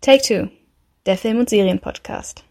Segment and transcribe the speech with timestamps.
[0.00, 0.48] Take Two,
[1.06, 2.44] der Film- und Serienpodcast.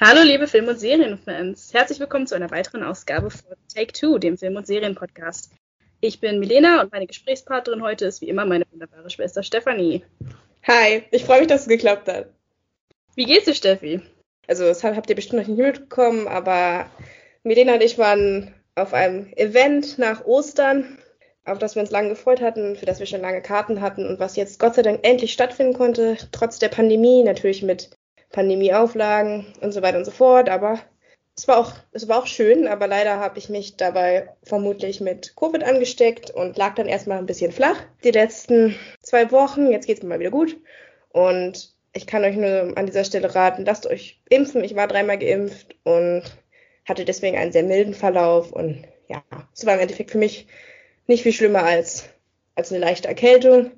[0.00, 4.38] Hallo liebe Film- und Serienfans, herzlich willkommen zu einer weiteren Ausgabe von Take Two, dem
[4.38, 5.52] Film- und Serienpodcast.
[6.00, 10.02] Ich bin Milena und meine Gesprächspartnerin heute ist wie immer meine wunderbare Schwester Stefanie.
[10.66, 12.30] Hi, ich freue mich, dass es geklappt hat.
[13.14, 14.00] Wie geht's dir, Steffi?
[14.48, 16.90] Also, das habt ihr bestimmt noch nicht mitbekommen, aber
[17.42, 20.98] Milena und ich waren auf einem Event nach Ostern,
[21.44, 24.18] auf das wir uns lange gefreut hatten, für das wir schon lange Karten hatten und
[24.18, 27.90] was jetzt Gott sei Dank endlich stattfinden konnte, trotz der Pandemie, natürlich mit
[28.30, 30.48] Pandemieauflagen und so weiter und so fort.
[30.48, 30.80] Aber
[31.36, 35.34] es war auch, es war auch schön, aber leider habe ich mich dabei vermutlich mit
[35.36, 39.70] Covid angesteckt und lag dann erstmal ein bisschen flach die letzten zwei Wochen.
[39.70, 40.56] Jetzt geht es mir mal wieder gut.
[41.10, 44.64] Und ich kann euch nur an dieser Stelle raten, lasst euch impfen.
[44.64, 46.22] Ich war dreimal geimpft und
[46.86, 48.52] hatte deswegen einen sehr milden Verlauf.
[48.52, 49.22] Und ja,
[49.54, 50.46] es war im Endeffekt für mich
[51.06, 52.08] nicht viel schlimmer als,
[52.54, 53.72] als eine leichte Erkältung.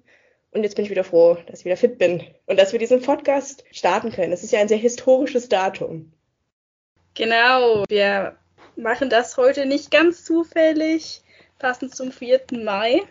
[0.53, 3.03] Und jetzt bin ich wieder froh, dass ich wieder fit bin und dass wir diesen
[3.03, 4.33] Podcast starten können.
[4.33, 6.13] Es ist ja ein sehr historisches Datum.
[7.15, 8.37] Genau, wir
[8.77, 11.23] machen das heute nicht ganz zufällig,
[11.59, 12.41] passend zum 4.
[12.53, 13.03] Mai.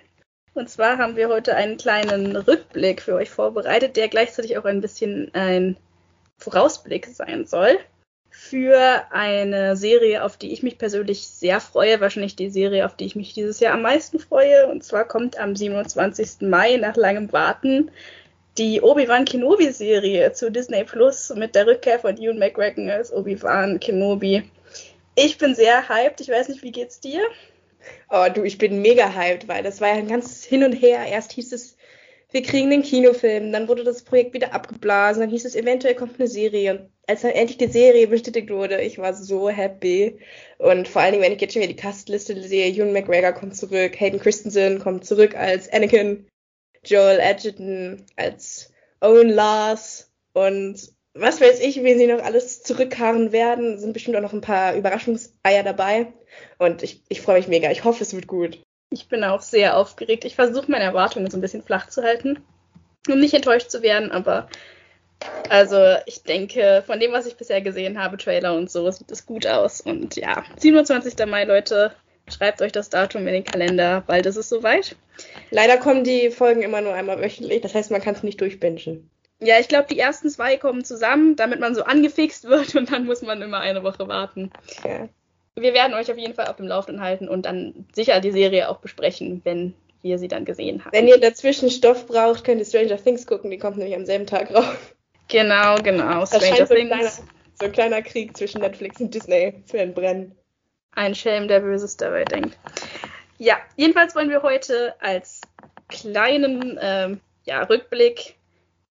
[0.54, 4.82] Und zwar haben wir heute einen kleinen Rückblick für euch vorbereitet, der gleichzeitig auch ein
[4.82, 5.78] bisschen ein
[6.38, 7.78] Vorausblick sein soll
[8.50, 12.00] für eine Serie, auf die ich mich persönlich sehr freue.
[12.00, 14.68] Wahrscheinlich die Serie, auf die ich mich dieses Jahr am meisten freue.
[14.68, 16.42] Und zwar kommt am 27.
[16.42, 17.90] Mai nach langem Warten
[18.58, 24.44] die Obi-Wan Kenobi-Serie zu Disney Plus mit der Rückkehr von Ewan McGregor als Obi-Wan Kenobi.
[25.16, 26.22] Ich bin sehr hyped.
[26.22, 27.22] Ich weiß nicht, wie geht's dir?
[28.10, 31.06] Oh, du, ich bin mega hyped, weil das war ja ein ganz hin und her.
[31.06, 31.75] Erst hieß es,
[32.36, 36.20] wir kriegen den Kinofilm, dann wurde das Projekt wieder abgeblasen, dann hieß es, eventuell kommt
[36.20, 36.74] eine Serie.
[36.74, 40.20] Und als dann endlich die Serie bestätigt wurde, ich war so happy.
[40.58, 43.56] Und vor allen Dingen, wenn ich jetzt schon wieder die Castliste sehe, Ewan McGregor kommt
[43.56, 46.28] zurück, Hayden Christensen kommt zurück als Anakin,
[46.84, 48.70] Joel Edgerton als
[49.00, 53.80] Owen Lars und was weiß ich, wen sie noch alles zurückkarren werden.
[53.80, 56.12] Sind bestimmt auch noch ein paar Überraschungseier dabei.
[56.58, 57.72] Und ich, ich freue mich mega.
[57.72, 58.62] Ich hoffe, es wird gut.
[58.90, 60.26] Ich bin auch sehr aufgeregt.
[60.26, 62.40] Ich versuche meine Erwartungen so ein bisschen flach zu halten,
[63.10, 64.48] um nicht enttäuscht zu werden, aber
[65.50, 69.26] also ich denke, von dem, was ich bisher gesehen habe, Trailer und so, sieht es
[69.26, 69.82] gut aus.
[69.82, 71.26] Und ja, 27.
[71.26, 71.94] Mai, Leute,
[72.28, 74.96] schreibt euch das Datum in den Kalender, bald ist es soweit.
[75.52, 79.10] Leider kommen die Folgen immer nur einmal wöchentlich, das heißt, man kann es nicht durchbingen.
[79.40, 83.06] Ja, ich glaube, die ersten zwei kommen zusammen, damit man so angefixt wird und dann
[83.06, 84.52] muss man immer eine Woche warten.
[84.84, 85.10] Ja.
[85.56, 88.70] Wir werden euch auf jeden Fall auf dem Laufenden halten und dann sicher die Serie
[88.70, 90.92] auch besprechen, wenn wir sie dann gesehen haben.
[90.94, 94.28] Wenn ihr dazwischen Stoff braucht, könnt ihr Stranger Things gucken, die kommt nämlich am selben
[94.28, 94.76] Tag raus.
[95.28, 96.26] Genau, genau.
[96.26, 96.92] Stranger so Things.
[96.92, 100.36] Ein kleiner, so ein kleiner Krieg zwischen Netflix und Disney für ein Brennen.
[100.92, 102.58] Ein Schelm, der Böses dabei denkt.
[103.38, 105.42] Ja, jedenfalls wollen wir heute als
[105.88, 108.36] kleinen ähm, ja, Rückblick,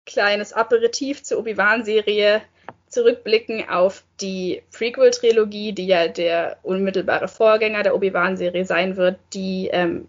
[0.04, 2.42] kleines Aperitif zur Obi-Wan-Serie
[2.96, 10.08] zurückblicken auf die Prequel-Trilogie, die ja der unmittelbare Vorgänger der Obi-Wan-Serie sein wird, die ähm,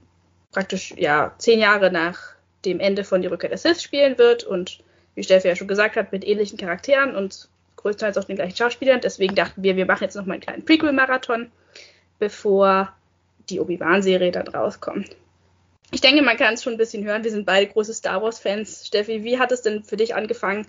[0.54, 4.80] praktisch ja zehn Jahre nach dem Ende von Die Rückkehr der Sith spielen wird und
[5.16, 9.02] wie Steffi ja schon gesagt hat, mit ähnlichen Charakteren und größtenteils auch den gleichen Schauspielern.
[9.02, 11.52] Deswegen dachten wir, wir machen jetzt noch mal einen kleinen Prequel-Marathon,
[12.20, 12.94] bevor
[13.50, 15.14] die Obi-Wan-Serie dann rauskommt.
[15.92, 17.26] Ich denke, man kann es schon ein bisschen hören.
[17.26, 18.88] Wir sind beide große Star Wars-Fans.
[18.88, 20.66] Steffi, wie hat es denn für dich angefangen?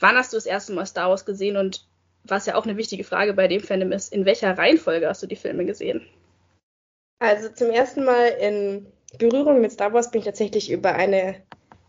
[0.00, 1.56] Wann hast du das erste Mal Star Wars gesehen?
[1.56, 1.86] Und
[2.24, 5.26] was ja auch eine wichtige Frage bei dem Fandom ist, in welcher Reihenfolge hast du
[5.26, 6.06] die Filme gesehen?
[7.18, 8.86] Also zum ersten Mal in
[9.18, 11.36] Berührung mit Star Wars bin ich tatsächlich über eine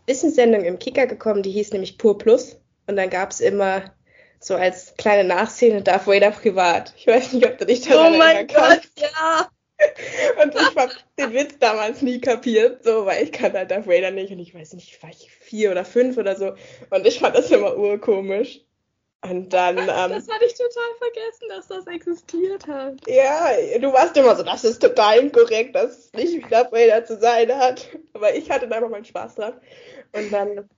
[0.06, 2.56] Wissenssendung im Kicker gekommen, die hieß nämlich Pur Plus.
[2.86, 3.94] Und dann gab es immer
[4.40, 6.92] so als kleine Nachszene Darth Vader privat.
[6.96, 9.48] Ich weiß nicht, ob du dich daran Oh mein Gott, ja!
[10.42, 14.10] Und ich habe den Witz damals nie kapiert, so, weil ich kann halt Darth Vader
[14.10, 16.54] nicht und ich weiß nicht, war ich vier oder fünf oder so.
[16.90, 18.60] Und ich fand das immer urkomisch.
[19.24, 19.76] Und dann.
[19.92, 22.94] Ähm, das hatte ich total vergessen, dass das existiert hat.
[23.06, 27.18] Ja, du warst immer so, das ist total inkorrekt, dass es nicht Darth Vader zu
[27.18, 27.88] sein hat.
[28.14, 29.54] Aber ich hatte da einfach meinen Spaß dran.
[30.12, 30.68] Und dann,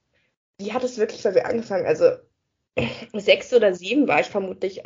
[0.58, 1.86] wie hat es wirklich bei mir angefangen?
[1.86, 2.10] Also,
[3.12, 4.82] sechs oder sieben war ich vermutlich,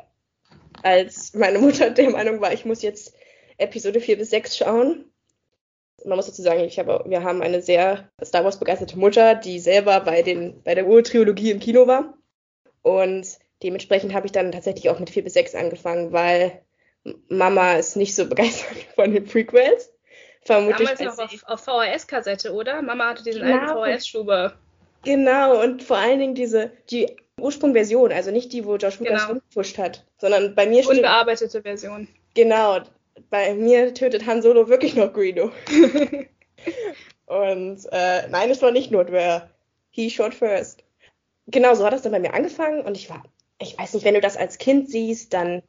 [0.82, 3.15] als meine Mutter der Meinung war, ich muss jetzt
[3.58, 5.05] Episode 4 bis 6 schauen.
[6.05, 9.58] Man muss dazu sagen, ich habe, wir haben eine sehr Star Wars begeisterte Mutter, die
[9.58, 12.14] selber bei, den, bei der Urtrilogie im Kino war.
[12.82, 13.26] Und
[13.62, 16.62] dementsprechend habe ich dann tatsächlich auch mit 4 bis 6 angefangen, weil
[17.28, 19.93] Mama ist nicht so begeistert von den Prequels.
[20.43, 22.81] Vermutlich Damals noch auf, auf VHS-Kassette, oder?
[22.81, 23.81] Mama hatte diesen genau.
[23.81, 24.55] alten VHS-Schuber.
[25.05, 29.26] Genau, und vor allen Dingen diese, die Ursprungversion, also nicht die, wo Josh Lucas genau.
[29.28, 30.96] rumgepusht hat, sondern bei mir steht.
[30.96, 32.08] Unbearbeitete Version.
[32.34, 32.81] Genau,
[33.31, 35.50] bei mir tötet Han Solo wirklich noch Greedo.
[37.26, 39.50] und äh, nein, es war nicht Notwehr.
[39.91, 40.85] he shot first.
[41.47, 43.25] Genau, so hat das dann bei mir angefangen und ich war,
[43.61, 45.62] ich weiß nicht, wenn du das als Kind siehst, dann,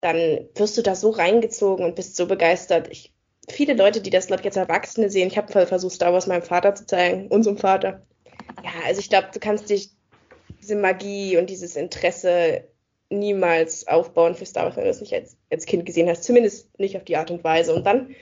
[0.00, 2.88] dann wirst du da so reingezogen und bist so begeistert.
[2.90, 3.12] Ich,
[3.48, 6.42] viele Leute, die das, glaube ich, jetzt Erwachsene sehen, ich habe versucht, Star Wars meinem
[6.42, 8.06] Vater zu zeigen, unserem Vater.
[8.62, 9.90] Ja, also ich glaube, du kannst dich
[10.60, 12.64] diese Magie und dieses Interesse
[13.18, 16.24] niemals aufbauen für Star Wars, wenn du das nicht als, als Kind gesehen hast.
[16.24, 17.74] Zumindest nicht auf die Art und Weise.
[17.74, 18.14] Und dann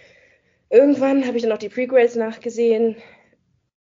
[0.70, 2.96] irgendwann habe ich dann auch die Prequels nachgesehen.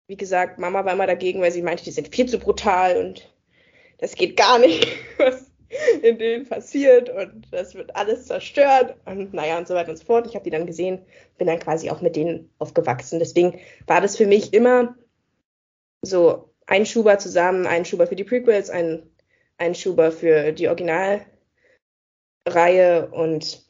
[0.08, 3.32] Wie gesagt, Mama war immer dagegen, weil sie meinte, die sind viel zu brutal und
[3.98, 4.87] das geht gar nicht,
[5.19, 5.50] was
[6.02, 10.04] in denen passiert und das wird alles zerstört und naja und so weiter und so
[10.04, 10.26] fort.
[10.26, 11.00] Ich habe die dann gesehen,
[11.38, 13.19] bin dann quasi auch mit denen aufgewachsen.
[13.19, 14.96] Deswegen war das für mich immer
[16.02, 19.02] so ein Schuber zusammen, ein Schuber für die Prequels, ein,
[19.58, 21.26] ein Schuber für die Originalreihe
[23.11, 23.64] und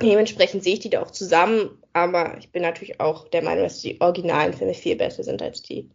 [0.00, 3.80] dementsprechend sehe ich die da auch zusammen, aber ich bin natürlich auch der Meinung, dass
[3.80, 5.90] die originalen Filme viel besser sind als die,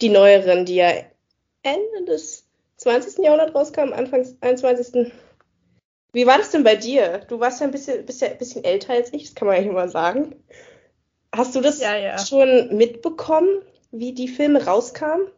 [0.00, 0.92] die neueren, die ja
[1.62, 2.46] Ende des
[2.76, 3.24] 20.
[3.24, 5.12] Jahrhunderts rauskamen, Anfang des 21.
[6.12, 7.18] Wie war das denn bei dir?
[7.28, 9.56] Du warst ja ein bisschen, bist ja ein bisschen älter als ich, das kann man
[9.56, 10.36] ja immer sagen.
[11.34, 12.18] Hast du das Ja, ja.
[12.18, 15.28] schon mitbekommen, wie die Filme rauskamen?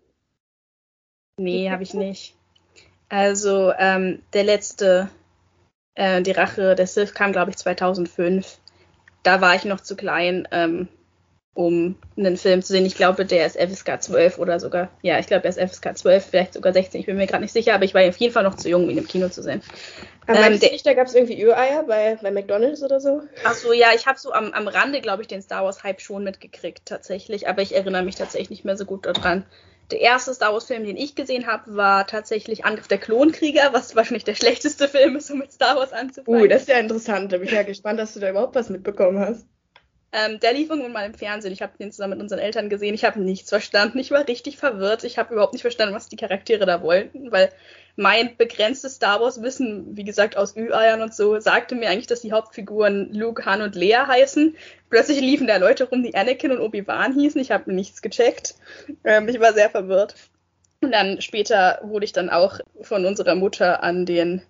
[1.37, 2.37] Nee, habe ich nicht.
[3.11, 5.11] Also, ähm, der letzte,
[5.95, 8.59] äh, die Rache der Sith kam, glaube ich, 2005.
[9.23, 10.89] Da war ich noch zu klein, ähm,
[11.55, 12.87] um einen Film zu sehen.
[12.87, 16.25] Ich glaube, der ist FSK 12 oder sogar, ja, ich glaube, der ist FSK 12,
[16.25, 17.01] vielleicht sogar 16.
[17.01, 18.85] Ich bin mir gerade nicht sicher, aber ich war auf jeden Fall noch zu jung,
[18.85, 19.61] um ihn im Kino zu sehen.
[20.27, 23.23] Aber Ähm, meinst du nicht, da gab es irgendwie Ü-Eier bei, bei McDonalds oder so?
[23.43, 26.01] Ach so, ja, ich habe so am, am Rande, glaube ich, den Star Wars Hype
[26.01, 27.49] schon mitgekriegt, tatsächlich.
[27.49, 29.45] Aber ich erinnere mich tatsächlich nicht mehr so gut daran.
[29.91, 33.97] Der erste Star Wars Film, den ich gesehen habe, war tatsächlich Angriff der Klonkrieger, was
[33.97, 36.41] wahrscheinlich der schlechteste Film ist, um mit Star Wars anzufangen.
[36.43, 37.33] Ui, das ist ja interessant.
[37.33, 39.47] Da bin ich ja gespannt, dass du da überhaupt was mitbekommen hast.
[40.13, 41.53] Ähm, der lief irgendwann mal im Fernsehen.
[41.53, 42.95] Ich habe den zusammen mit unseren Eltern gesehen.
[42.95, 43.99] Ich habe nichts verstanden.
[43.99, 45.05] Ich war richtig verwirrt.
[45.05, 47.51] Ich habe überhaupt nicht verstanden, was die Charaktere da wollten, weil
[47.97, 52.33] mein begrenztes Star Wars-Wissen, wie gesagt, aus Ü-Eiern und so, sagte mir eigentlich, dass die
[52.33, 54.57] Hauptfiguren Luke, Han und Leia heißen.
[54.89, 57.41] Plötzlich liefen da Leute rum, die Anakin und Obi-Wan hießen.
[57.41, 58.55] Ich habe nichts gecheckt.
[59.05, 60.15] Ähm, ich war sehr verwirrt.
[60.83, 64.43] Und dann später wurde ich dann auch von unserer Mutter an den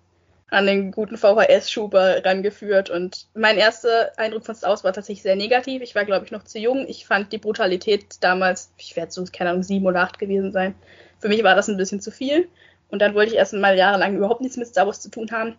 [0.51, 2.89] an den guten VHS-Schuber rangeführt.
[2.89, 5.81] Und mein erster Eindruck von Star Wars war tatsächlich sehr negativ.
[5.81, 6.85] Ich war, glaube ich, noch zu jung.
[6.87, 10.75] Ich fand die Brutalität damals, ich werde so, keine Ahnung, sieben oder acht gewesen sein.
[11.19, 12.49] Für mich war das ein bisschen zu viel.
[12.91, 15.55] Und dann wollte ich erst mal jahrelang überhaupt nichts mit Star Wars zu tun haben,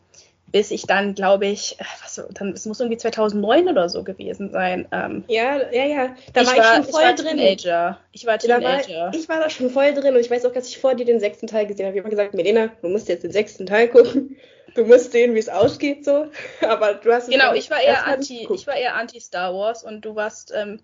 [0.53, 4.51] bis ich dann, glaube ich, äh, was, dann, es muss irgendwie 2009 oder so gewesen
[4.51, 4.87] sein.
[4.93, 6.17] Ähm, Ja, ja, ja.
[6.35, 7.39] Da ich war ich schon ich voll war drin.
[7.39, 7.99] Teenager.
[8.13, 9.01] Ich war Da Teenager.
[9.07, 11.07] war, ich war da schon voll drin und ich weiß auch, dass ich vor dir
[11.07, 11.97] den sechsten Teil gesehen habe.
[11.97, 14.37] Ich habe gesagt, Melena, du musst jetzt den sechsten Teil gucken.
[14.75, 16.27] Du musst sehen, wie es ausgeht so.
[16.67, 19.85] Aber du hast es Genau, ich war eher anti, ich war eher anti Star Wars
[19.85, 20.81] und du warst, ähm,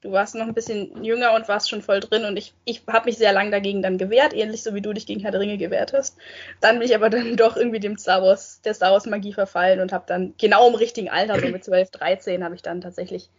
[0.00, 3.06] du warst noch ein bisschen jünger und warst schon voll drin und ich, ich habe
[3.06, 5.58] mich sehr lang dagegen dann gewehrt, ähnlich so wie du dich gegen Herr der Ringe
[5.58, 6.16] gewehrt hast.
[6.60, 9.80] Dann bin ich aber dann doch irgendwie dem Star Wars, der Star Wars Magie verfallen
[9.80, 13.30] und habe dann genau im richtigen Alter, so mit 12, 13, habe ich dann tatsächlich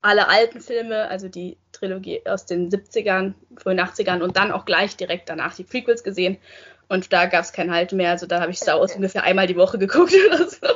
[0.00, 4.96] alle alten Filme, also die Trilogie aus den 70ern, frühen 80ern und dann auch gleich
[4.96, 6.38] direkt danach die Prequels gesehen.
[6.88, 8.10] Und da gab es keinen Halt mehr.
[8.10, 10.66] Also da habe ich Star Wars ungefähr einmal die Woche geguckt oder so.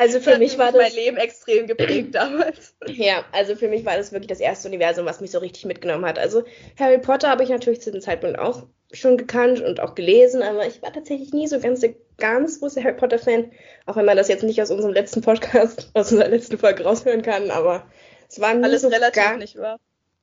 [0.00, 2.74] Also für Das mich war mein das Leben extrem geprägt damals.
[2.86, 6.06] Ja, also für mich war das wirklich das erste Universum, was mich so richtig mitgenommen
[6.06, 6.18] hat.
[6.18, 6.42] Also
[6.78, 10.66] Harry Potter habe ich natürlich zu dem Zeitpunkt auch schon gekannt und auch gelesen, aber
[10.66, 13.52] ich war tatsächlich nie so ganz der ganz große Harry Potter Fan,
[13.84, 17.20] auch wenn man das jetzt nicht aus unserem letzten Podcast, aus unserer letzten Folge raushören
[17.22, 17.84] kann, aber
[18.26, 19.78] es war nie Alles so relativ gar, nicht wahr.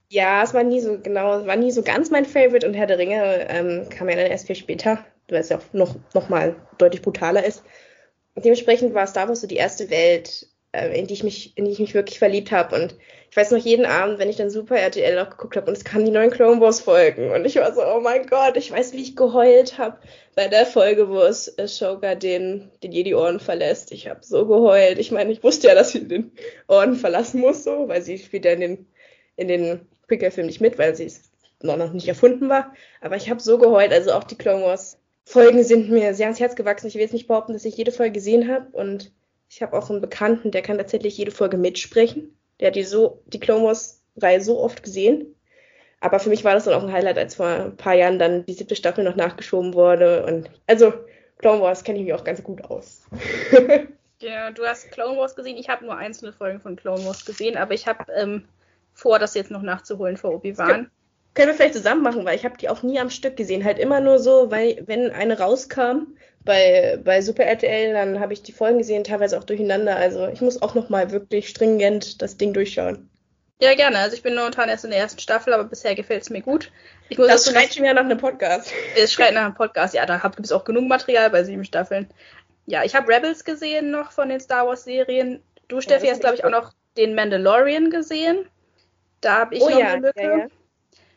[0.09, 2.87] ja, es war nie so genau, es war nie so ganz mein Favorite und Herr
[2.87, 6.29] der Ringe ähm, kam ja dann erst viel später, weil es ja auch noch, noch
[6.29, 7.63] mal deutlich brutaler ist.
[8.43, 11.71] Dementsprechend war Star Wars so die erste Welt, äh, in die ich mich, in die
[11.71, 12.75] ich mich wirklich verliebt habe.
[12.75, 12.95] Und
[13.29, 15.83] ich weiß noch jeden Abend, wenn ich dann Super RTL auch geguckt habe und es
[15.83, 18.93] kamen die neuen Clone Wars Folgen und ich war so, oh mein Gott, ich weiß,
[18.93, 19.97] wie ich geheult habe
[20.35, 23.91] bei der Folge, wo es äh, Shoga den, den Jedi-Orden verlässt.
[23.91, 24.99] Ich habe so geheult.
[24.99, 26.31] Ich meine, ich wusste ja, dass sie den
[26.67, 28.87] Orden verlassen muss, so, weil sie spielt ja in den,
[29.35, 32.73] in den Prequel-Film nicht mit, weil sie es noch noch nicht erfunden war.
[33.01, 36.39] Aber ich habe so geheult, also auch die Clone Wars Folgen sind mir sehr ans
[36.39, 36.87] Herz gewachsen.
[36.87, 39.11] Ich will jetzt nicht behaupten, dass ich jede Folge gesehen habe und
[39.49, 42.37] ich habe auch einen Bekannten, der kann tatsächlich jede Folge mitsprechen.
[42.61, 45.35] Der hat die so die Clone Wars Reihe so oft gesehen.
[45.99, 48.45] Aber für mich war das dann auch ein Highlight, als vor ein paar Jahren dann
[48.45, 50.93] die siebte Staffel noch nachgeschoben wurde und also
[51.39, 53.03] Clone Wars kenne ich mich auch ganz gut aus.
[54.19, 55.57] Ja, du hast Clone Wars gesehen.
[55.57, 58.47] Ich habe nur einzelne Folgen von Clone Wars gesehen, aber ich habe ähm,
[58.93, 60.89] vor, das jetzt noch nachzuholen vor Obi-Wan.
[61.37, 63.63] Können wir vielleicht zusammen machen, weil ich habe die auch nie am Stück gesehen.
[63.63, 68.41] Halt immer nur so, weil wenn eine rauskam bei, bei Super RTL, dann habe ich
[68.41, 69.97] die Folgen gesehen, teilweise auch durcheinander.
[69.97, 73.07] Also ich muss auch noch mal wirklich stringent das Ding durchschauen.
[73.61, 73.99] Ja, gerne.
[73.99, 76.71] Also ich bin momentan erst in der ersten Staffel, aber bisher gefällt es mir gut.
[77.09, 78.73] Ich muss das schreit schon wieder nach einem Podcast.
[78.95, 82.09] Es schreit nach einem Podcast, ja, da gibt es auch genug Material bei sieben Staffeln.
[82.65, 85.43] Ja, ich habe Rebels gesehen noch von den Star Wars Serien.
[85.67, 88.47] Du, Steffi, ja, hast, glaube ich, auch noch den Mandalorian gesehen.
[89.21, 90.23] Da habe ich oh, noch ja, eine Lücke.
[90.23, 90.47] Ja, ja.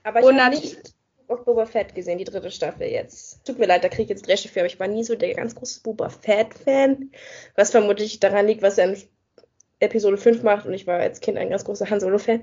[0.03, 0.95] Aber ich habe nicht
[1.29, 3.45] auf Boba Fett gesehen, die dritte Staffel jetzt.
[3.45, 5.35] Tut mir leid, da kriege ich jetzt Dresche für, aber ich war nie so der
[5.35, 7.11] ganz große Boba Fett-Fan.
[7.55, 9.03] Was vermutlich daran liegt, was er in
[9.79, 12.43] Episode 5 macht und ich war als Kind ein ganz großer Han Solo-Fan.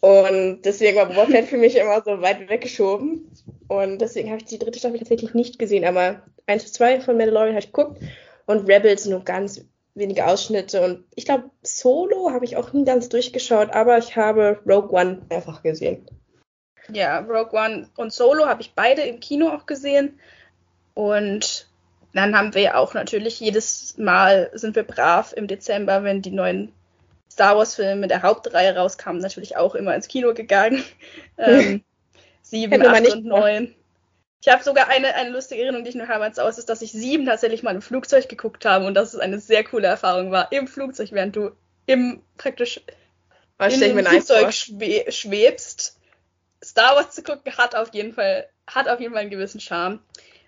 [0.00, 3.30] Und deswegen war Boba Fett für mich immer so weit weggeschoben.
[3.68, 5.84] Und deswegen habe ich die dritte Staffel tatsächlich nicht gesehen.
[5.84, 8.00] Aber 1 zu 2 von Mandalorian habe ich geguckt.
[8.46, 10.82] Und Rebels nur ganz wenige Ausschnitte.
[10.82, 13.70] Und ich glaube, Solo habe ich auch nie ganz durchgeschaut.
[13.72, 16.06] Aber ich habe Rogue One mehrfach gesehen.
[16.92, 20.18] Ja, Rogue One und Solo habe ich beide im Kino auch gesehen.
[20.94, 21.68] Und
[22.14, 26.30] dann haben wir ja auch natürlich jedes Mal sind wir brav im Dezember, wenn die
[26.30, 26.72] neuen
[27.30, 30.82] Star Wars-Filme der Hauptreihe rauskamen, natürlich auch immer ins Kino gegangen.
[31.38, 31.84] ähm,
[32.42, 33.74] sieben, acht und neun.
[34.40, 36.80] Ich habe sogar eine, eine lustige Erinnerung, die ich noch habe als aus, ist, dass
[36.80, 40.30] ich sieben tatsächlich mal im Flugzeug geguckt habe und dass es eine sehr coole Erfahrung
[40.30, 40.50] war.
[40.52, 41.50] Im Flugzeug, während du
[41.86, 42.80] im praktisch
[43.58, 45.97] Was in dem Flugzeug schwe schwebst
[46.68, 50.00] Star Wars zu gucken hat auf jeden Fall, hat auf jeden Fall einen gewissen Charme.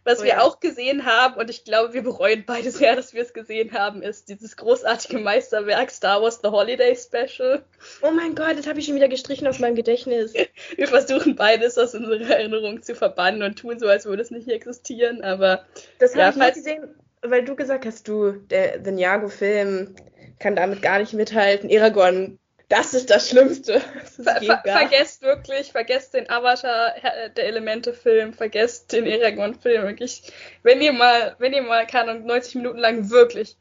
[0.04, 0.40] Was oh, wir ja.
[0.40, 4.02] auch gesehen haben, und ich glaube, wir bereuen beide sehr, dass wir es gesehen haben,
[4.02, 7.62] ist dieses großartige Meisterwerk Star Wars The Holiday Special.
[8.02, 10.32] Oh mein Gott, das habe ich schon wieder gestrichen aus meinem Gedächtnis.
[10.76, 14.48] wir versuchen beides aus unserer Erinnerung zu verbannen und tun so, als würde es nicht
[14.48, 15.64] existieren, aber.
[15.98, 19.94] Das habe ja, ich mal gesehen, weil du gesagt hast, du, der The Niago-Film
[20.38, 21.70] kann damit gar nicht mithalten.
[21.70, 22.38] Aragorn
[22.70, 23.80] das ist das Schlimmste.
[23.80, 26.94] Ver ver vergesst wirklich, vergesst den Avatar
[27.36, 29.82] der Elemente-Film, vergesst den Eragon-Film.
[29.82, 30.22] Wirklich,
[30.62, 33.56] wenn ihr mal, wenn ihr mal, keine 90 Minuten lang wirklich,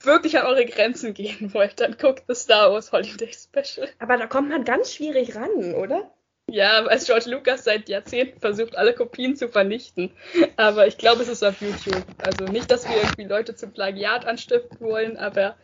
[0.00, 3.88] wirklich an eure Grenzen gehen wollt, dann guckt das Star Wars Holiday Special.
[3.98, 6.10] Aber da kommt man ganz schwierig ran, oder?
[6.50, 10.10] Ja, weil George Lucas seit Jahrzehnten versucht, alle Kopien zu vernichten.
[10.56, 12.04] Aber ich glaube, es ist auf YouTube.
[12.24, 15.56] Also nicht, dass wir irgendwie Leute zum Plagiat anstiften wollen, aber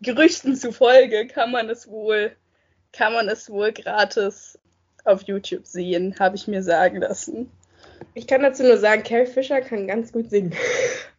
[0.00, 2.36] Gerüchten zufolge kann man es wohl,
[2.92, 4.58] kann man es wohl gratis
[5.04, 7.50] auf YouTube sehen, habe ich mir sagen lassen.
[8.14, 10.54] Ich kann dazu nur sagen, Carrie Fisher kann ganz gut singen.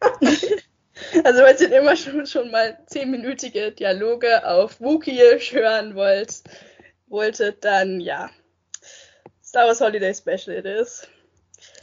[0.00, 6.42] also, wenn ihr immer schon, schon mal zehnminütige Dialoge auf Wookiee hören wollt,
[7.08, 8.30] wolltet, dann ja,
[9.50, 11.08] Star Wars Holiday Special it is.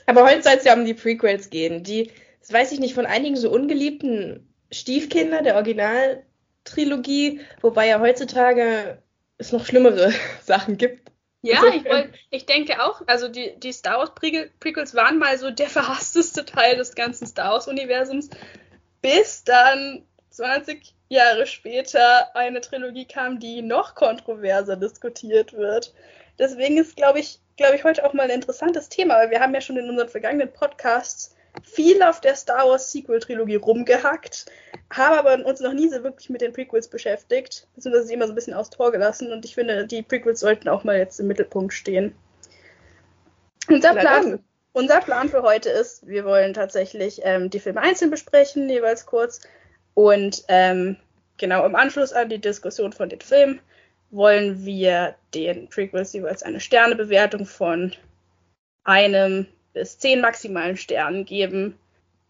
[0.06, 1.84] Aber heute soll es ja um die Prequels gehen.
[1.84, 2.10] Die,
[2.40, 9.00] das weiß ich nicht, von einigen so ungeliebten Stiefkinder der Originaltrilogie, wobei ja heutzutage
[9.38, 10.14] es noch schlimmere
[10.46, 11.12] Sachen gibt.
[11.42, 15.52] Ja, ich, wollt, ich denke auch, also die, die Star Wars Prequels waren mal so
[15.52, 18.30] der verhassteste Teil des ganzen Star Wars Universums,
[19.02, 25.94] bis dann 20 Jahre später eine Trilogie kam, die noch kontroverser diskutiert wird.
[26.40, 29.54] Deswegen ist, glaube ich, glaube ich, heute auch mal ein interessantes Thema, weil wir haben
[29.54, 34.46] ja schon in unseren vergangenen Podcasts viel auf der Star Wars Sequel-Trilogie rumgehackt,
[34.94, 38.34] haben aber uns noch nie so wirklich mit den Prequels beschäftigt, beziehungsweise sie immer so
[38.34, 41.28] ein bisschen aus Tor gelassen und ich finde, die Prequels sollten auch mal jetzt im
[41.28, 42.16] Mittelpunkt stehen.
[43.68, 44.40] Unser Plan,
[44.72, 49.42] unser Plan für heute ist, wir wollen tatsächlich ähm, die Filme einzeln besprechen, jeweils kurz,
[49.96, 50.98] und ähm,
[51.38, 53.60] genau im Anschluss an die Diskussion von den Filmen
[54.10, 57.94] wollen wir den Prequels jeweils eine Sternebewertung von
[58.84, 61.78] einem bis zehn maximalen Sternen geben.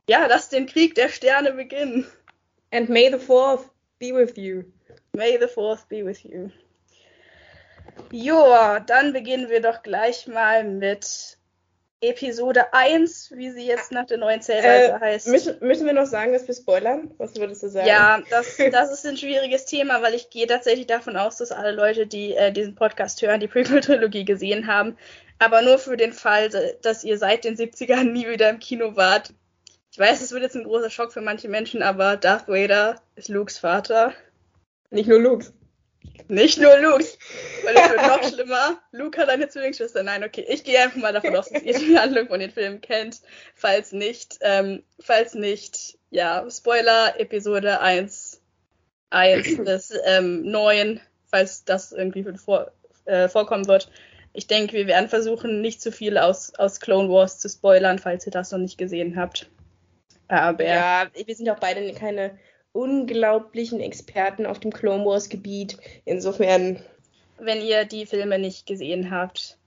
[0.10, 2.06] Ja, lass den Krieg der Sterne beginnen.
[2.72, 3.70] And may the fourth
[4.00, 4.64] be with you.
[5.14, 6.50] May the fourth be with you.
[8.12, 11.37] Joa, dann beginnen wir doch gleich mal mit
[12.01, 15.27] Episode 1, wie sie jetzt nach der neuen Zählweise äh, heißt.
[15.27, 17.12] Müssen, müssen wir noch sagen, dass wir spoilern?
[17.18, 17.88] Was würdest du sagen?
[17.88, 21.72] Ja, das, das ist ein schwieriges Thema, weil ich gehe tatsächlich davon aus, dass alle
[21.72, 24.96] Leute, die äh, diesen Podcast hören, die Prequel-Trilogie gesehen haben.
[25.39, 26.50] Aber nur für den Fall,
[26.82, 29.34] dass ihr seit den 70ern nie wieder im Kino wart.
[29.92, 33.30] Ich weiß, es wird jetzt ein großer Schock für manche Menschen, aber Darth Vader ist
[33.30, 34.13] Lukes Vater.
[34.92, 35.54] Nicht nur Lukes.
[36.28, 37.06] Nicht nur Luke.
[37.64, 38.80] Weil es wird noch schlimmer.
[38.92, 40.04] Luke hat eine Zwillingsschwester.
[40.04, 40.46] Nein, okay.
[40.48, 43.22] Ich gehe einfach mal davon aus, dass ihr die Handlung von den Filmen kennt.
[43.56, 48.42] Falls nicht, ähm, falls nicht, ja, Spoiler, Episode 1,
[49.10, 52.72] 1 bis ähm, 9, falls das irgendwie vor,
[53.06, 53.90] äh, vorkommen wird.
[54.34, 58.26] Ich denke, wir werden versuchen, nicht zu viel aus, aus Clone Wars zu spoilern, falls
[58.26, 59.50] ihr das noch nicht gesehen habt.
[60.28, 62.38] Aber ja, wir sind auch beide keine
[62.78, 65.78] unglaublichen Experten auf dem Clone Wars Gebiet.
[66.06, 66.80] Insofern.
[67.40, 69.58] Wenn ihr die Filme nicht gesehen habt,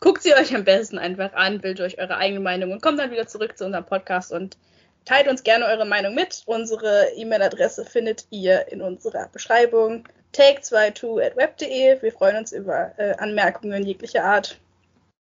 [0.00, 3.10] guckt sie euch am besten einfach an, bildet euch eure eigene Meinung und kommt dann
[3.10, 4.56] wieder zurück zu unserem Podcast und
[5.04, 6.42] teilt uns gerne eure Meinung mit.
[6.46, 12.00] Unsere E-Mail-Adresse findet ihr in unserer Beschreibung take22.web.de.
[12.02, 14.58] Wir freuen uns über äh, Anmerkungen jeglicher Art.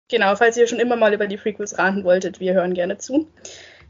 [0.09, 3.27] Genau, falls ihr schon immer mal über die Prequels raten wolltet, wir hören gerne zu.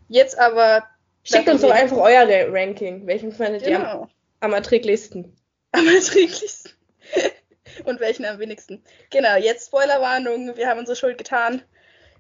[0.09, 0.85] Jetzt aber.
[1.23, 3.07] Schickt uns doch einfach euer Ranking.
[3.07, 3.79] Welchen fandet genau.
[3.79, 4.11] ihr am,
[4.41, 5.37] am erträglichsten?
[5.73, 6.73] Am erträglichsten.
[7.85, 8.83] Und welchen am wenigsten.
[9.11, 10.57] Genau, jetzt Spoilerwarnung.
[10.57, 11.62] Wir haben unsere Schuld getan.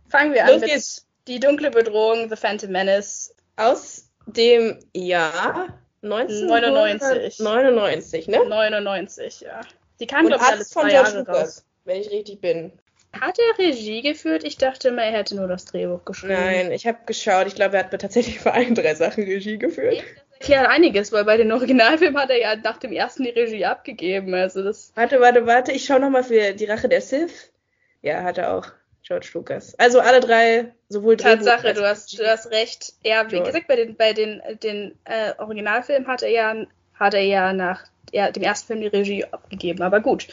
[0.08, 1.06] Fangen wir Los an mit geht's.
[1.26, 3.34] Die dunkle Bedrohung, The Phantom Menace.
[3.56, 7.40] Aus dem Jahr 1999.
[7.40, 8.44] 99, ne?
[8.46, 9.60] 99, ja.
[9.98, 11.64] Die kam, glaube ich, alles zwei Jahre Lucas, raus.
[11.84, 12.72] Wenn ich richtig bin.
[13.12, 14.44] Hat er Regie geführt?
[14.44, 16.34] Ich dachte immer, er hätte nur das Drehbuch geschrieben.
[16.34, 17.46] Nein, ich habe geschaut.
[17.48, 20.02] Ich glaube, er hat tatsächlich für allen drei Sachen Regie geführt.
[20.42, 24.32] Ja, einiges, weil bei den Originalfilmen hat er ja nach dem ersten die Regie abgegeben.
[24.34, 24.92] Also das.
[24.94, 25.72] Warte, warte, warte.
[25.72, 27.52] Ich schaue nochmal für die Rache der Sith.
[28.00, 28.66] Ja, hat er auch.
[29.02, 29.74] George Lucas.
[29.76, 32.92] Also alle drei, sowohl Tatsache, du hast, du hast recht.
[33.02, 33.46] Er, wie George.
[33.46, 36.54] gesagt, bei den, bei den, den äh, Originalfilmen hat er ja,
[36.94, 39.82] hat er ja nach ja, dem ersten Film die Regie abgegeben.
[39.82, 40.28] Aber gut,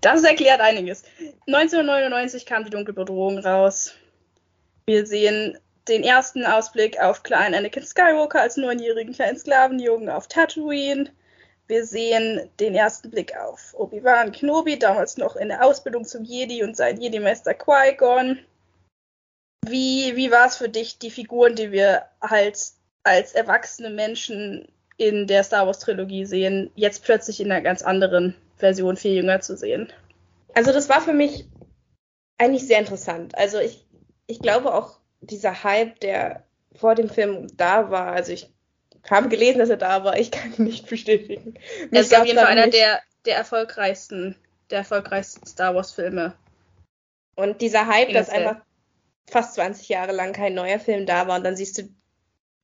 [0.00, 1.04] das erklärt einiges.
[1.46, 3.94] 1999 kam die Dunkle Bedrohung raus.
[4.86, 11.10] Wir sehen den ersten Ausblick auf kleinen Anakin Skywalker als neunjährigen kleinen Sklavenjungen auf Tatooine.
[11.68, 16.62] Wir sehen den ersten Blick auf Obi-Wan Kenobi, damals noch in der Ausbildung zum Jedi
[16.62, 18.38] und sein Jedi-Meister Qui-Gon.
[19.66, 22.58] Wie, wie war es für dich, die Figuren, die wir halt
[23.02, 28.96] als erwachsene Menschen in der Star Wars-Trilogie sehen, jetzt plötzlich in einer ganz anderen Version
[28.96, 29.92] viel jünger zu sehen?
[30.54, 31.48] Also das war für mich
[32.38, 33.36] eigentlich sehr interessant.
[33.36, 33.86] Also ich,
[34.26, 36.44] ich glaube auch dieser Hype, der
[36.74, 38.52] vor dem Film da war, also ich
[39.10, 40.18] habe gelesen, dass er da war.
[40.18, 41.54] Ich kann ihn nicht bestätigen.
[41.90, 44.36] Er ist auf jeden Fall einer der, der erfolgreichsten,
[44.70, 46.34] der erfolgreichsten Star Wars Filme.
[47.34, 48.56] Und dieser Hype, dass einfach
[49.28, 51.82] fast 20 Jahre lang kein neuer Film da war und dann siehst du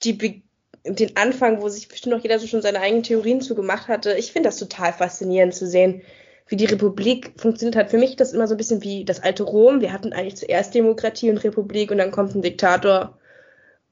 [0.03, 0.43] die,
[0.85, 4.15] den Anfang, wo sich bestimmt noch jeder so schon seine eigenen Theorien zu gemacht hatte.
[4.15, 6.03] Ich finde das total faszinierend zu sehen,
[6.49, 7.91] wie die Republik funktioniert hat.
[7.91, 9.81] Für mich ist das immer so ein bisschen wie das alte Rom.
[9.81, 13.19] Wir hatten eigentlich zuerst Demokratie und Republik und dann kommt ein Diktator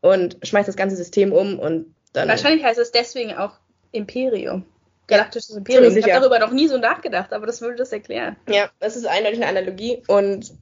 [0.01, 3.53] und schmeißt das ganze System um und dann Wahrscheinlich heißt es deswegen auch
[3.93, 4.65] Imperium.
[5.07, 5.97] Galaktisches Imperium.
[5.97, 8.37] Ich habe darüber noch nie so nachgedacht, aber das würde das erklären.
[8.49, 10.53] Ja, das ist eindeutig eine Analogie und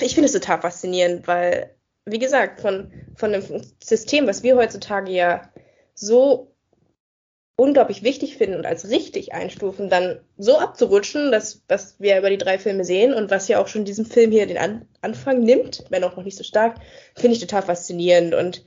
[0.00, 5.10] ich finde es total faszinierend, weil, wie gesagt, von, von einem System, was wir heutzutage
[5.10, 5.50] ja
[5.94, 6.54] so
[7.56, 12.38] unglaublich wichtig finden und als richtig einstufen, dann so abzurutschen, dass was wir über die
[12.38, 15.84] drei Filme sehen und was ja auch schon diesem Film hier den An Anfang nimmt,
[15.90, 16.78] wenn auch noch nicht so stark,
[17.14, 18.66] finde ich total faszinierend und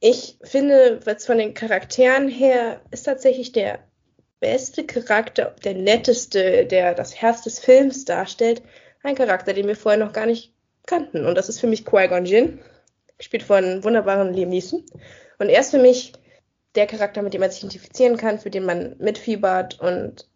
[0.00, 3.80] ich finde, was von den Charakteren her ist tatsächlich der
[4.40, 8.62] beste Charakter, der netteste, der das Herz des Films darstellt,
[9.02, 10.52] ein Charakter, den wir vorher noch gar nicht
[10.86, 11.26] kannten.
[11.26, 12.60] Und das ist für mich Qui-Gon Jinn,
[13.16, 14.84] gespielt von wunderbaren Liam Neeson.
[15.38, 16.12] Und er ist für mich
[16.78, 20.28] der Charakter, mit dem man sich identifizieren kann, für den man mitfiebert und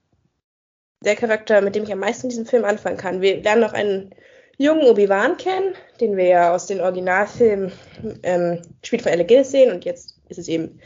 [1.05, 3.21] der Charakter, mit dem ich am meisten in diesem Film anfangen kann.
[3.21, 4.13] Wir lernen noch einen
[4.59, 7.73] jungen Obi-Wan kennen, den wir ja aus den Originalfilmen
[8.25, 10.81] ähm, gespielt von Alec Guinness sehen und jetzt ist es eben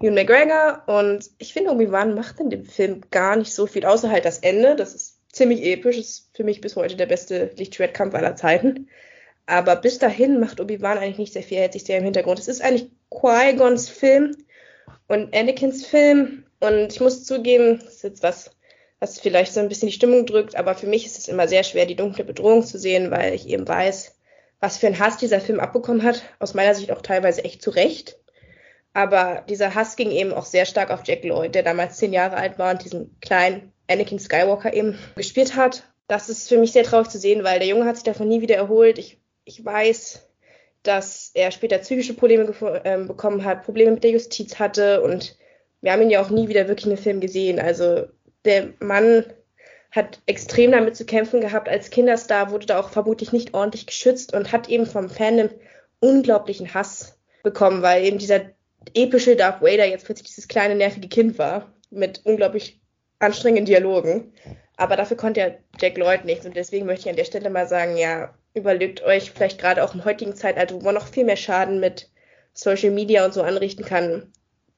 [0.00, 4.10] Ewan McGregor und ich finde Obi-Wan macht in dem Film gar nicht so viel, außer
[4.10, 8.14] halt das Ende, das ist ziemlich episch, ist für mich bis heute der beste Lichtschwertkampf
[8.14, 8.88] aller Zeiten.
[9.46, 12.38] Aber bis dahin macht Obi-Wan eigentlich nicht sehr viel, hält sich sehr im Hintergrund.
[12.38, 14.36] Es ist eigentlich Qui-Gons Film
[15.12, 18.50] und Anakins Film und ich muss zugeben, das ist jetzt was
[19.02, 20.54] was vielleicht so ein bisschen die Stimmung drückt.
[20.54, 23.48] Aber für mich ist es immer sehr schwer, die dunkle Bedrohung zu sehen, weil ich
[23.48, 24.16] eben weiß,
[24.60, 26.22] was für ein Hass dieser Film abbekommen hat.
[26.38, 28.16] Aus meiner Sicht auch teilweise echt zu Recht.
[28.94, 32.36] Aber dieser Hass ging eben auch sehr stark auf Jack Lloyd, der damals zehn Jahre
[32.36, 35.82] alt war und diesen kleinen Anakin Skywalker eben gespielt hat.
[36.06, 38.40] Das ist für mich sehr traurig zu sehen, weil der Junge hat sich davon nie
[38.40, 38.98] wieder erholt.
[38.98, 40.28] Ich, ich weiß,
[40.82, 42.52] dass er später psychische Probleme
[42.84, 45.36] äh, bekommen hat, Probleme mit der Justiz hatte und
[45.80, 47.58] wir haben ihn ja auch nie wieder wirklich in einem Film gesehen.
[47.60, 48.06] Also
[48.44, 49.24] der Mann
[49.90, 51.68] hat extrem damit zu kämpfen gehabt.
[51.68, 55.50] Als Kinderstar wurde da auch vermutlich nicht ordentlich geschützt und hat eben vom Fandom
[56.00, 58.40] unglaublichen Hass bekommen, weil eben dieser
[58.94, 62.80] epische Darth Vader jetzt plötzlich dieses kleine nervige Kind war mit unglaublich
[63.18, 64.32] anstrengenden Dialogen.
[64.76, 67.68] Aber dafür konnte ja Jack Lloyd nichts und deswegen möchte ich an der Stelle mal
[67.68, 71.36] sagen, ja, überlegt euch vielleicht gerade auch im heutigen Zeitalter, wo man noch viel mehr
[71.36, 72.10] Schaden mit
[72.52, 74.32] Social Media und so anrichten kann,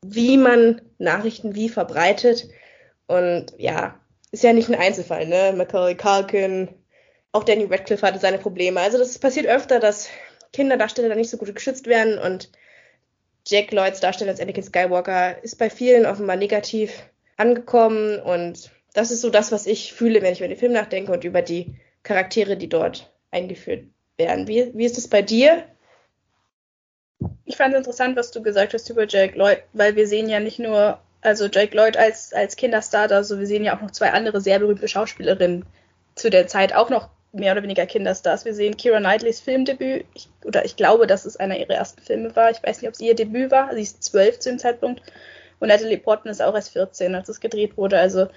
[0.04, 2.48] wie man Nachrichten wie verbreitet
[3.06, 3.98] und ja,
[4.30, 5.52] ist ja nicht ein Einzelfall, ne?
[5.56, 6.68] Macaulay Culkin,
[7.32, 8.80] auch Danny Radcliffe hatte seine Probleme.
[8.80, 10.08] Also das passiert öfter, dass
[10.52, 12.50] Kinderdarsteller da nicht so gut geschützt werden und
[13.46, 17.02] Jack Lloyds Darsteller als Anakin Skywalker ist bei vielen offenbar negativ
[17.36, 21.12] angekommen und das ist so das, was ich fühle, wenn ich über den Film nachdenke
[21.12, 23.84] und über die Charaktere, die dort eingeführt
[24.16, 24.48] werden.
[24.48, 25.64] Wie, wie ist es bei dir?
[27.44, 30.40] Ich fand es interessant, was du gesagt hast über Jack Lloyd, weil wir sehen ja
[30.40, 34.12] nicht nur also Jake Lloyd als, als Kinderstar, also wir sehen ja auch noch zwei
[34.12, 35.64] andere sehr berühmte Schauspielerinnen
[36.14, 38.44] zu der Zeit auch noch mehr oder weniger Kinderstars.
[38.44, 42.36] Wir sehen Kira Knightleys Filmdebüt, ich, oder ich glaube, dass es einer ihrer ersten Filme
[42.36, 42.50] war.
[42.50, 43.74] Ich weiß nicht, ob es ihr Debüt war.
[43.74, 45.02] Sie ist zwölf zu dem Zeitpunkt.
[45.58, 47.98] Und Natalie Portman ist auch erst 14, als es gedreht wurde.
[47.98, 48.28] Also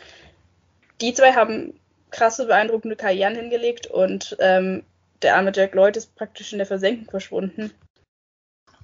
[1.01, 1.79] die zwei haben
[2.11, 4.83] krasse, beeindruckende Karrieren hingelegt und ähm,
[5.21, 7.71] der arme Jack Lloyd ist praktisch in der Versenkung verschwunden.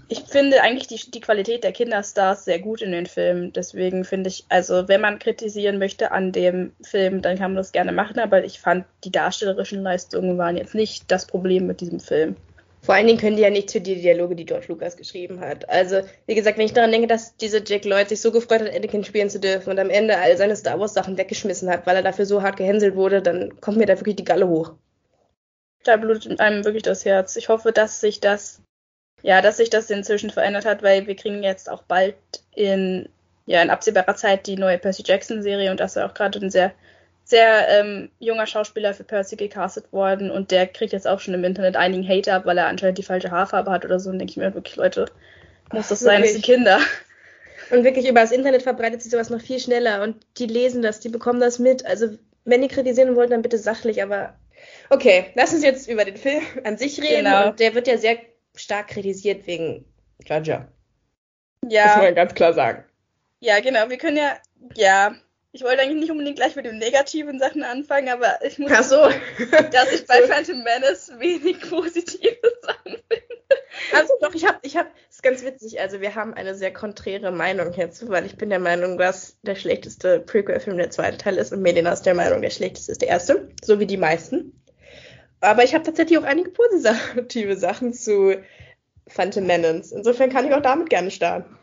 [0.10, 3.54] Ich finde eigentlich die, die Qualität der Kinderstars sehr gut in den Filmen.
[3.54, 7.72] Deswegen finde ich, also wenn man kritisieren möchte an dem Film, dann kann man das
[7.72, 12.00] gerne machen, aber ich fand, die darstellerischen Leistungen waren jetzt nicht das Problem mit diesem
[12.00, 12.36] Film.
[12.84, 15.70] Vor allen Dingen können die ja nicht für die Dialoge, die George Lucas geschrieben hat.
[15.70, 18.76] Also, wie gesagt, wenn ich daran denke, dass dieser Jack Lloyd sich so gefreut hat,
[18.76, 21.96] Anakin spielen zu dürfen und am Ende all seine Star Wars Sachen weggeschmissen hat, weil
[21.96, 24.74] er dafür so hart gehänselt wurde, dann kommt mir da wirklich die Galle hoch.
[25.86, 27.38] Da blutet einem wirklich das Herz.
[27.38, 28.62] Ich hoffe, dass sich das,
[29.22, 32.18] ja, dass sich das inzwischen verändert hat, weil wir kriegen jetzt auch bald
[32.54, 33.08] in,
[33.46, 36.52] ja, in absehbarer Zeit die neue Percy Jackson Serie und das ist auch gerade ein
[36.52, 36.74] sehr
[37.24, 41.44] sehr ähm, junger Schauspieler für Percy gecastet worden und der kriegt jetzt auch schon im
[41.44, 44.10] Internet einigen Hater ab, weil er anscheinend die falsche Haarfarbe hat oder so.
[44.10, 45.06] Und denke ich mir wirklich, Leute,
[45.72, 46.80] muss das sein, das sind Kinder.
[47.72, 51.00] Und wirklich über das Internet verbreitet sich sowas noch viel schneller und die lesen das,
[51.00, 51.86] die bekommen das mit.
[51.86, 52.10] Also,
[52.44, 54.34] wenn die kritisieren wollen, dann bitte sachlich, aber
[54.90, 57.26] okay, lass uns jetzt über den Film an sich reden.
[57.26, 57.50] Genau.
[57.50, 58.18] Und der wird ja sehr
[58.56, 59.86] stark kritisiert wegen
[60.26, 60.68] Jaja.
[61.70, 61.84] Ja.
[61.86, 62.84] Das muss man ganz klar sagen.
[63.40, 63.90] Ja, genau.
[63.90, 64.38] Wir können ja,
[64.76, 65.16] ja,
[65.54, 68.84] ich wollte eigentlich nicht unbedingt gleich mit den negativen Sachen anfangen, aber ich muss Ach
[68.84, 69.02] so.
[69.72, 73.64] dass ich bei Phantom Menace wenig positive Sachen finde.
[73.94, 77.32] Also doch, ich habe, ich habe, ist ganz witzig, also wir haben eine sehr konträre
[77.32, 81.54] Meinung hierzu, weil ich bin der Meinung, dass der schlechteste Prequel-Film der zweite Teil ist
[81.54, 84.60] und Medina ist der Meinung, der schlechteste ist der erste, so wie die meisten.
[85.40, 88.38] Aber ich habe tatsächlich auch einige positive Sachen zu
[89.08, 89.92] Phantom Menace.
[89.92, 91.60] Insofern kann ich auch damit gerne starten.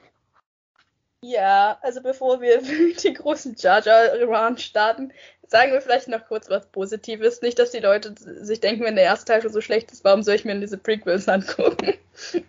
[1.23, 2.63] Ja, also bevor wir
[3.05, 5.13] den großen Jar Jar Run starten,
[5.47, 7.43] sagen wir vielleicht noch kurz was Positives.
[7.43, 10.23] Nicht, dass die Leute sich denken, wenn der erste Teil schon so schlecht ist, warum
[10.23, 11.95] soll ich mir diese Prequels angucken?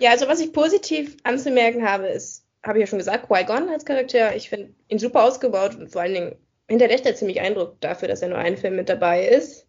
[0.00, 3.84] Ja, also was ich positiv anzumerken habe, ist, habe ich ja schon gesagt, Qui-Gon als
[3.84, 4.34] Charakter.
[4.34, 6.36] Ich finde ihn super ausgebaut und vor allen Dingen
[6.68, 9.68] hinterlässt er ziemlich Eindruck dafür, dass er nur einen Film mit dabei ist.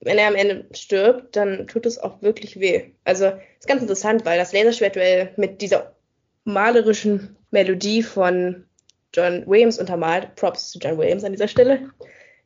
[0.00, 2.92] Wenn er am Ende stirbt, dann tut es auch wirklich weh.
[3.02, 5.96] Also ist ganz interessant, weil das Laserschwertduell mit dieser
[6.44, 8.66] malerischen Melodie von
[9.14, 11.88] John Williams untermalt, Props zu John Williams an dieser Stelle,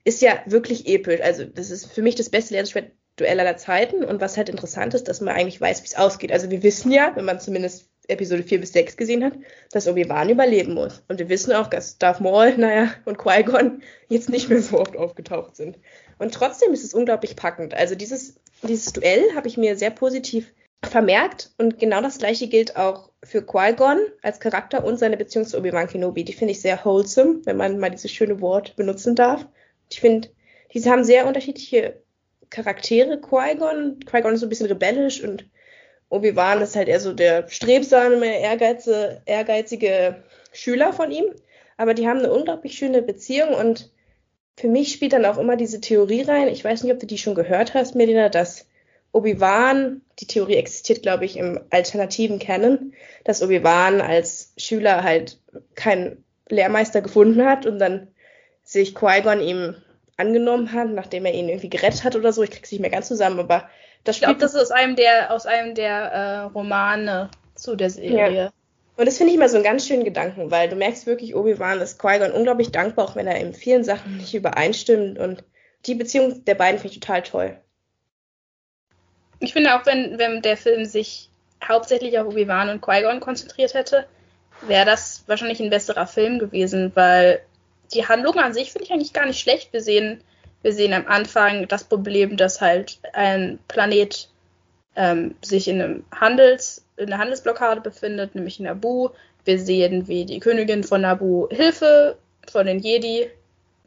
[0.05, 1.21] ist ja wirklich episch.
[1.21, 5.09] Also das ist für mich das beste Laserschwert-Duell aller Zeiten und was halt interessant ist,
[5.09, 6.31] dass man eigentlich weiß, wie es ausgeht.
[6.31, 9.33] Also wir wissen ja, wenn man zumindest Episode 4 bis 6 gesehen hat,
[9.73, 11.03] dass Obi-Wan überleben muss.
[11.09, 14.97] Und wir wissen auch, dass Darth Maul, naja, und Qui-Gon jetzt nicht mehr so oft
[14.97, 15.77] aufgetaucht sind.
[16.19, 17.75] Und trotzdem ist es unglaublich packend.
[17.75, 20.53] Also dieses, dieses Duell habe ich mir sehr positiv
[20.89, 25.59] vermerkt und genau das gleiche gilt auch für Qui-Gon als Charakter und seine Beziehung zu
[25.59, 26.25] Obi-Wan Kenobi.
[26.25, 29.47] Die finde ich sehr wholesome, wenn man mal dieses schöne Wort benutzen darf.
[29.91, 30.29] Ich finde,
[30.73, 32.03] diese haben sehr unterschiedliche
[32.49, 33.21] Charaktere.
[33.21, 35.45] Qui-Gon, Qui-Gon ist so ein bisschen rebellisch und
[36.09, 41.27] Obi-Wan ist halt eher so der strebsame, ehrgeize, ehrgeizige Schüler von ihm.
[41.77, 43.91] Aber die haben eine unglaublich schöne Beziehung und
[44.57, 46.49] für mich spielt dann auch immer diese Theorie rein.
[46.49, 48.67] Ich weiß nicht, ob du die schon gehört hast, Melina, dass
[49.13, 52.93] Obi-Wan, die Theorie existiert, glaube ich, im alternativen Canon,
[53.25, 55.39] dass Obi-Wan als Schüler halt
[55.75, 58.09] keinen Lehrmeister gefunden hat und dann
[58.63, 59.75] sich Qui-Gon ihm
[60.17, 62.43] angenommen hat, nachdem er ihn irgendwie gerettet hat oder so.
[62.43, 63.69] Ich krieg's nicht mehr ganz zusammen, aber
[64.05, 67.91] das Ich glaube, das ist aus einem der, aus einem der äh, Romane zu der
[67.91, 68.35] Serie.
[68.35, 68.51] Ja.
[68.97, 71.81] Und das finde ich immer so einen ganz schönen Gedanken, weil du merkst wirklich, Obi-Wan
[71.81, 75.19] ist Qui-Gon unglaublich dankbar, auch wenn er in vielen Sachen nicht übereinstimmt.
[75.19, 75.43] Und
[75.87, 77.57] die Beziehung der beiden finde ich total toll.
[79.41, 81.29] Ich finde auch, wenn, wenn der Film sich
[81.67, 84.07] hauptsächlich auf Obi-Wan und Qui-Gon konzentriert hätte,
[84.63, 87.41] wäre das wahrscheinlich ein besserer Film gewesen, weil
[87.93, 89.73] die Handlung an sich finde ich eigentlich gar nicht schlecht.
[89.73, 90.23] Wir sehen,
[90.63, 94.29] wir sehen am Anfang das Problem, dass halt ein Planet
[94.97, 99.09] ähm, sich in einem Handels, in einer Handelsblockade befindet, nämlich Nabu.
[99.45, 103.31] Wir sehen, wie die Königin von Nabu Hilfe von den Jedi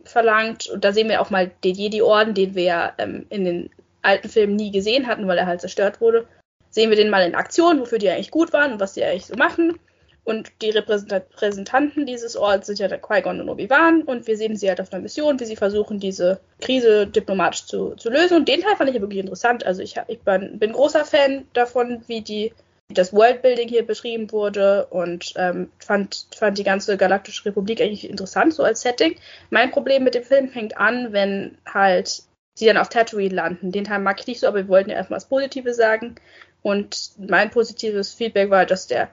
[0.03, 0.67] verlangt.
[0.67, 3.69] Und da sehen wir auch mal den Jedi-Orden, den wir ähm, in den
[4.03, 6.27] alten Film nie gesehen hatten, weil er halt zerstört wurde,
[6.69, 9.25] sehen wir den mal in Aktion, wofür die eigentlich gut waren und was die eigentlich
[9.25, 9.79] so machen.
[10.25, 14.69] Und die Repräsentanten dieses Orts sind ja der Qui-Gon und Obi-Wan und wir sehen sie
[14.69, 18.37] halt auf einer Mission, wie sie versuchen, diese Krise diplomatisch zu, zu lösen.
[18.37, 19.65] Und den Teil fand ich ja wirklich interessant.
[19.65, 22.53] Also ich, ich bin, bin großer Fan davon, wie die
[22.89, 28.53] das Worldbuilding hier beschrieben wurde und ähm, fand, fand die ganze Galaktische Republik eigentlich interessant,
[28.53, 29.15] so als Setting.
[29.49, 33.71] Mein Problem mit dem Film fängt an, wenn halt sie dann auf Tatooine landen.
[33.71, 36.15] Den Teil mag ich nicht so, aber wir wollten ja erstmal das Positive sagen.
[36.61, 39.09] Und mein positives Feedback war, dass der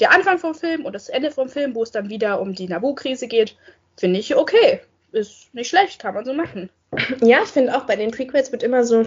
[0.00, 2.68] der Anfang vom Film und das Ende vom Film, wo es dann wieder um die
[2.68, 3.56] Nabu-Krise geht,
[3.96, 4.80] finde ich okay.
[5.12, 6.70] Ist nicht schlecht, kann man so machen.
[7.20, 9.06] Ja, ich finde auch, bei den Prequels wird immer so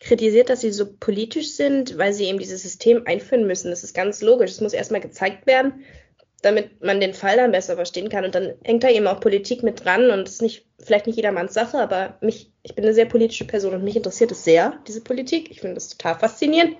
[0.00, 3.70] kritisiert, dass sie so politisch sind, weil sie eben dieses System einführen müssen.
[3.70, 4.52] Das ist ganz logisch.
[4.52, 5.84] Es muss erstmal gezeigt werden,
[6.42, 8.24] damit man den Fall dann besser verstehen kann.
[8.24, 11.16] Und dann hängt da eben auch Politik mit dran und das ist nicht, vielleicht nicht
[11.16, 14.78] jedermanns Sache, aber mich, ich bin eine sehr politische Person und mich interessiert es sehr,
[14.86, 15.50] diese Politik.
[15.50, 16.76] Ich finde das total faszinierend.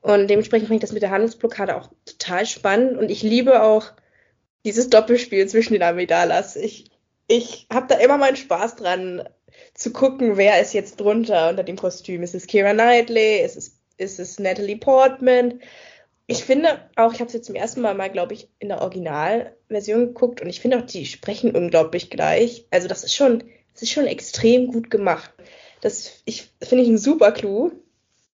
[0.00, 2.98] Und dementsprechend finde ich das mit der Handelsblockade auch total spannend.
[2.98, 3.92] Und ich liebe auch
[4.64, 6.56] dieses Doppelspiel zwischen den Amidalas.
[6.56, 6.90] Ich,
[7.26, 9.22] ich habe da immer meinen Spaß dran,
[9.74, 12.22] zu gucken, wer ist jetzt drunter unter dem Kostüm.
[12.22, 13.40] Ist es Kira Knightley?
[13.40, 15.60] Ist es, ist es Natalie Portman?
[16.26, 18.80] Ich finde auch, ich habe es jetzt zum ersten Mal mal, glaube ich, in der
[18.80, 22.66] Originalversion geguckt und ich finde auch, die sprechen unglaublich gleich.
[22.70, 25.30] Also das ist schon, das ist schon extrem gut gemacht.
[25.82, 27.72] Das ich, finde ich ein super Clou.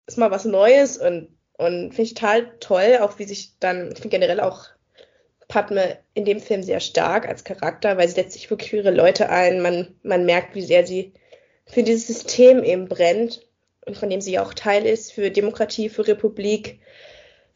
[0.06, 3.98] Ist mal was Neues und, und finde ich total toll, auch wie sich dann, ich
[3.98, 4.66] finde generell auch
[5.48, 8.90] Padme in dem Film sehr stark als Charakter, weil sie setzt sich wirklich für ihre
[8.90, 9.62] Leute ein.
[9.62, 11.12] Man, man merkt, wie sehr sie
[11.66, 13.46] für dieses System eben brennt
[13.84, 16.80] und von dem sie auch Teil ist, für Demokratie, für Republik,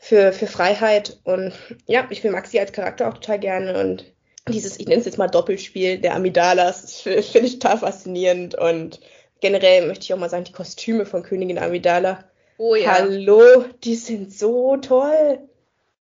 [0.01, 1.21] für, für Freiheit.
[1.23, 1.53] Und
[1.87, 4.05] ja, ich mag sie als Charakter auch total gerne und
[4.49, 8.99] dieses, ich nenne es jetzt mal Doppelspiel der Amidalas, finde ich total faszinierend und
[9.41, 12.25] generell möchte ich auch mal sagen, die Kostüme von Königin Amidala.
[12.59, 12.95] Oh ja.
[12.95, 15.39] Hallo, die sind so toll.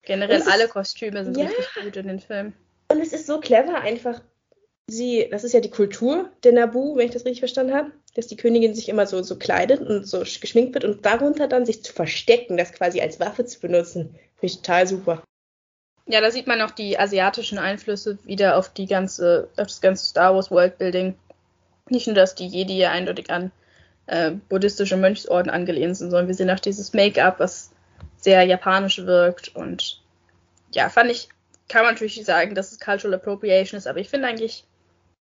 [0.02, 1.46] Generell alle Kostüme sind ja.
[1.46, 2.54] richtig gut in den Film.
[2.90, 4.22] Und es ist so clever einfach.
[4.94, 8.28] Sie, das ist ja die Kultur der Nabu, wenn ich das richtig verstanden habe, dass
[8.28, 11.84] die Königin sich immer so, so kleidet und so geschminkt wird und darunter dann sich
[11.84, 14.16] zu verstecken, das quasi als Waffe zu benutzen.
[14.36, 15.24] Finde ich total super.
[16.06, 20.06] Ja, da sieht man auch die asiatischen Einflüsse wieder auf die ganze, auf das ganze
[20.06, 21.16] Star Wars Worldbuilding.
[21.90, 23.52] Nicht nur, dass die Jedi ja eindeutig an
[24.08, 27.72] äh, buddhistische Mönchsorden angelehnt sind, sondern wir sehen auch dieses Make-up, was
[28.18, 30.02] sehr japanisch wirkt und
[30.72, 31.30] ja, fand ich,
[31.70, 34.66] kann man natürlich sagen, dass es Cultural Appropriation ist, aber ich finde eigentlich,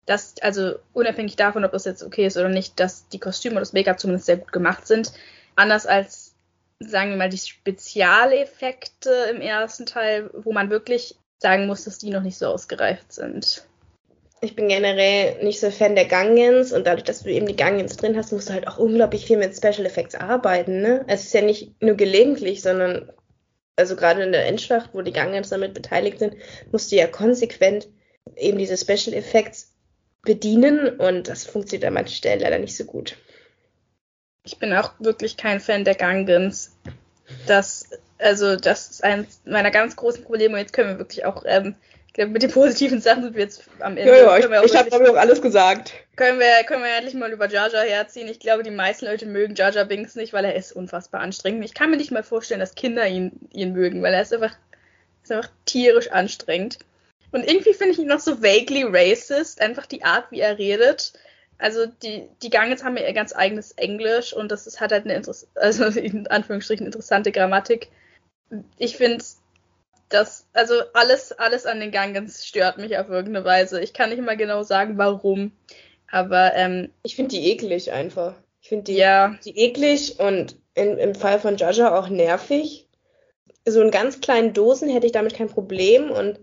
[0.06, 3.60] dass, also unabhängig davon, ob das jetzt okay ist oder nicht, dass die Kostüme und
[3.60, 5.12] das Make-up zumindest sehr gut gemacht sind.
[5.54, 6.34] Anders als,
[6.80, 12.10] sagen wir mal, die Spezialeffekte im ersten Teil, wo man wirklich sagen muss, dass die
[12.10, 13.66] noch nicht so ausgereift sind.
[14.40, 17.96] Ich bin generell nicht so Fan der Gangens und dadurch, dass du eben die Gangens
[17.96, 20.80] drin hast, musst du halt auch unglaublich viel mit Special Effects arbeiten.
[20.80, 21.04] Ne?
[21.06, 23.12] Es ist ja nicht nur gelegentlich, sondern
[23.76, 26.34] also gerade in der Endschlacht, wo die Gangens damit beteiligt sind,
[26.72, 27.88] musst du ja konsequent
[28.36, 29.71] eben diese Special Effects
[30.22, 33.16] bedienen und das funktioniert an manchen Stellen leider nicht so gut.
[34.44, 36.76] Ich bin auch wirklich kein Fan der Gangens.
[37.46, 40.58] Das, also, das ist eines meiner ganz großen Probleme.
[40.58, 41.76] Jetzt können wir wirklich auch ähm,
[42.12, 44.12] ich glaube, mit den positiven Sachen sind wir jetzt am Ende.
[44.12, 45.94] Ja, ja, ich, ich habe damit auch alles gesagt.
[46.14, 48.28] Können wir, können wir endlich mal über Jar Jar herziehen.
[48.28, 51.64] Ich glaube, die meisten Leute mögen Jar Jar Binks nicht, weil er ist unfassbar anstrengend.
[51.64, 54.54] Ich kann mir nicht mal vorstellen, dass Kinder ihn, ihn mögen, weil er ist einfach,
[55.22, 56.80] ist einfach tierisch anstrengend.
[57.32, 61.14] Und irgendwie finde ich ihn noch so vaguely racist, einfach die Art, wie er redet.
[61.58, 65.04] Also die, die Ganges haben ja ihr ganz eigenes Englisch und das ist, hat halt
[65.04, 67.88] eine Interess also in Anführungsstrichen interessante Grammatik.
[68.78, 69.24] Ich finde
[70.08, 73.80] das, also alles, alles an den Gangens stört mich auf irgendeine Weise.
[73.80, 75.52] Ich kann nicht mal genau sagen, warum.
[76.10, 78.34] Aber ähm, ich finde die eklig einfach.
[78.60, 79.36] Ich finde die, ja.
[79.44, 82.88] die eklig und in, im Fall von Jaja auch nervig.
[83.66, 86.38] So in ganz kleinen Dosen hätte ich damit kein Problem und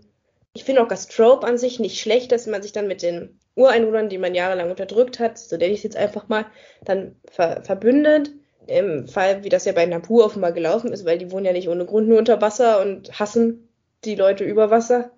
[0.52, 3.38] ich finde auch das Trope an sich nicht schlecht, dass man sich dann mit den
[3.54, 6.46] Ureinwohnern, die man jahrelang unterdrückt hat, so nenne ich es jetzt einfach mal,
[6.84, 8.30] dann ver verbündet.
[8.66, 11.68] Im Fall, wie das ja bei Nabu offenbar gelaufen ist, weil die wohnen ja nicht
[11.68, 13.68] ohne Grund nur unter Wasser und hassen
[14.04, 15.10] die Leute über Wasser.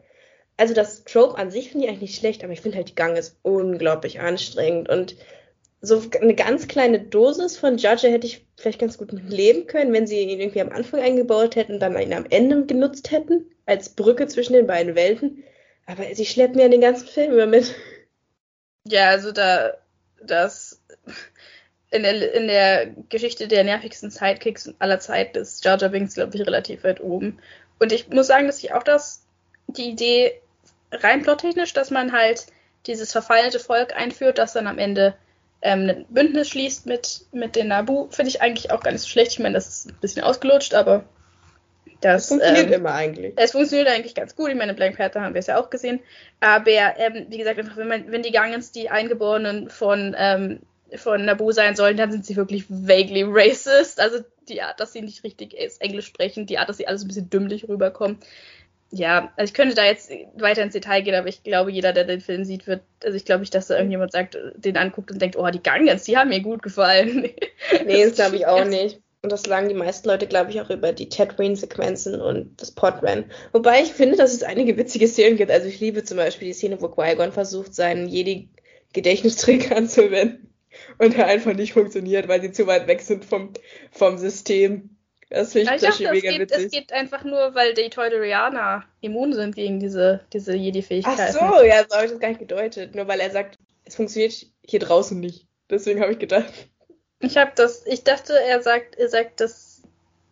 [0.57, 2.95] Also das Trope an sich finde ich eigentlich nicht schlecht, aber ich finde halt die
[2.95, 4.89] Gang ist unglaublich anstrengend.
[4.89, 5.17] Und
[5.81, 10.07] so eine ganz kleine Dosis von Judge hätte ich vielleicht ganz gut leben können, wenn
[10.07, 13.91] sie ihn irgendwie am Anfang eingebaut hätten und dann ihn am Ende genutzt hätten, als
[13.91, 15.45] Brücke zwischen den beiden Welten.
[15.87, 17.75] Aber sie schleppen ja den ganzen Film immer mit.
[18.85, 19.75] Ja, also da,
[20.23, 20.83] das,
[21.91, 26.37] in der, in der Geschichte der nervigsten Sidekicks aller Zeit ist Jar Jar Binks, glaube
[26.37, 27.39] ich, relativ weit oben.
[27.79, 29.25] Und ich muss sagen, dass ich auch das,
[29.67, 30.41] die Idee
[30.91, 32.47] rein plottechnisch, dass man halt
[32.87, 35.15] dieses verfeindete Volk einführt, das dann am Ende
[35.63, 39.09] ähm, ein Bündnis schließt mit, mit den Nabu, finde ich eigentlich auch gar nicht so
[39.09, 39.33] schlecht.
[39.33, 41.05] Ich meine, das ist ein bisschen ausgelutscht, aber
[42.05, 43.33] das, das funktioniert ähm, immer eigentlich.
[43.37, 44.51] Es funktioniert eigentlich ganz gut.
[44.51, 46.01] Ich meine, Black Panther haben wir es ja auch gesehen.
[46.41, 50.61] Aber ähm, wie gesagt, einfach, wenn, man, wenn die Gangens die Eingeborenen von ähm,
[50.97, 54.01] von Nabu sein sollen, dann sind sie wirklich vaguely racist.
[54.01, 57.09] Also die Art, dass sie nicht richtig Englisch sprechen, die Art, dass sie alles ein
[57.09, 58.19] bisschen dümmlich rüberkommen.
[58.91, 62.05] Ja, also ich könnte da jetzt weiter ins Detail gehen, aber ich glaube, jeder, der
[62.05, 65.23] den Film sieht, wird, also ich glaube nicht, dass da irgendjemand sagt, den anguckt und
[65.23, 67.31] denkt, oh, die Gangens, die haben mir gut gefallen.
[67.87, 69.01] nee, das glaube ich auch nicht.
[69.23, 73.31] Und das lagen die meisten Leute, glaube ich, auch über die Tatooine-Sequenzen und das Podrennen.
[73.53, 75.53] Wobei ich finde, dass es einige witzige Szenen gibt.
[75.53, 80.53] Also ich liebe zum Beispiel die Szene, wo Qui-Gon versucht, seinen Jedi-Gedächtnistrick anzuwenden.
[80.99, 83.53] Und er einfach nicht funktioniert, weil sie zu weit weg sind vom,
[83.93, 84.97] vom System.
[85.31, 86.65] Das finde ich, ich dachte, mega es geht, witzig.
[86.65, 91.37] Es geht einfach nur, weil die Teuderianer immun sind gegen diese, diese Jedi-Fähigkeiten.
[91.39, 92.97] Ach so, ja, so habe ich das gar nicht gedeutet.
[92.97, 95.47] Nur weil er sagt, es funktioniert hier draußen nicht.
[95.71, 96.53] Deswegen habe ich gedacht.
[97.23, 99.83] Ich habe das, ich dachte, er sagt, er sagt, dass,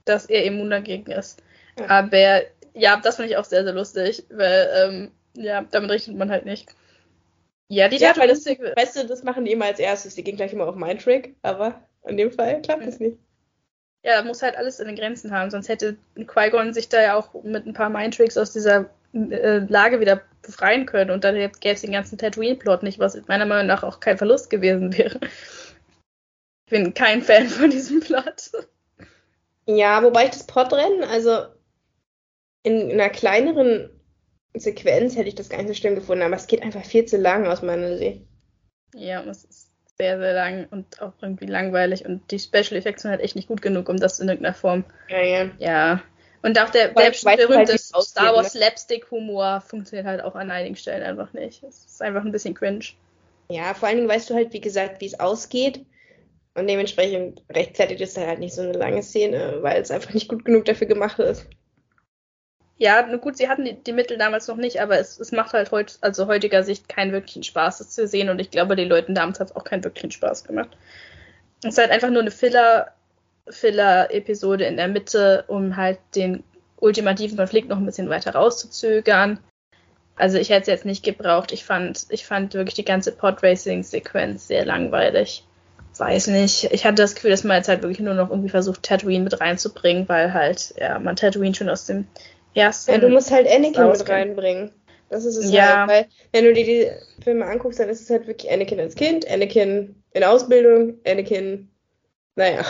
[0.04, 1.42] dass er immun dagegen ist.
[1.78, 1.88] Ja.
[1.88, 2.42] Aber
[2.74, 6.44] ja, das fand ich auch sehr, sehr lustig, weil, ähm, ja, damit rechnet man halt
[6.44, 6.68] nicht.
[7.68, 10.16] Ja, die ja, weil das, weißt du, das machen die immer als erstes.
[10.16, 13.06] Die gehen gleich immer auf meinen Trick, aber in dem Fall klappt es mhm.
[13.06, 13.18] nicht.
[14.02, 17.34] Ja, muss halt alles in den Grenzen haben, sonst hätte Qui-Gon sich da ja auch
[17.44, 21.82] mit ein paar Mind-Tricks aus dieser äh, Lage wieder befreien können und dann gäbe es
[21.82, 25.20] den ganzen Tatooine-Plot nicht, was meiner Meinung nach auch kein Verlust gewesen wäre.
[26.70, 28.52] Ich bin kein Fan von diesem Plot.
[29.66, 31.46] Ja, wobei ich das Podrennen, also
[32.62, 33.90] in einer kleineren
[34.54, 37.16] Sequenz hätte ich das gar nicht so schlimm gefunden, aber es geht einfach viel zu
[37.16, 38.22] lang aus meiner Sicht.
[38.94, 43.10] Ja, es ist sehr, sehr lang und auch irgendwie langweilig und die Special Effects sind
[43.10, 44.84] halt echt nicht gut genug, um das in irgendeiner Form.
[45.08, 45.50] Ja, ja.
[45.58, 46.02] Ja.
[46.42, 48.60] Und auch der, der berühmte halt Star Wars ne?
[48.60, 51.64] Slapstick-Humor funktioniert halt auch an einigen Stellen einfach nicht.
[51.64, 52.84] Es ist einfach ein bisschen cringe.
[53.48, 55.84] Ja, vor allen Dingen weißt du halt, wie gesagt, wie es ausgeht.
[56.54, 60.44] Und dementsprechend rechtfertigt es halt nicht so eine lange Szene, weil es einfach nicht gut
[60.44, 61.46] genug dafür gemacht ist.
[62.76, 65.70] Ja, gut, sie hatten die, die Mittel damals noch nicht, aber es, es macht halt
[65.70, 68.30] heut, also heutiger Sicht keinen wirklichen Spaß, es zu sehen.
[68.30, 70.70] Und ich glaube, den Leuten damals hat es auch keinen wirklichen Spaß gemacht.
[71.62, 72.94] Es ist halt einfach nur eine Filler,
[73.48, 76.42] Filler-Episode in der Mitte, um halt den
[76.76, 79.38] ultimativen Konflikt noch ein bisschen weiter rauszuzögern.
[80.16, 81.52] Also ich hätte es jetzt nicht gebraucht.
[81.52, 85.44] Ich fand, ich fand wirklich die ganze Podracing-Sequenz sehr langweilig.
[86.00, 86.64] Weiß nicht.
[86.72, 89.38] Ich hatte das Gefühl, dass man jetzt halt wirklich nur noch irgendwie versucht, Tatooine mit
[89.38, 92.06] reinzubringen, weil halt, ja, man Tatooine schon aus dem
[92.54, 92.92] ersten.
[92.92, 94.72] Ja, du musst halt Anakin mit reinbringen.
[95.10, 95.86] Das ist es ja.
[95.86, 95.90] halt.
[95.90, 99.30] Weil, wenn du dir die Filme anguckst, dann ist es halt wirklich Anakin als Kind,
[99.30, 101.68] Anakin in Ausbildung, Anakin,
[102.34, 102.64] naja.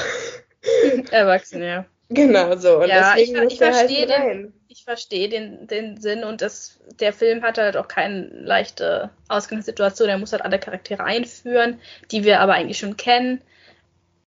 [1.12, 1.86] Erwachsen, ja.
[2.08, 2.78] Genau so.
[2.78, 6.78] Und ja, deswegen ich, ich verstehe halt den, ich verstehe den, den Sinn und das,
[7.00, 10.08] der Film hat halt auch keine leichte Ausgangssituation.
[10.08, 11.80] Er muss halt alle Charaktere einführen,
[12.12, 13.42] die wir aber eigentlich schon kennen.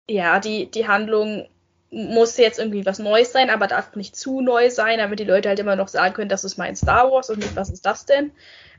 [0.09, 1.47] Ja, die, die Handlung
[1.91, 5.47] muss jetzt irgendwie was Neues sein, aber darf nicht zu neu sein, damit die Leute
[5.47, 8.07] halt immer noch sagen können, das ist mein Star Wars und nicht, was ist das
[8.07, 8.31] denn?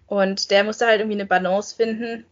[0.08, 2.26] Und der muss da halt irgendwie eine Balance finden.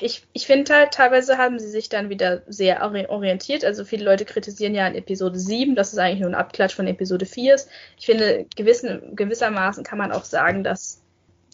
[0.00, 3.64] Ich, ich finde halt, teilweise haben sie sich dann wieder sehr orientiert.
[3.64, 6.86] Also viele Leute kritisieren ja in Episode 7, dass es eigentlich nur ein Abklatsch von
[6.86, 7.70] Episode 4 ist.
[7.98, 11.00] Ich finde, gewissen, gewissermaßen kann man auch sagen, dass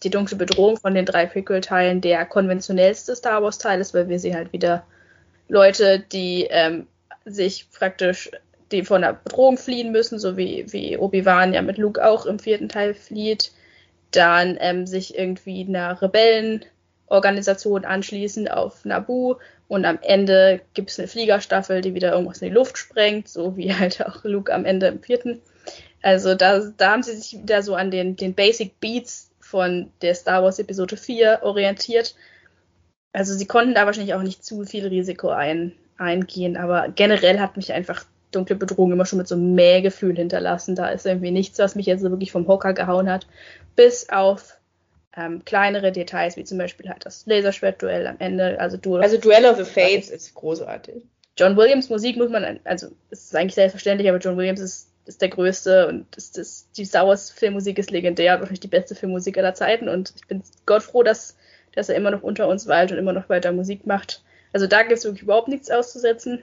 [0.03, 4.35] die dunkle Bedrohung von den drei Prequel-Teilen der konventionellste Star Wars-Teil ist, weil wir sie
[4.35, 4.85] halt wieder
[5.47, 6.87] Leute, die ähm,
[7.25, 8.29] sich praktisch
[8.71, 12.39] die von der Bedrohung fliehen müssen, so wie, wie Obi-Wan ja mit Luke auch im
[12.39, 13.51] vierten Teil flieht,
[14.11, 16.01] dann ähm, sich irgendwie einer
[17.09, 22.49] Rebellenorganisation anschließen auf Naboo und am Ende gibt es eine Fliegerstaffel, die wieder irgendwas in
[22.49, 25.41] die Luft sprengt, so wie halt auch Luke am Ende im vierten.
[26.01, 30.15] Also da, da haben sie sich wieder so an den, den Basic Beats von der
[30.15, 32.15] Star Wars Episode 4 orientiert.
[33.13, 37.57] Also sie konnten da wahrscheinlich auch nicht zu viel Risiko ein, eingehen, aber generell hat
[37.57, 40.75] mich einfach dunkle Bedrohung immer schon mit so einem Mähgefühl hinterlassen.
[40.75, 43.25] Da ist irgendwie nichts, was mich jetzt so wirklich vom Hocker gehauen hat,
[43.75, 44.57] bis auf
[45.17, 48.59] ähm, kleinere Details, wie zum Beispiel halt das Laserschwertduell am Ende.
[48.59, 51.03] Also Duel, also Duel of the Fates ist großartig.
[51.35, 55.21] John Williams Musik muss man, also es ist eigentlich selbstverständlich, aber John Williams ist, ist
[55.21, 59.37] der Größte und ist, ist, die Star Wars Filmmusik ist legendär, wahrscheinlich die beste Filmmusik
[59.37, 61.35] aller Zeiten und ich bin Gott froh, dass,
[61.73, 64.23] dass er immer noch unter uns weilt und immer noch weiter Musik macht.
[64.53, 66.41] Also da gibt es wirklich überhaupt nichts auszusetzen.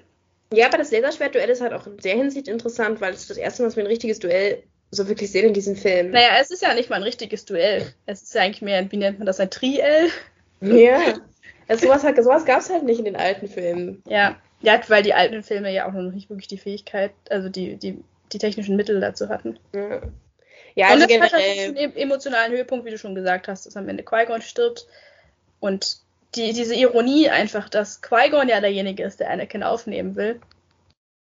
[0.52, 3.38] Ja, aber das Laserschwert-Duell ist halt auch in der Hinsicht interessant, weil es ist das
[3.38, 4.62] erste Mal, dass wir ein richtiges Duell
[4.94, 6.10] so wirklich sehen in diesem Film.
[6.10, 7.92] Naja, es ist ja nicht mal ein richtiges Duell.
[8.06, 10.08] Es ist ja eigentlich mehr, wie nennt man das, ein Triell?
[10.60, 11.00] Ja.
[11.68, 14.02] Also sowas, halt, sowas gab es halt nicht in den alten Filmen.
[14.08, 14.36] Ja.
[14.60, 18.02] ja, weil die alten Filme ja auch noch nicht wirklich die Fähigkeit, also die, die,
[18.32, 19.58] die technischen Mittel dazu hatten.
[19.74, 20.02] Ja.
[20.74, 23.76] Ja, also und es hat halt einen emotionalen Höhepunkt, wie du schon gesagt hast, dass
[23.76, 24.86] am Ende Qui-Gon stirbt.
[25.60, 25.98] Und
[26.34, 30.40] die, diese Ironie einfach, dass Qui-Gon ja derjenige ist, der Anakin aufnehmen will.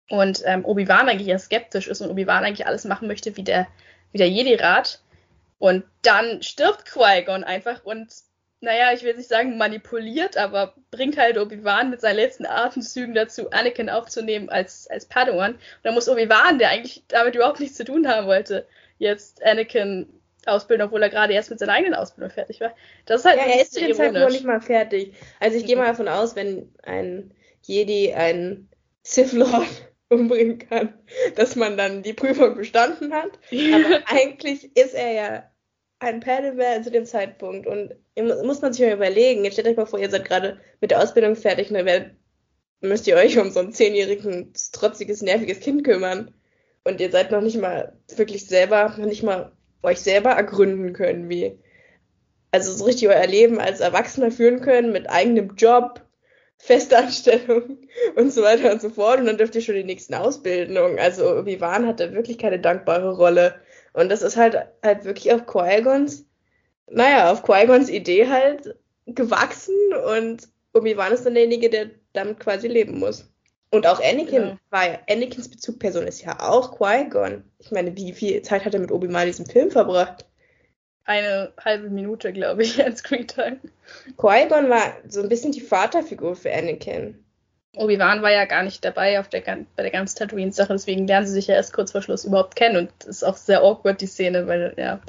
[0.09, 3.67] Und ähm, Obi-Wan eigentlich ja skeptisch ist und Obi-Wan eigentlich alles machen möchte wie der,
[4.11, 5.01] wie der Jedi-Rat.
[5.59, 8.07] Und dann stirbt Qui-Gon einfach und,
[8.61, 13.49] naja, ich will nicht sagen manipuliert, aber bringt halt Obi-Wan mit seinen letzten Atemzügen dazu,
[13.51, 15.53] Anakin aufzunehmen als, als Padawan.
[15.53, 18.65] Und dann muss Obi-Wan, der eigentlich damit überhaupt nichts zu tun haben wollte,
[18.99, 20.07] jetzt Anakin
[20.45, 22.73] Ausbildung, obwohl er gerade erst mit seiner eigenen Ausbildung fertig war.
[23.05, 25.13] Das ist halt ja, er ist zu dem Zeitpunkt noch nicht mal fertig.
[25.39, 27.33] Also ich gehe mal davon aus, wenn ein
[27.63, 28.69] Jedi, ein
[29.03, 29.67] Sith Lord
[30.17, 30.93] umbringen kann,
[31.35, 33.39] dass man dann die Prüfung bestanden hat.
[33.51, 35.51] Aber eigentlich ist er ja
[35.99, 37.67] ein Padawan zu dem Zeitpunkt.
[37.67, 40.91] Und muss man sich mal überlegen, jetzt stellt euch mal vor, ihr seid gerade mit
[40.91, 42.11] der Ausbildung fertig und dann werdet,
[42.81, 46.33] müsst ihr euch um so ein zehnjährigen, trotziges, nerviges Kind kümmern.
[46.83, 49.51] Und ihr seid noch nicht mal wirklich selber, noch nicht mal
[49.83, 51.59] euch selber ergründen können, wie,
[52.51, 56.06] also so richtig euer Leben als Erwachsener führen können mit eigenem Job,
[56.57, 57.77] Festanstellung
[58.15, 59.19] und so weiter und so fort.
[59.19, 60.99] Und dann dürft ihr schon die nächsten Ausbildungen.
[60.99, 63.55] Also Obi-Wan hatte wirklich keine dankbare Rolle.
[63.93, 66.25] Und das ist halt halt wirklich auf Qui-Gons,
[66.89, 69.75] naja, auf Qui-Gons Idee halt gewachsen
[70.13, 73.29] und Obi-Wan ist dann derjenige, der damit quasi leben muss.
[73.69, 74.57] Und auch Anakin genau.
[74.69, 77.43] war ja, Anakins Bezugperson ist ja auch Qui-Gon.
[77.59, 80.25] Ich meine, wie viel Zeit hat er mit Obi-Wan in diesem Film verbracht?
[81.07, 83.57] Eine halbe Minute, glaube ich, als Screentime.
[84.17, 87.23] Qui-Gon war so ein bisschen die Vaterfigur für Anakin.
[87.75, 91.33] Obi-Wan war ja gar nicht dabei auf der, bei der ganzen Tatooine-Sache, deswegen lernen sie
[91.33, 94.07] sich ja erst kurz vor Schluss überhaupt kennen und es ist auch sehr awkward, die
[94.07, 94.99] Szene, weil, ja.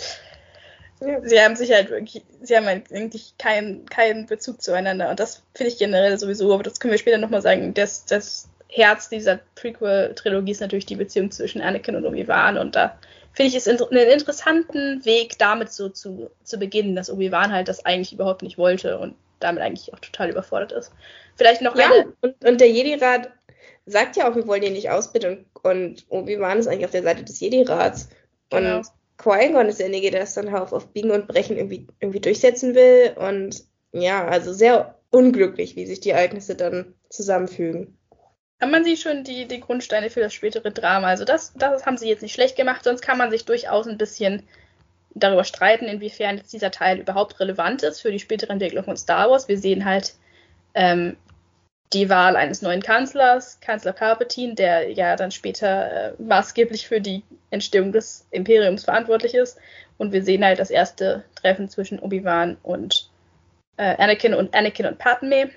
[1.01, 1.21] ja.
[1.27, 5.43] Sie haben sich halt wirklich, sie haben halt eigentlich keinen, keinen Bezug zueinander und das
[5.55, 9.41] finde ich generell sowieso, aber das können wir später nochmal sagen, das, das Herz dieser
[9.55, 12.99] Prequel-Trilogie ist natürlich die Beziehung zwischen Anakin und Obi-Wan und da
[13.39, 17.87] finde ich es einen interessanten Weg, damit so zu, zu beginnen, dass Obi-Wan halt das
[17.87, 20.91] eigentlich überhaupt nicht wollte und damit eigentlich auch total überfordert ist.
[21.37, 22.13] Vielleicht noch ja, eine.
[22.21, 23.31] Und, und der Jedi-Rat
[23.87, 27.05] sagt ja auch, wir wollen ihn nicht ausbilden und, und Obi-Wan ist eigentlich auf der
[27.05, 28.09] Seite des Jedi-Rats.
[28.51, 28.79] Genau.
[28.79, 28.87] Und
[29.19, 33.15] Qui-Gon ist derjenige, der es dann auf, auf Biegen und Brechen irgendwie, irgendwie durchsetzen will.
[33.15, 33.63] Und
[33.93, 37.98] ja, also sehr unglücklich, wie sich die Ereignisse dann zusammenfügen
[38.61, 41.09] haben man sieht schon die, die Grundsteine für das spätere Drama.
[41.09, 43.99] Also das, das haben sie jetzt nicht schlecht gemacht, sonst kann man sich durchaus ein
[43.99, 44.43] bisschen
[45.15, 49.31] darüber streiten, inwiefern jetzt dieser Teil überhaupt relevant ist für die spätere Entwicklung von Star
[49.31, 49.49] Wars.
[49.49, 50.15] Wir sehen halt
[50.75, 51.17] ähm,
[51.93, 57.23] die Wahl eines neuen Kanzlers, Kanzler Palpatine, der ja dann später äh, maßgeblich für die
[57.51, 59.59] Entstehung des Imperiums verantwortlich ist.
[59.97, 63.11] Und wir sehen halt das erste Treffen zwischen Obi-Wan und
[63.77, 65.51] äh, Anakin und Anakin und Padme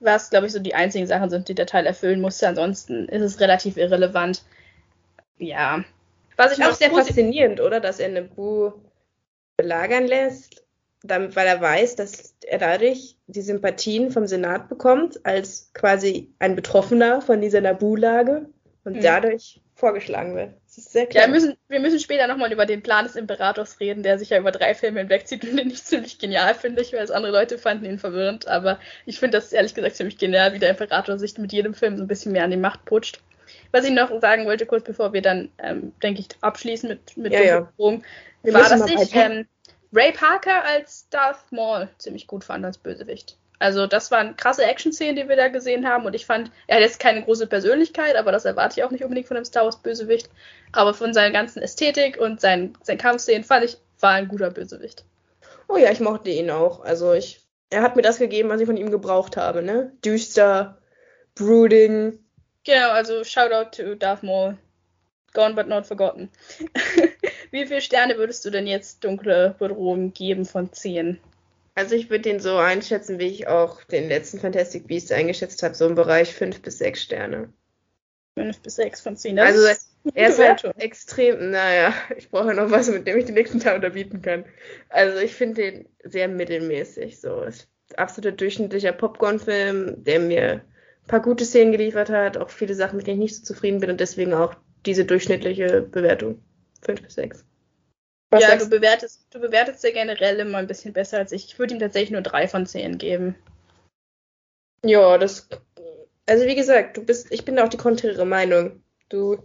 [0.00, 2.48] was, glaube ich, so die einzigen Sachen sind, die der Teil erfüllen musste.
[2.48, 4.42] Ansonsten ist es relativ irrelevant.
[5.38, 5.84] Ja.
[6.36, 7.80] Was ich auch sehr faszinierend, oder?
[7.80, 8.72] Dass er Naboo
[9.56, 10.64] belagern lässt,
[11.02, 16.56] damit, weil er weiß, dass er dadurch die Sympathien vom Senat bekommt, als quasi ein
[16.56, 18.48] Betroffener von dieser Naboo-Lage
[18.84, 19.02] und mhm.
[19.02, 20.54] dadurch vorgeschlagen wird.
[20.80, 21.24] Ist sehr klar.
[21.24, 24.30] Ja, wir müssen, wir müssen später nochmal über den Plan des Imperators reden, der sich
[24.30, 26.80] ja über drei Filme hinwegzieht und den ich ziemlich genial finde.
[26.80, 30.54] Ich weiß, andere Leute fanden ihn verwirrend, aber ich finde das ehrlich gesagt ziemlich genial,
[30.54, 33.20] wie der Imperator sich mit jedem Film so ein bisschen mehr an die Macht putscht.
[33.72, 37.32] Was ich noch sagen wollte, kurz bevor wir dann, ähm, denke ich, abschließen mit, mit
[37.32, 37.72] ja, ja.
[37.78, 38.02] Rom,
[38.42, 39.46] war, dass ich ähm,
[39.92, 43.36] Ray Parker als Darth Maul ziemlich gut fand als Bösewicht.
[43.60, 46.06] Also das waren krasse Action-Szenen, die wir da gesehen haben.
[46.06, 49.04] Und ich fand, er hat jetzt keine große Persönlichkeit, aber das erwarte ich auch nicht
[49.04, 50.30] unbedingt von einem Star Wars-Bösewicht.
[50.72, 55.04] Aber von seiner ganzen Ästhetik und seinen, seinen Kampfszenen fand ich, war ein guter Bösewicht.
[55.68, 56.80] Oh ja, ich mochte ihn auch.
[56.80, 59.92] Also ich, er hat mir das gegeben, was ich von ihm gebraucht habe, ne?
[60.02, 60.78] Düster,
[61.34, 62.18] brooding.
[62.64, 64.56] Genau, also Shoutout to Darth Maul.
[65.34, 66.30] Gone but not forgotten.
[67.50, 71.20] Wie viele Sterne würdest du denn jetzt dunkle Bedrohung geben von 10?
[71.74, 75.74] Also ich würde den so einschätzen, wie ich auch den letzten Fantastic Beasts eingeschätzt habe,
[75.74, 77.52] so im Bereich 5 bis 6 Sterne.
[78.34, 79.36] 5 bis 6 von 10.
[79.36, 83.18] Das also ist er ist halt extrem, naja, ich brauche ja noch was, mit dem
[83.18, 84.44] ich den nächsten Tag unterbieten kann.
[84.88, 87.20] Also ich finde den sehr mittelmäßig.
[87.20, 92.74] So ist absolut durchschnittlicher Popcorn-Film, der mir ein paar gute Szenen geliefert hat, auch viele
[92.74, 94.54] Sachen, mit denen ich nicht so zufrieden bin und deswegen auch
[94.86, 96.42] diese durchschnittliche Bewertung.
[96.82, 97.44] 5 bis 6.
[98.30, 101.46] Was ja, du bewertest, du bewertest ja generell immer ein bisschen besser als ich.
[101.46, 103.34] Ich würde ihm tatsächlich nur drei von zehn geben.
[104.84, 105.48] Ja, das.
[106.26, 108.84] Also wie gesagt, du bist, ich bin auch die konträre Meinung.
[109.08, 109.36] Du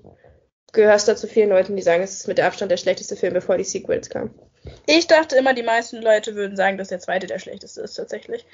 [0.71, 3.33] gehörst da zu vielen Leuten, die sagen, es ist mit der Abstand der schlechteste Film,
[3.33, 4.38] bevor die Sequels kamen.
[4.86, 8.45] Ich dachte immer, die meisten Leute würden sagen, dass der zweite der schlechteste ist, tatsächlich.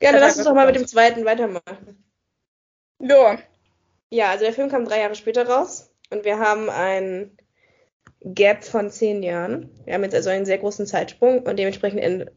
[0.00, 2.04] Ja, dann lass uns doch mal mit dem zweiten weitermachen.
[3.00, 3.38] Ja.
[4.10, 7.36] Ja, also der Film kam drei Jahre später raus und wir haben ein
[8.22, 9.70] Gap von zehn Jahren.
[9.84, 12.30] Wir haben jetzt also einen sehr großen Zeitsprung und dementsprechend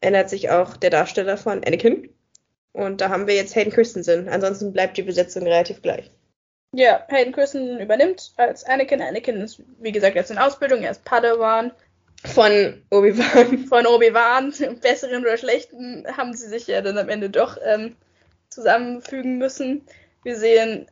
[0.00, 2.10] ändert sich auch der Darsteller von Anakin.
[2.72, 4.28] Und da haben wir jetzt Hayden Christensen.
[4.28, 6.10] Ansonsten bleibt die Besetzung relativ gleich.
[6.72, 9.00] Ja, Hayden Christensen übernimmt als Anakin.
[9.00, 10.82] Anakin ist, wie gesagt, jetzt in Ausbildung.
[10.82, 11.72] Er ist Padawan.
[12.24, 13.58] Von Obi-Wan.
[13.68, 14.52] Von Obi-Wan.
[14.80, 17.96] Besseren oder schlechten haben sie sich ja dann am Ende doch ähm,
[18.50, 19.86] zusammenfügen müssen.
[20.22, 20.86] Wir sehen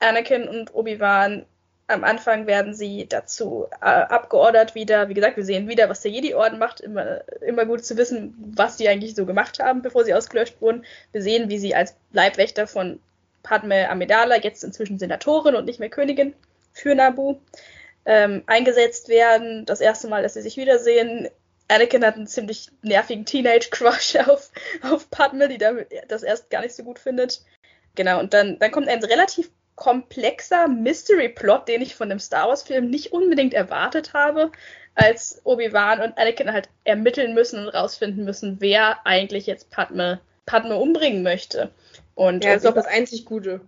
[0.00, 1.46] Anakin und Obi-Wan
[1.88, 5.08] am Anfang werden sie dazu äh, abgeordert wieder.
[5.08, 6.80] Wie gesagt, wir sehen wieder, was der Jedi-Orden macht.
[6.80, 10.84] Immer, immer gut zu wissen, was die eigentlich so gemacht haben, bevor sie ausgelöscht wurden.
[11.12, 13.00] Wir sehen, wie sie als Leibwächter von
[13.42, 16.34] Padme Amidala, jetzt inzwischen Senatorin und nicht mehr Königin
[16.72, 17.36] für Nabu,
[18.04, 19.64] ähm, eingesetzt werden.
[19.64, 21.28] Das erste Mal, dass sie sich wiedersehen.
[21.68, 24.50] Anakin hat einen ziemlich nervigen Teenage-Crush auf,
[24.82, 27.42] auf Padme, die damit das erst gar nicht so gut findet.
[27.94, 32.90] Genau, und dann, dann kommt ein relativ komplexer Mystery-Plot, den ich von einem Star Wars-Film
[32.90, 34.50] nicht unbedingt erwartet habe,
[34.94, 40.76] als Obi-Wan und Anakin halt ermitteln müssen und rausfinden müssen, wer eigentlich jetzt Padme, Padme
[40.76, 41.70] umbringen möchte.
[42.16, 43.60] Und ja, das ist auch das einzig Gute.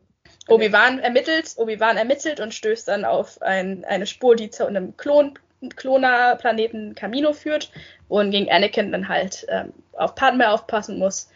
[0.48, 5.38] Obi-Wan ermittelt, Obi-Wan ermittelt und stößt dann auf ein, eine Spur, die zu einem Klon,
[5.76, 7.70] Kloner-Planeten Camino führt,
[8.08, 11.30] und gegen Anakin dann halt ähm, auf Padme aufpassen muss.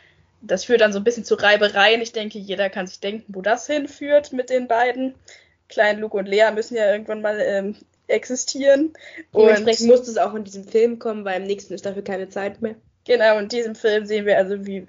[0.46, 2.00] Das führt dann so ein bisschen zu Reibereien.
[2.00, 5.14] Ich denke, jeder kann sich denken, wo das hinführt mit den beiden.
[5.68, 7.76] Klein Luke und Lea müssen ja irgendwann mal ähm,
[8.06, 8.92] existieren.
[9.34, 12.60] Dementsprechend muss es auch in diesem Film kommen, weil im nächsten ist dafür keine Zeit
[12.62, 12.74] mehr.
[13.06, 14.86] Genau, in diesem Film sehen wir also, wie,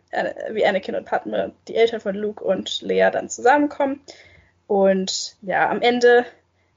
[0.52, 4.02] wie Anakin und Padme, die Eltern von Luke und Leia, dann zusammenkommen.
[4.68, 6.26] Und ja, am Ende,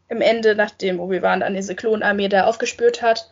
[0.09, 3.31] im Ende, nachdem Obi-Wan dann diese Klonarmee da aufgespürt hat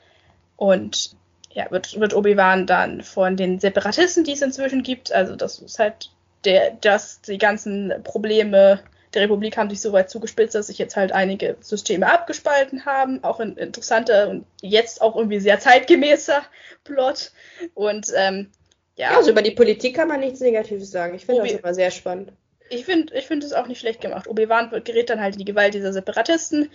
[0.56, 1.16] und
[1.56, 5.78] ja, wird, wird Obi-Wan dann von den Separatisten, die es inzwischen gibt, also das ist
[5.78, 6.10] halt
[6.44, 8.80] der, dass die ganzen Probleme
[9.14, 13.24] der Republik haben sich so weit zugespitzt, dass sich jetzt halt einige Systeme abgespalten haben.
[13.24, 16.42] Auch ein interessanter und jetzt auch irgendwie sehr zeitgemäßer
[16.84, 17.32] Plot.
[17.72, 18.50] Und ähm,
[18.96, 19.16] ja.
[19.16, 21.14] Also über die Politik kann man nichts Negatives sagen.
[21.14, 22.32] Ich finde das immer sehr spannend.
[22.68, 24.28] Ich finde ich find es auch nicht schlecht gemacht.
[24.28, 26.70] Obi-Wan gerät dann halt in die Gewalt dieser Separatisten.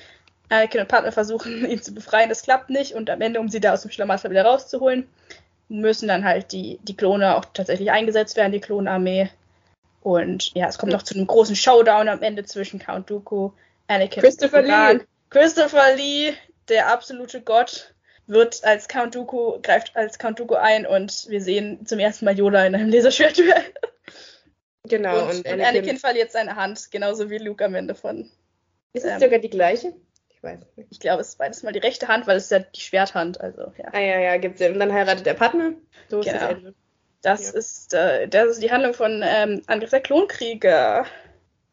[0.52, 2.30] Anakin und Partner versuchen, ihn zu befreien.
[2.30, 2.94] Das klappt nicht.
[2.94, 5.08] Und am Ende, um sie da aus dem Schlamassel wieder rauszuholen,
[5.70, 9.30] müssen dann halt die, die Klone auch tatsächlich eingesetzt werden, die Klonarmee.
[10.02, 13.52] Und ja, es kommt noch zu einem großen Showdown am Ende zwischen Count Dooku,
[13.88, 15.06] Anakin Christopher und Lee.
[15.30, 16.34] Christopher Lee,
[16.68, 17.94] der absolute Gott,
[18.28, 22.38] wird als Count Dooku, greift als Count Dooku ein und wir sehen zum ersten Mal
[22.38, 23.64] Yoda in einem Laserschwertduell.
[24.90, 25.26] Genau.
[25.26, 28.32] Und, und, Anakin, Anakin, verliert seine Hand, genauso wie Luke am Ende von.
[28.94, 29.94] Ist es ähm, sogar die gleiche?
[30.42, 30.88] Ich weiß nicht.
[30.90, 33.40] Ich glaube, es ist beides mal die rechte Hand, weil es ist ja die Schwerthand,
[33.40, 33.90] also ja.
[33.92, 34.74] Ah ja, ja, gibt's Sinn.
[34.74, 35.74] Und dann heiratet der Partner.
[36.10, 36.34] So genau.
[36.34, 36.74] ist das Ende.
[37.22, 37.60] Das, ja.
[37.60, 41.06] ist, äh, das ist die Handlung von ähm, Angriff der Klonkrieger.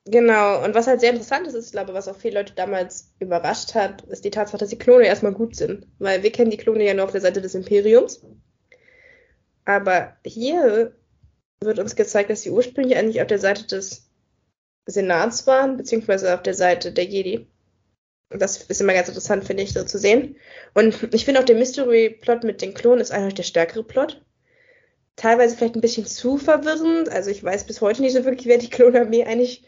[0.04, 3.14] Genau, und was halt sehr interessant ist, ist, ich glaube, was auch viele Leute damals
[3.18, 5.86] überrascht hat, ist die Tatsache, dass die Klone erstmal gut sind.
[5.98, 8.22] Weil wir kennen die Klone ja nur auf der Seite des Imperiums.
[9.64, 10.94] Aber hier
[11.60, 14.10] wird uns gezeigt, dass sie ursprünglich eigentlich auf der Seite des
[14.86, 17.46] Senats waren, beziehungsweise auf der Seite der Jedi.
[18.30, 20.36] Das ist immer ganz interessant, finde ich, so zu sehen.
[20.74, 24.20] Und ich finde auch der Mystery-Plot mit den Klonen ist eigentlich der stärkere Plot
[25.18, 27.10] teilweise vielleicht ein bisschen zu verwirrend.
[27.10, 29.64] Also ich weiß bis heute nicht so wirklich, wer die Klonarmee eigentlich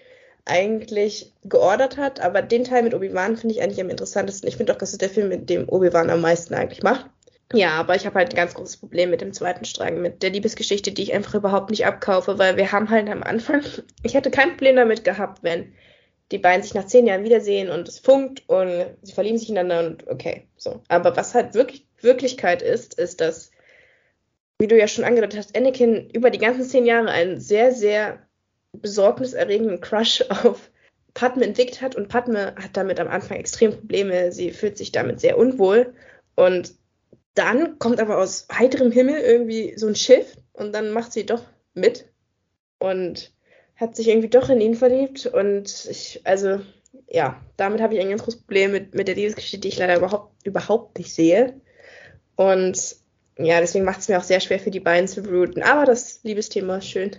[0.47, 4.49] eigentlich geordert hat, aber den Teil mit Obi-Wan finde ich eigentlich am interessantesten.
[4.49, 7.11] Ich finde auch, das ist der Film, mit dem Obi-Wan am meisten eigentlich macht.
[7.53, 10.31] Ja, aber ich habe halt ein ganz großes Problem mit dem zweiten Strang, mit der
[10.31, 13.63] Liebesgeschichte, die ich einfach überhaupt nicht abkaufe, weil wir haben halt am Anfang,
[14.03, 15.75] ich hätte kein Problem damit gehabt, wenn
[16.31, 19.91] die beiden sich nach zehn Jahren wiedersehen und es funkt und sie verlieben sich ineinander
[19.91, 20.83] und okay, so.
[20.89, 23.51] Aber was halt wirklich Wirklichkeit ist, ist, dass
[24.61, 28.27] wie du ja schon angedeutet hast, Anakin über die ganzen zehn Jahre einen sehr, sehr
[28.73, 30.71] besorgniserregenden Crush auf
[31.15, 34.31] Padme entwickelt hat und Padme hat damit am Anfang extrem Probleme.
[34.31, 35.95] Sie fühlt sich damit sehr unwohl
[36.37, 36.75] und
[37.35, 41.43] dann kommt aber aus heiterem Himmel irgendwie so ein Schiff und dann macht sie doch
[41.75, 42.07] mit
[42.79, 43.33] und
[43.81, 46.61] hat sich irgendwie doch in ihn verliebt und ich, also
[47.09, 49.97] ja, damit habe ich ein ganz großes Problem mit, mit der Liebesgeschichte, die ich leider
[49.97, 51.61] überhaupt, überhaupt nicht sehe.
[52.37, 52.97] Und
[53.39, 55.63] ja, deswegen macht es mir auch sehr schwer für die beiden zu routen.
[55.63, 57.17] Aber das Liebesthema ist schön.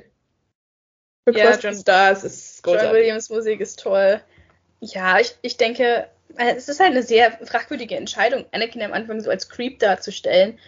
[1.28, 2.88] ja, John Stars ist großartig.
[2.88, 4.22] John Williams Musik ist toll.
[4.80, 6.08] Ja, ich, ich denke,
[6.38, 10.60] äh, es ist halt eine sehr fragwürdige Entscheidung, Anakin am Anfang so als Creep darzustellen,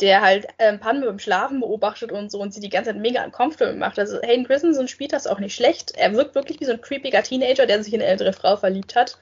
[0.00, 3.24] der halt ähm, Padme beim Schlafen beobachtet und so und sie die ganze Zeit mega
[3.24, 3.98] uncomfortable macht.
[3.98, 5.92] Also Hayden Christensen spielt das auch nicht schlecht.
[5.96, 8.96] Er wirkt wirklich wie so ein creepiger Teenager, der sich in eine ältere Frau verliebt
[8.96, 9.18] hat.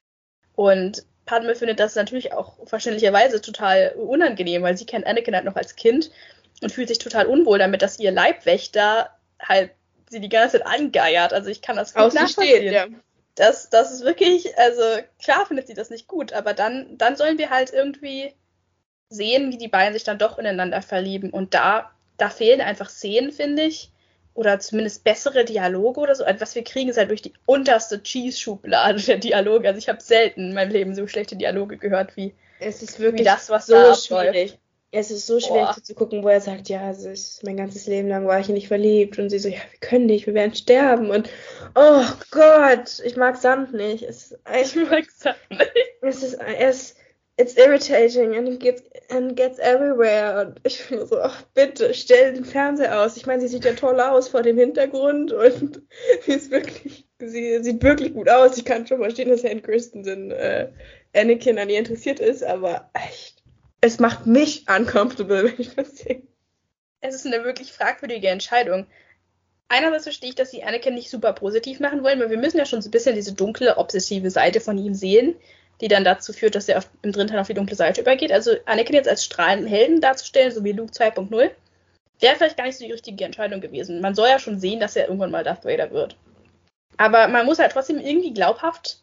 [0.54, 5.56] Und Padme findet das natürlich auch verständlicherweise total unangenehm, weil sie kennt Anakin halt noch
[5.56, 6.10] als Kind
[6.62, 9.10] und fühlt sich total unwohl damit, dass ihr Leibwächter
[9.40, 9.70] halt
[10.08, 11.32] sie die ganze Zeit angeiert.
[11.32, 12.72] Also ich kann das gut nachvollziehen.
[12.72, 12.86] Ja.
[13.34, 14.82] Das, das ist wirklich, also
[15.22, 18.34] klar findet sie das nicht gut, aber dann, dann sollen wir halt irgendwie
[19.10, 21.30] sehen, wie die beiden sich dann doch ineinander verlieben.
[21.30, 23.90] Und da, da fehlen einfach Szenen, finde ich,
[24.34, 26.24] oder zumindest bessere Dialoge oder so.
[26.24, 29.66] Also was wir kriegen, ist halt durch die unterste Cheese-Schublade der Dialoge.
[29.66, 33.26] Also ich habe selten in meinem Leben so schlechte Dialoge gehört wie, es ist wirklich
[33.26, 34.58] das, was so da schwierig.
[34.90, 38.08] Es ist so schwierig zu gucken, wo er sagt, ja, also ich, mein ganzes Leben
[38.08, 39.18] lang war ich nicht verliebt.
[39.18, 41.10] Und sie so, ja, wir können nicht, wir werden sterben.
[41.10, 41.28] Und
[41.74, 44.04] oh Gott, ich mag Sand nicht.
[44.04, 45.72] Es, ich mag Sand nicht.
[46.00, 46.94] Es ist, es,
[47.38, 50.46] it's irritating and it gets, and gets everywhere.
[50.46, 53.16] Und ich finde so, ach bitte, stell den Fernseher aus.
[53.16, 55.82] Ich meine, sie sieht ja toll aus vor dem Hintergrund und
[56.22, 58.56] sie ist wirklich sie sieht wirklich gut aus.
[58.56, 60.70] Ich kann schon verstehen, dass Hayden Christensen äh,
[61.14, 63.42] Anakin an ihr interessiert ist, aber echt,
[63.80, 66.22] es macht mich uncomfortable, wenn ich das sehe.
[67.00, 68.86] Es ist eine wirklich fragwürdige Entscheidung.
[69.68, 72.64] Einerseits verstehe ich, dass sie Anakin nicht super positiv machen wollen, weil wir müssen ja
[72.64, 75.36] schon so ein bisschen diese dunkle, obsessive Seite von ihm sehen,
[75.80, 78.32] die dann dazu führt, dass er auf, im dritten Teil auf die dunkle Seite übergeht.
[78.32, 81.50] Also Anakin jetzt als strahlenden Helden darzustellen, so wie Luke 2.0,
[82.20, 84.00] wäre vielleicht gar nicht so die richtige Entscheidung gewesen.
[84.00, 86.16] Man soll ja schon sehen, dass er irgendwann mal Darth Vader wird.
[86.96, 89.02] Aber man muss halt trotzdem irgendwie glaubhaft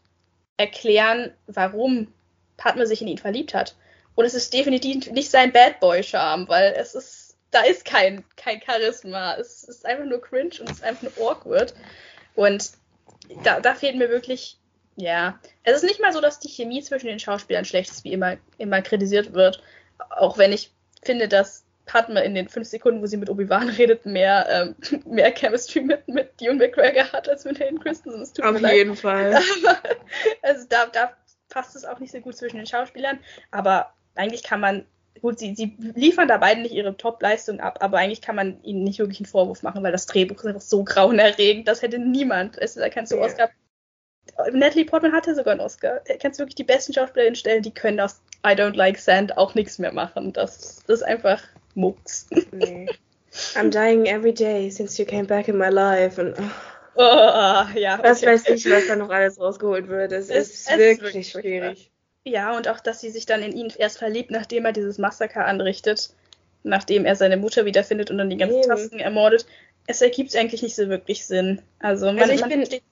[0.57, 2.13] erklären, warum
[2.57, 3.75] Padme sich in ihn verliebt hat.
[4.15, 8.61] Und es ist definitiv nicht sein Bad Boy-Charme, weil es ist, da ist kein, kein
[8.61, 9.35] Charisma.
[9.35, 11.73] Es ist einfach nur cringe und es ist einfach nur awkward.
[12.35, 12.71] Und
[13.43, 14.57] da, da fehlt mir wirklich,
[14.95, 15.39] ja.
[15.63, 18.37] Es ist nicht mal so, dass die Chemie zwischen den Schauspielern schlecht ist, wie immer,
[18.57, 19.61] immer kritisiert wird.
[20.09, 20.71] Auch wenn ich
[21.03, 25.33] finde, dass Padme in den fünf Sekunden, wo sie mit Obi-Wan redet, mehr, ähm, mehr
[25.33, 28.43] Chemistry mit, mit Ewan McGregor hat als mit Hayden Christensen.
[28.43, 28.99] Auf jeden leid.
[28.99, 29.35] Fall.
[30.41, 31.11] also da, da
[31.49, 33.19] passt es auch nicht so gut zwischen den Schauspielern,
[33.51, 34.85] aber eigentlich kann man,
[35.21, 38.83] gut, sie, sie liefern da beide nicht ihre Top-Leistung ab, aber eigentlich kann man ihnen
[38.83, 42.57] nicht wirklich einen Vorwurf machen, weil das Drehbuch ist einfach so grauenerregend, das hätte niemand.
[42.57, 43.19] Du, da kannst du.
[43.19, 43.49] Oscar.
[44.51, 46.01] Natalie Portman hatte sogar einen Oscar.
[46.21, 49.55] Kannst du wirklich die besten Schauspielerinnen stellen, die können aus I Don't Like Sand auch
[49.55, 50.33] nichts mehr machen.
[50.33, 51.41] Das, das ist einfach
[51.73, 52.27] Mucks.
[52.51, 52.87] Nee.
[53.55, 56.21] I'm dying every day since you came back in my life.
[56.21, 56.43] Und, oh.
[56.97, 58.03] Oh, ja, okay.
[58.03, 60.13] Was weiß ich, was da noch alles rausgeholt wird.
[60.13, 61.91] Es, es ist es wirklich, wirklich schwierig.
[62.23, 65.45] Ja, und auch, dass sie sich dann in ihn erst verliebt, nachdem er dieses Massaker
[65.45, 66.11] anrichtet,
[66.63, 69.45] nachdem er seine Mutter wiederfindet und dann die ganzen Tasten ermordet.
[69.87, 71.61] Es ergibt eigentlich nicht so wirklich Sinn.
[71.79, 72.83] Also man, also man, versteht,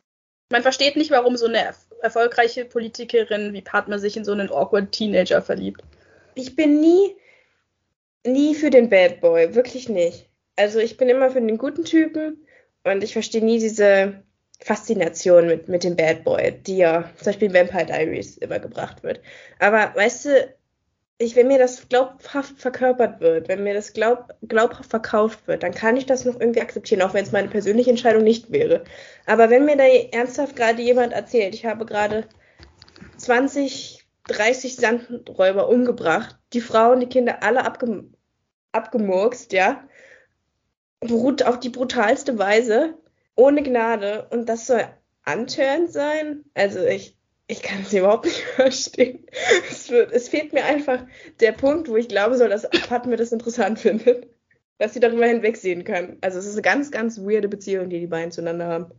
[0.53, 4.91] man versteht nicht, warum so eine erfolgreiche Politikerin wie Padma sich in so einen awkward
[4.93, 5.81] Teenager verliebt.
[6.35, 7.15] Ich bin nie
[8.25, 10.29] nie für den Bad Boy, wirklich nicht.
[10.55, 12.45] Also ich bin immer für den guten Typen
[12.83, 14.23] und ich verstehe nie diese
[14.61, 19.03] Faszination mit, mit dem Bad Boy, die ja zum Beispiel in Vampire Diaries immer gebracht
[19.03, 19.19] wird.
[19.59, 20.55] Aber weißt du,
[21.23, 25.73] ich, wenn mir das glaubhaft verkörpert wird, wenn mir das glaub, glaubhaft verkauft wird, dann
[25.73, 28.83] kann ich das noch irgendwie akzeptieren, auch wenn es meine persönliche Entscheidung nicht wäre.
[29.25, 32.27] Aber wenn mir da ernsthaft gerade jemand erzählt, ich habe gerade
[33.17, 38.05] 20 30 Sandräuber umgebracht, die Frauen, die Kinder alle abge
[38.71, 39.87] abgemurkst, ja.
[40.99, 42.97] Brut auf die brutalste Weise,
[43.35, 44.27] ohne Gnade.
[44.31, 44.87] Und das soll
[45.23, 46.45] antörend sein?
[46.53, 47.17] Also ich,
[47.53, 49.25] ich kann es überhaupt nicht verstehen.
[49.69, 51.05] Es, wird, es fehlt mir einfach
[51.39, 54.27] der Punkt, wo ich glaube soll, dass Padme das interessant findet.
[54.79, 56.17] Dass sie darüber hinwegsehen kann.
[56.21, 58.91] Also es ist eine ganz, ganz weirde Beziehung, die die beiden zueinander haben.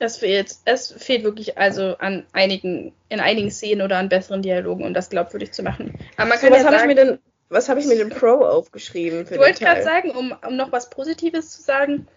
[0.00, 4.84] Es fehlt, es fehlt wirklich also an einigen, in einigen Szenen oder an besseren Dialogen,
[4.84, 5.94] um das glaubwürdig zu machen.
[6.16, 7.18] Aber man kann so, ja was habe ich mir denn,
[7.48, 9.26] was habe ich mir denn Pro aufgeschrieben?
[9.26, 12.08] Für ich wollte gerade sagen, um, um noch was Positives zu sagen,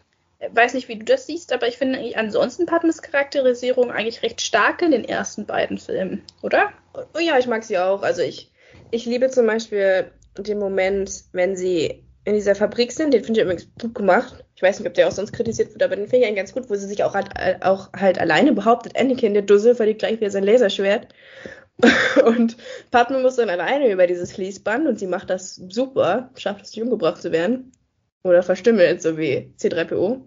[0.52, 4.82] weiß nicht, wie du das siehst, aber ich finde ansonsten Padmes Charakterisierung eigentlich recht stark
[4.82, 6.72] in den ersten beiden Filmen, oder?
[6.94, 8.04] Oh ja, ich mag sie auch.
[8.04, 8.52] Also ich,
[8.92, 13.14] ich liebe zum Beispiel den Moment, wenn sie in dieser Fabrik sind.
[13.14, 14.44] Den finde ich übrigens gut gemacht.
[14.56, 16.54] Ich weiß nicht, ob der auch sonst kritisiert wird, aber den finde ich eigentlich ganz
[16.54, 17.30] gut, wo sie sich auch halt,
[17.62, 18.98] auch halt alleine behauptet.
[18.98, 21.08] Anakin, der Dussel, verliert gleich wieder sein Laserschwert.
[22.26, 22.56] und
[22.92, 26.84] Padme muss dann alleine über dieses Fließband und sie macht das super, schafft es nicht
[26.84, 27.72] umgebracht zu werden.
[28.24, 30.22] Oder verstümmelt, so wie C3PO,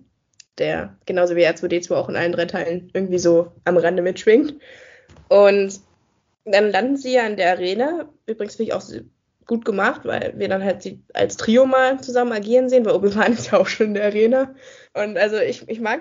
[0.58, 4.54] der genauso wie R2D2 auch in allen drei Teilen irgendwie so am Rande mitschwingt.
[5.28, 5.80] Und
[6.44, 8.08] dann landen sie ja in der Arena.
[8.26, 8.82] Übrigens finde ich auch
[9.46, 13.32] gut gemacht, weil wir dann halt sie als Trio mal zusammen agieren sehen, weil Obi-Wan
[13.34, 14.54] ist ja auch schon in der Arena.
[14.94, 16.00] Und also ich, ich mag,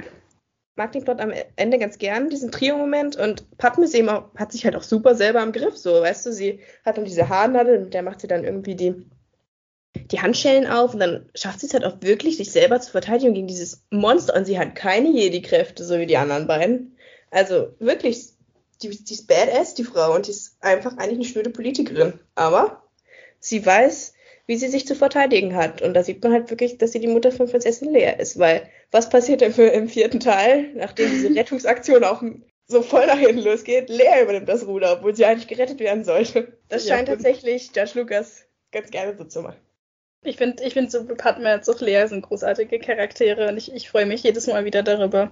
[0.76, 3.18] mag den Plot am Ende ganz gern, diesen Trio-Moment.
[3.18, 6.34] Und Padme eben auch, hat sich halt auch super selber im Griff, so, weißt du,
[6.34, 9.06] sie hat dann diese Haarnadel und der macht sie dann irgendwie die,
[10.12, 13.34] die Handschellen auf und dann schafft sie es halt auch wirklich, sich selber zu verteidigen
[13.34, 16.98] gegen dieses Monster und sie hat keine Jedi-Kräfte, so wie die anderen beiden.
[17.32, 18.30] Also wirklich,
[18.82, 22.20] die, die ist badass, die Frau, und die ist einfach eigentlich eine schnöde Politikerin.
[22.36, 22.84] Aber
[23.40, 24.14] sie weiß,
[24.48, 25.82] wie sie sich zu verteidigen hat.
[25.82, 28.70] Und da sieht man halt wirklich, dass sie die Mutter von Prinzessin Lea ist, weil
[28.92, 32.22] was passiert denn für, im vierten Teil, nachdem diese Rettungsaktion auch
[32.68, 33.90] so voll nach hinten losgeht?
[33.90, 36.58] Lea übernimmt das Ruder, obwohl sie eigentlich gerettet werden sollte.
[36.70, 39.58] Das scheint ja, tatsächlich George Lucas ganz gerne so zu machen.
[40.26, 43.90] Ich finde, ich finde so Padme als auch Lea sind großartige Charaktere und ich, ich
[43.90, 45.32] freue mich jedes Mal wieder darüber,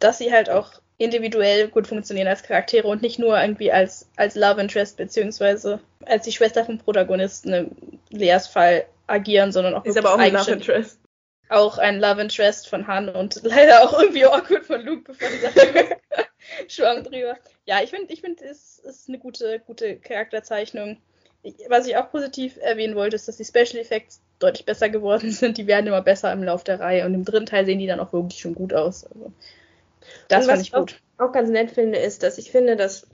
[0.00, 4.34] dass sie halt auch individuell gut funktionieren als Charaktere und nicht nur irgendwie als, als
[4.34, 7.70] Love Interest beziehungsweise als die Schwester vom Protagonisten im
[8.10, 11.00] Leas Fall agieren, sondern auch ist aber auch ein Love Interest.
[11.48, 15.38] Auch ein Love Interest von Han und leider auch irgendwie awkward von Luke, bevor die
[15.38, 15.96] Sache
[16.68, 17.36] schwamm drüber.
[17.66, 20.98] Ja, ich finde, ich finde, es ist eine gute, gute Charakterzeichnung.
[21.68, 25.58] Was ich auch positiv erwähnen wollte, ist, dass die Special Effects deutlich besser geworden sind.
[25.58, 28.00] Die werden immer besser im Lauf der Reihe und im dritten Teil sehen die dann
[28.00, 29.04] auch wirklich schon gut aus.
[29.04, 29.32] Also
[30.28, 31.00] Das fand was ich gut.
[31.18, 33.06] Auch, auch ganz nett finde, ist, dass ich finde, dass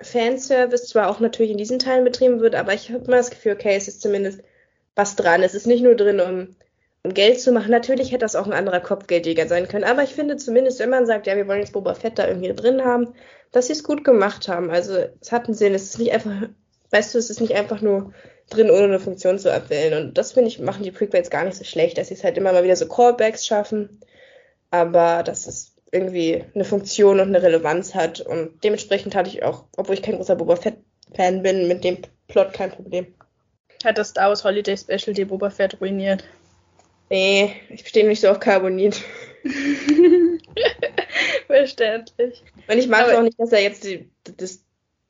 [0.00, 3.52] Fanservice zwar auch natürlich in diesen Teilen betrieben wird, aber ich habe immer das Gefühl,
[3.52, 4.40] okay, es ist zumindest
[4.96, 5.42] was dran.
[5.42, 6.56] Es ist nicht nur drin, um,
[7.02, 7.70] um Geld zu machen.
[7.70, 11.06] Natürlich hätte das auch ein anderer Kopfgeldjäger sein können, aber ich finde zumindest, wenn man
[11.06, 13.14] sagt, ja, wir wollen jetzt Boba Fett da irgendwie drin haben,
[13.52, 14.70] dass sie es gut gemacht haben.
[14.70, 15.74] Also es hat einen Sinn.
[15.74, 16.48] Es ist nicht einfach,
[16.94, 18.14] weißt du, es ist nicht einfach nur
[18.48, 20.00] drin, ohne eine Funktion zu abwählen.
[20.00, 22.38] Und das finde ich, machen die Prequels gar nicht so schlecht, dass sie es halt
[22.38, 24.00] immer mal wieder so Callbacks schaffen,
[24.70, 28.20] aber dass es irgendwie eine Funktion und eine Relevanz hat.
[28.20, 32.52] Und dementsprechend hatte ich auch, obwohl ich kein großer Boba Fett-Fan bin, mit dem Plot
[32.52, 33.14] kein Problem.
[33.84, 36.24] Hat das Star Wars Holiday Special die Boba Fett ruiniert?
[37.10, 39.02] Nee, ich stehe nicht so auf Carbonit.
[41.46, 42.42] Verständlich.
[42.66, 44.63] Und ich mag es auch nicht, dass er jetzt die, das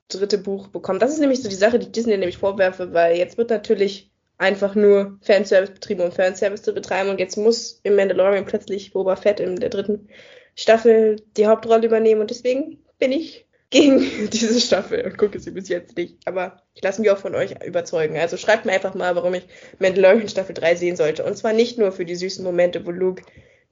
[0.08, 1.02] dritte Buch bekommt.
[1.02, 4.10] Das ist nämlich so die Sache, die ich Disney nämlich vorwerfe, weil jetzt wird natürlich
[4.38, 7.10] einfach nur Fanservice betrieben, um Fanservice zu betreiben.
[7.10, 10.08] Und jetzt muss im Mandalorian plötzlich Boba Fett in der dritten
[10.54, 12.20] Staffel die Hauptrolle übernehmen.
[12.20, 16.18] Und deswegen bin ich gegen diese Staffel und gucke sie bis jetzt nicht.
[16.26, 18.16] Aber ich lasse mich auch von euch überzeugen.
[18.16, 19.46] Also schreibt mir einfach mal, warum ich
[19.78, 21.24] Mandalorian Staffel 3 sehen sollte.
[21.24, 23.22] Und zwar nicht nur für die süßen Momente, wo Luke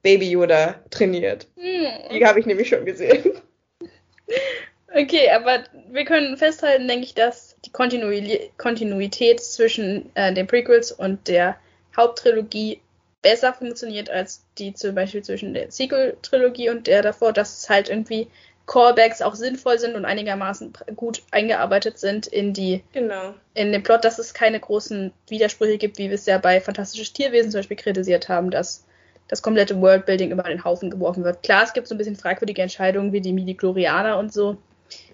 [0.01, 1.47] Baby Yoda trainiert.
[1.55, 1.87] Hm.
[2.13, 3.31] Die habe ich nämlich schon gesehen.
[4.95, 10.91] Okay, aber wir können festhalten, denke ich, dass die Kontinui Kontinuität zwischen äh, den Prequels
[10.91, 11.57] und der
[11.97, 12.79] Haupttrilogie
[13.23, 17.89] besser funktioniert als die zum Beispiel zwischen der Sequel-Trilogie und der davor, dass es halt
[17.89, 18.27] irgendwie
[18.67, 23.33] Callbacks auch sinnvoll sind und einigermaßen gut eingearbeitet sind in die Genau.
[23.55, 27.13] in den Plot, dass es keine großen Widersprüche gibt, wie wir es ja bei Fantastisches
[27.13, 28.85] Tierwesen zum Beispiel kritisiert haben, dass
[29.27, 31.43] das komplette Worldbuilding über den Haufen geworfen wird.
[31.43, 34.57] Klar, es gibt so ein bisschen fragwürdige Entscheidungen wie die Midi-Chlorianer und so,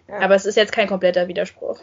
[0.10, 0.20] Ja.
[0.20, 1.80] aber es ist jetzt kein kompletter Widerspruch.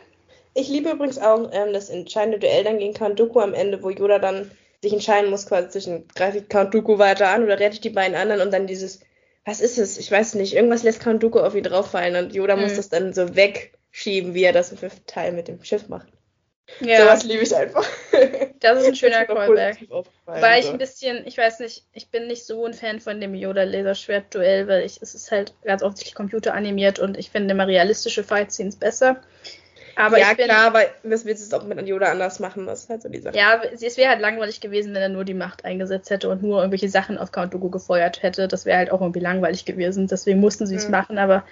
[0.54, 3.90] Ich liebe übrigens auch ähm, das entscheidende Duell dann gegen Count Dooku am Ende, wo
[3.90, 4.50] Yoda dann
[4.82, 7.90] sich entscheiden muss, quasi zwischen greife ich Count Dooku weiter an oder rette ich die
[7.90, 9.00] beiden anderen und dann dieses,
[9.44, 9.98] was ist es?
[9.98, 12.76] Ich weiß nicht, irgendwas lässt Count Dooku auf ihn drauffallen und Yoda muss Mhm.
[12.76, 16.08] das dann so wegschieben, wie er das im fünften Teil mit dem Schiff macht.
[16.80, 17.86] Ja, Sowas liebe ich einfach.
[18.60, 19.78] das ist ein schöner Callback.
[20.26, 23.34] Weil ich ein bisschen, ich weiß nicht, ich bin nicht so ein Fan von dem
[23.34, 28.76] Yoda-Laserschwert-Duell, weil ich, es ist halt ganz offensichtlich computeranimiert und ich finde immer realistische Fight-Scenes
[28.76, 29.22] besser.
[29.98, 32.66] Aber ja, bin, klar, aber was willst du es auch mit Yoda anders machen?
[32.66, 33.36] Das ist halt so die Sache.
[33.36, 36.58] Ja, es wäre halt langweilig gewesen, wenn er nur die Macht eingesetzt hätte und nur
[36.58, 38.46] irgendwelche Sachen auf Count Dooku gefeuert hätte.
[38.46, 40.06] Das wäre halt auch irgendwie langweilig gewesen.
[40.06, 40.90] Deswegen mussten sie es Mhm.
[40.90, 41.18] machen.
[41.18, 41.44] Aber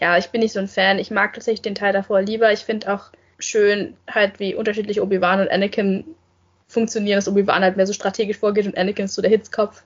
[0.00, 1.00] ja, ich bin nicht so ein Fan.
[1.00, 2.52] Ich mag tatsächlich den Teil davor lieber.
[2.52, 6.04] Ich finde auch schön, halt, wie unterschiedlich Obi-Wan und Anakin
[6.68, 9.82] funktionieren, dass Obi-Wan halt mehr so strategisch vorgeht und Anakin ist so der Hitzkopf.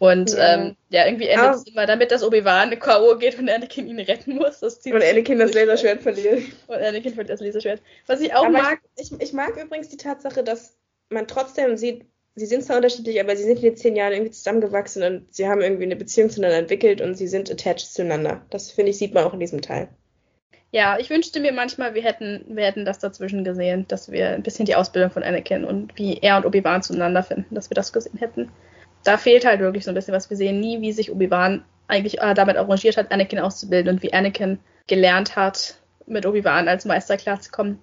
[0.00, 0.54] Und Ja.
[0.54, 1.54] ähm, ja, irgendwie endet Ah.
[1.54, 3.16] es immer damit, dass Obi-Wan K.O.
[3.16, 4.60] geht und Anakin ihn retten muss.
[4.62, 5.54] Und Anakin das.
[5.54, 6.42] Laserschwert verliert.
[6.66, 7.80] Und Anakin verliert das Laserschwert.
[8.06, 10.76] Was ich auch Aber mag, Ich, ich mag übrigens die Tatsache, dass
[11.10, 14.32] man trotzdem sieht, sie sind zwar unterschiedlich, aber sie sind in den zehn Jahren irgendwie
[14.32, 18.44] zusammengewachsen und sie haben irgendwie eine Beziehung zueinander entwickelt und sie sind attached zueinander.
[18.50, 19.88] Das finde ich, sieht man auch in diesem Teil.
[20.74, 24.42] Ja, ich wünschte mir manchmal, wir hätten, wir hätten das dazwischen gesehen, dass wir ein
[24.42, 27.92] bisschen die Ausbildung von Anakin und wie er und Obi-Wan zueinander finden, dass wir das
[27.92, 28.50] gesehen hätten.
[29.04, 30.30] Da fehlt halt wirklich so ein bisschen was.
[30.30, 34.12] Wir sehen nie, wie sich Obi-Wan eigentlich äh, damit arrangiert hat, Anakin auszubilden und wie
[34.12, 34.58] Anakin
[34.88, 37.78] gelernt hat, mit Obi-Wan als Meister klarzukommen.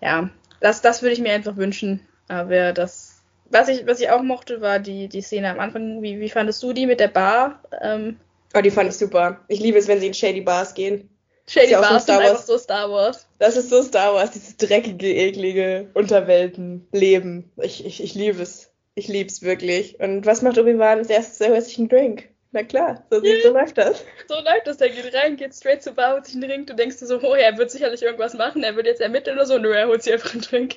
[0.00, 0.30] Ja,
[0.60, 2.00] das, das würde ich mir einfach wünschen.
[2.28, 6.00] Aber das, was ich, was ich auch mochte, war die, die Szene am Anfang.
[6.00, 7.62] Wie, wie fandest du die mit der Bar?
[7.82, 8.16] Ähm,
[8.54, 9.44] Oh, die fand ich super.
[9.48, 11.10] Ich liebe es, wenn sie in Shady Bars gehen.
[11.48, 12.30] Shady ja Bars sind Star Wars.
[12.30, 13.26] einfach so Star Wars.
[13.38, 17.50] Das ist so Star Wars, dieses dreckige, eklige Unterweltenleben.
[17.62, 18.70] Ich, ich, ich liebe es.
[18.94, 19.98] Ich liebe es wirklich.
[20.00, 21.40] Und was macht Obi-Wan als erstes?
[21.40, 22.28] Er holt sich einen Drink.
[22.50, 24.04] Na klar, so, sieht, so läuft das.
[24.26, 26.74] So läuft das, der geht rein, geht straight zur Bar, holt sich einen Drink, du
[26.74, 29.58] denkst dir so, oh, er wird sicherlich irgendwas machen, er wird jetzt ermitteln oder so,
[29.58, 30.76] nö, er holt sich einfach einen Drink.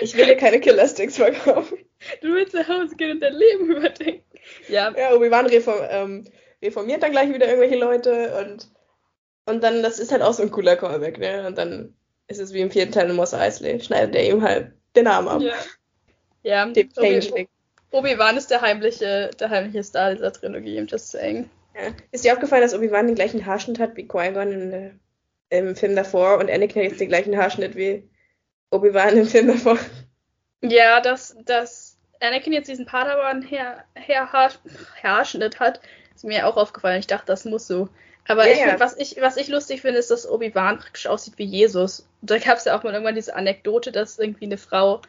[0.00, 1.78] Ich will dir keine Killersticks verkaufen.
[2.20, 4.22] Du willst nach Hause gehen und dein Leben überdenken.
[4.68, 6.24] Ja, Ja, Obi-Wan reform, ähm,
[6.62, 8.68] reformiert dann gleich wieder irgendwelche Leute und,
[9.46, 11.46] und dann, das ist halt auch so ein cooler Callback, ne?
[11.46, 11.94] Und dann
[12.28, 15.28] ist es wie im vierten Teil in Moss Eisley, schneidet er ihm halt den Arm
[15.28, 15.40] ab.
[15.42, 15.54] ja.
[16.44, 17.46] Ja, Dem Changeling.
[17.92, 21.48] Obi-Wan ist der heimliche, der heimliche Star dieser Trilogie, I'm just saying.
[21.74, 21.92] Ja.
[22.10, 24.90] Ist dir aufgefallen, dass Obi-Wan den gleichen Haarschnitt hat wie Qui-Gon äh,
[25.50, 28.08] im Film davor und Anakin hat jetzt den gleichen Haarschnitt wie
[28.70, 29.78] Obi-Wan im Film davor?
[30.62, 34.50] Ja, dass, dass Anakin jetzt diesen Padawan her, her, Haar,
[35.02, 35.80] Haarschnitt hat,
[36.14, 36.98] ist mir auch aufgefallen.
[36.98, 37.88] Ich dachte, das muss so.
[38.28, 38.68] Aber Ja, ich ja.
[38.68, 42.06] find, was, ich, was ich lustig finde, ist, dass Obi-Wan praktisch aussieht wie Jesus.
[42.20, 45.02] Da gab es ja auch mal irgendwann diese Anekdote, dass irgendwie eine Frau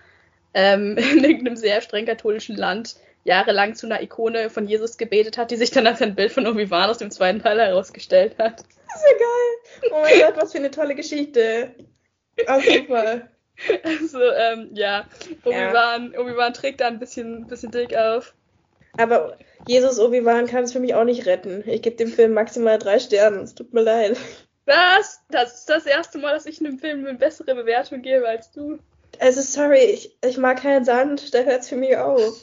[0.53, 5.51] ähm, in irgendeinem sehr streng katholischen Land jahrelang zu einer Ikone von Jesus gebetet hat,
[5.51, 8.59] die sich dann als ein Bild von Obi-Wan aus dem zweiten Teil herausgestellt hat.
[8.59, 9.91] Das ist ja geil.
[9.91, 11.71] Oh mein Gott, was für eine tolle Geschichte.
[12.47, 13.29] Oh, super.
[13.83, 15.05] Also, ähm, ja,
[15.45, 18.33] Obi-Wan Obi trägt da ein bisschen, bisschen dick auf.
[18.97, 19.37] Aber
[19.67, 21.63] Jesus Obi-Wan kann es für mich auch nicht retten.
[21.67, 23.41] Ich gebe dem Film maximal drei Sterne.
[23.41, 24.17] Es tut mir leid.
[24.65, 25.21] Was?
[25.29, 28.79] Das ist das erste Mal, dass ich einem Film eine bessere Bewertung gebe als du.
[29.19, 32.35] Also sorry, ich, ich mag keinen Sand, da hört es für mich auf.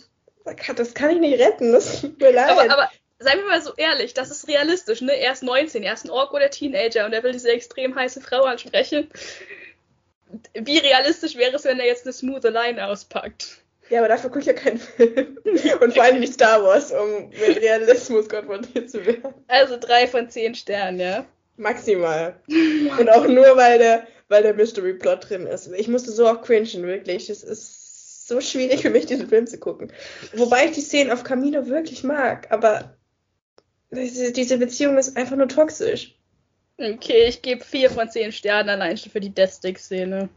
[0.77, 2.51] Das kann ich nicht retten, das tut mir leid.
[2.51, 5.13] Aber, aber seien wir mal so ehrlich, das ist realistisch, ne?
[5.13, 8.21] Er ist 19, er ist ein Ork oder Teenager und er will diese extrem heiße
[8.21, 9.11] Frau ansprechen.
[10.55, 13.59] Wie realistisch wäre es, wenn er jetzt eine smooth Line auspackt?
[13.91, 15.39] Ja, aber dafür gucke ich ja keinen Film.
[15.81, 19.35] Und vor allem nicht Star Wars, um mit Realismus konfrontiert zu werden.
[19.49, 21.27] Also drei von zehn Sternen, ja.
[21.57, 22.41] Maximal.
[22.99, 25.71] Und auch nur, weil der, weil der Mystery Plot drin ist.
[25.75, 27.29] Ich musste so auch cringen, wirklich.
[27.29, 29.93] Es ist so schwierig für mich, diesen Film zu gucken.
[30.35, 32.97] Wobei ich die Szenen auf Camino wirklich mag, aber
[33.91, 36.17] diese, diese Beziehung ist einfach nur toxisch.
[36.79, 40.29] Okay, ich gebe vier von zehn Sternen allein schon für die Deathstick-Szene.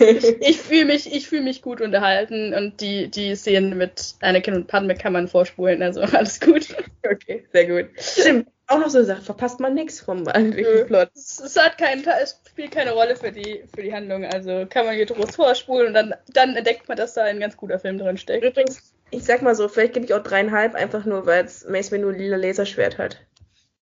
[0.00, 4.66] Ich fühle mich, ich fühl mich gut unterhalten und die, die Szenen mit Anakin und
[4.66, 6.74] Padme kann man vorspulen, also alles gut.
[7.04, 7.90] Okay, sehr gut.
[7.98, 11.10] Stimmt, auch noch so eine Sache, verpasst man nichts vom eigentlichen Plot.
[11.14, 14.86] Es, es, hat keinen, es spielt keine Rolle für die, für die Handlung, also kann
[14.86, 18.18] man getrost vorspulen und dann, dann entdeckt man, dass da ein ganz guter Film drin
[18.18, 18.44] steckt.
[18.44, 21.92] Übrigens, ich sag mal so, vielleicht gebe ich auch dreieinhalb, einfach nur, weil es Mace
[21.92, 23.18] Windu lila Laserschwert hat.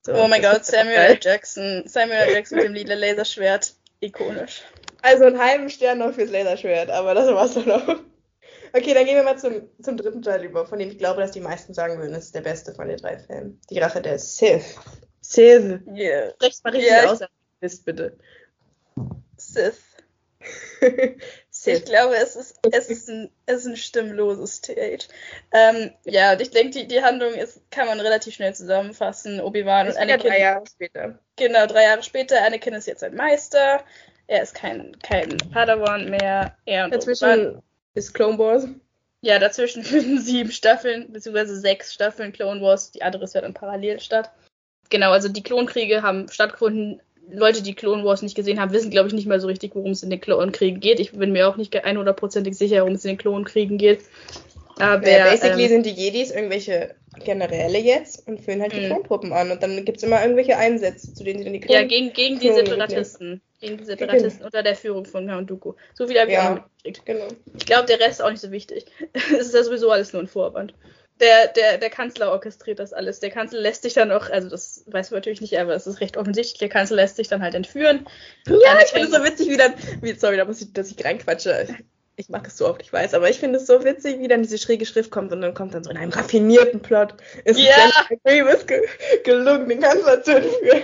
[0.02, 1.18] So, oh mein Gott, Samuel L.
[1.20, 1.82] Jackson.
[1.86, 2.34] Samuel L.
[2.34, 3.74] Jackson mit dem lila Laserschwert.
[4.00, 4.62] Ikonisch.
[5.02, 8.00] Also einen halben Stern noch fürs Laserschwert, aber das war's dann noch.
[8.72, 11.30] Okay, dann gehen wir mal zum, zum dritten Teil über, von dem ich glaube, dass
[11.30, 13.60] die meisten sagen würden, es ist der beste von den drei Filmen.
[13.70, 14.76] Die Rache der Sith.
[15.20, 15.80] Sith.
[15.86, 16.32] Yeah.
[16.34, 17.10] Sprech's mal richtig yeah.
[17.10, 17.20] aus,
[17.60, 18.18] Sith, bitte.
[19.36, 19.80] Sith.
[21.66, 25.08] Ich glaube, es ist, es ist, ein, es ist ein stimmloses TH.
[25.52, 29.40] Ähm, ja, und ich denke, die, die Handlung ist, kann man relativ schnell zusammenfassen.
[29.40, 30.30] Obi-Wan und Anakin.
[30.30, 31.18] drei Jahre später.
[31.36, 32.44] Genau, drei Jahre später.
[32.44, 33.84] Anakin ist jetzt ein Meister.
[34.28, 36.54] Er ist kein, kein Padawan mehr.
[36.66, 37.62] Er Dazwischen
[37.94, 38.68] ist Clone Wars.
[39.22, 42.92] Ja, dazwischen finden sieben Staffeln, beziehungsweise sechs Staffeln Clone Wars.
[42.92, 44.30] Die andere ist ja dann parallel statt.
[44.90, 47.00] Genau, also die Klonkriege haben stattgefunden
[47.30, 49.90] Leute, die Clone Wars nicht gesehen haben, wissen, glaube ich, nicht mehr so richtig, worum
[49.92, 51.00] es in den Klonkriegen geht.
[51.00, 54.02] Ich bin mir auch nicht 100%ig sicher, worum es in den Klonkriegen geht.
[54.78, 56.94] Aber, ja, basically ähm, sind die Jedis irgendwelche
[57.24, 58.86] Generäle jetzt und führen halt die mhm.
[58.86, 59.50] Klontruppen an.
[59.50, 62.12] Und dann gibt es immer irgendwelche Einsätze, zu denen sie dann die Klon Ja, gegen,
[62.12, 63.40] gegen die Separatisten.
[63.60, 64.46] Gegen die Separatisten genau.
[64.46, 65.74] unter der Führung von Count Dooku.
[65.94, 66.64] So habe ich ja.
[67.04, 67.28] Genau.
[67.56, 68.86] Ich glaube, der Rest ist auch nicht so wichtig.
[69.12, 70.74] es ist ja sowieso alles nur ein Vorband
[71.20, 73.20] der, der, der Kanzler orchestriert das alles.
[73.20, 76.00] Der Kanzler lässt sich dann auch, also das weiß man natürlich nicht, aber es ist
[76.00, 78.06] recht offensichtlich, der Kanzler lässt sich dann halt entführen.
[78.46, 81.04] Ja, ich finde es so witzig, wie dann, wie, sorry, da muss ich, dass ich
[81.04, 81.68] reinquatsche.
[82.18, 84.42] Ich mag es so oft, ich weiß, aber ich finde es so witzig, wie dann
[84.42, 87.14] diese schräge Schrift kommt und dann kommt dann so in einem raffinierten Plot.
[87.44, 87.72] Ist ja.
[88.24, 88.82] es ge
[89.22, 90.82] gelungen, den Kanzler zu entführen.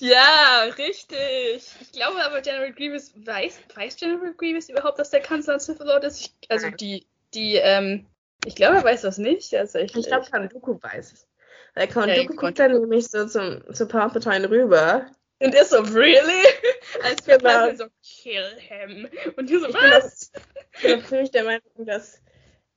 [0.00, 1.62] Ja, richtig.
[1.80, 5.78] Ich glaube aber, General Grievous weiß, weiß General Grievous überhaupt, dass der Kanzler ein Sith
[5.78, 6.20] Lord ist?
[6.20, 8.04] Ich, also die, die, ähm,
[8.44, 10.04] ich glaube, er weiß das nicht, tatsächlich.
[10.04, 11.26] Ich glaube, Kanduku weiß es.
[11.74, 15.06] Weil Kanduku guckt dann nämlich so zum, zu Palpatine rüber.
[15.44, 16.46] Und ist so, really?
[17.02, 17.74] Als wir genau.
[17.74, 19.08] so, kill him.
[19.36, 20.32] Und die so, ich was?
[20.76, 22.22] Ich bin natürlich der Meinung, dass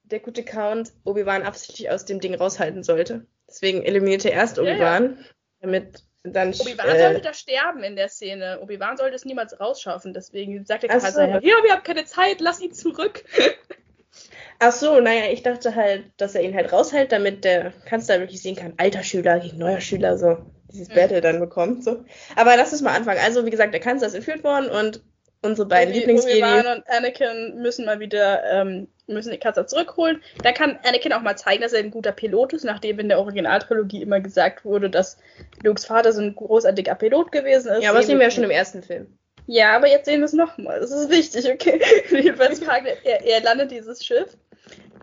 [0.04, 3.26] der gute Count Obi-Wan absichtlich aus dem Ding raushalten sollte.
[3.48, 5.28] Deswegen eliminierte er erst Obi-Wan, ja, ja.
[5.62, 6.54] damit dann...
[6.54, 8.60] Obi-Wan äh, sollte da sterben in der Szene.
[8.62, 10.14] Obi-Wan sollte es niemals rausschaffen.
[10.14, 11.22] Deswegen sagt der Kaiser, so.
[11.22, 13.24] ja, wir haben keine Zeit, lass ihn zurück.
[14.60, 18.42] Ach so, naja, ich dachte halt, dass er ihn halt raushält, damit der Kanzler wirklich
[18.42, 20.44] sehen kann, alter Schüler gegen neuer Schüler, so
[20.78, 20.96] dieses mhm.
[20.96, 21.84] Battle dann bekommt.
[21.84, 22.04] So.
[22.36, 23.20] Aber lass uns mal anfangen.
[23.24, 25.02] Also, wie gesagt, der Kanzler ist entführt worden und
[25.42, 26.44] unsere beiden Lieblingsjedi...
[26.44, 30.22] Obi-Wan und Anakin müssen mal wieder, ähm, müssen den Kanzler zurückholen.
[30.44, 33.20] Da kann Anakin auch mal zeigen, dass er ein guter Pilot ist, nachdem in der
[33.20, 35.18] Originaltrilogie immer gesagt wurde, dass
[35.64, 37.84] Lukes Vater so ein großartiger Pilot gewesen ist.
[37.84, 39.18] Ja, aber das sehen wir ja schon im ersten Film.
[39.46, 40.82] Ja, aber jetzt sehen wir es nochmal.
[40.82, 41.80] Das ist wichtig, okay?
[42.10, 44.36] Jedenfalls er, er landet dieses Schiff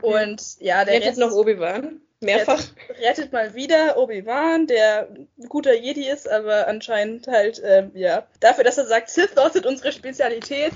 [0.03, 2.01] und ja, der rettet noch Obi-Wan.
[2.21, 2.59] Mehrfach.
[2.59, 8.27] Rettet, rettet mal wieder Obi-Wan, der ein guter Jedi ist, aber anscheinend halt, ähm, ja.
[8.41, 10.73] Dafür, dass er sagt, Sith Lord sind unsere Spezialität,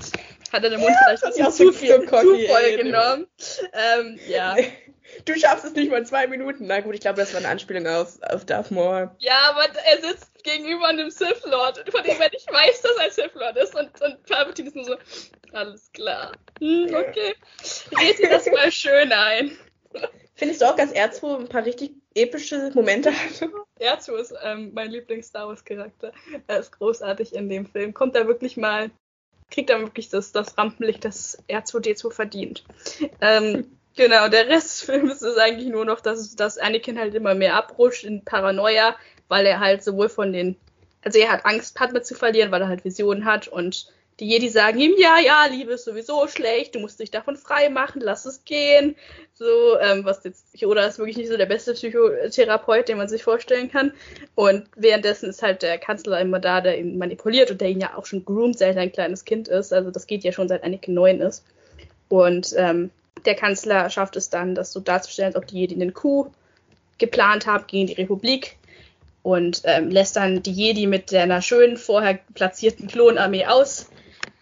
[0.51, 3.27] hat er den Mund ja, vielleicht ein bisschen zu viel, so zu voll genommen.
[3.73, 4.55] Ähm, ja.
[5.25, 6.67] Du schaffst es nicht mal in zwei Minuten.
[6.67, 9.09] Na gut, ich glaube, das war eine Anspielung auf, auf Darth Maul.
[9.17, 13.03] Ja, aber er sitzt gegenüber einem Sith Lord, von dem er nicht weiß, dass er
[13.03, 13.75] ein Sith Lord ist.
[13.75, 14.95] Und, und Palpatine ist nur so,
[15.51, 16.33] alles klar.
[16.59, 17.35] Hm, okay.
[17.99, 19.57] Red dir das mal schön ein.
[20.39, 23.51] Findest du auch, dass R2 ein paar richtig epische Momente hatte?
[23.79, 26.13] R2 ist ähm, mein Lieblings-Star Wars-Charakter.
[26.47, 27.93] Er ist großartig in dem Film.
[27.93, 28.89] Kommt er wirklich mal,
[29.51, 32.63] kriegt er wirklich das, das Rampenlicht, das R2D2 verdient.
[33.19, 37.35] Ähm, Genau, der Rest des Films ist eigentlich nur noch, dass, dass Anakin halt immer
[37.35, 38.95] mehr abrutscht in Paranoia,
[39.27, 40.55] weil er halt sowohl von den,
[41.03, 44.49] also er hat Angst, Padme zu verlieren, weil er halt Visionen hat und die Jedi
[44.49, 48.25] sagen ihm, ja, ja, Liebe ist sowieso schlecht, du musst dich davon frei machen, lass
[48.25, 48.95] es gehen.
[49.33, 53.23] So, ähm, was jetzt, Yoda ist wirklich nicht so der beste Psychotherapeut, den man sich
[53.23, 53.93] vorstellen kann.
[54.35, 57.95] Und währenddessen ist halt der Kanzler immer da, der ihn manipuliert und der ihn ja
[57.95, 59.71] auch schon groomt, seit er ein kleines Kind ist.
[59.71, 61.45] Also das geht ja schon seit Anakin 9 ist.
[62.09, 62.89] Und ähm,
[63.25, 66.31] der Kanzler schafft es dann, das so darzustellen, als ob die Jedi einen Coup
[66.97, 68.57] geplant haben gegen die Republik
[69.23, 73.89] und ähm, lässt dann die Jedi mit einer schönen vorher platzierten Klonarmee aus,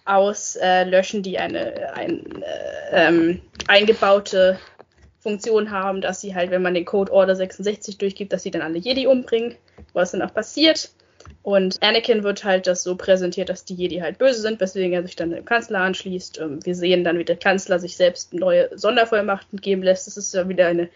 [0.07, 4.59] auslöschen, äh, die eine ein, äh, ähm, eingebaute
[5.19, 8.61] Funktion haben, dass sie halt, wenn man den Code Order 66 durchgibt, dass sie dann
[8.61, 9.55] alle Jedi umbringen,
[9.93, 10.91] was dann auch passiert.
[11.43, 15.03] Und Anakin wird halt das so präsentiert, dass die Jedi halt böse sind, weswegen er
[15.03, 16.39] sich dann dem Kanzler anschließt.
[16.39, 20.07] Ähm, wir sehen dann, wie der Kanzler sich selbst neue Sondervollmachten geben lässt.
[20.07, 20.89] Das ist ja wieder eine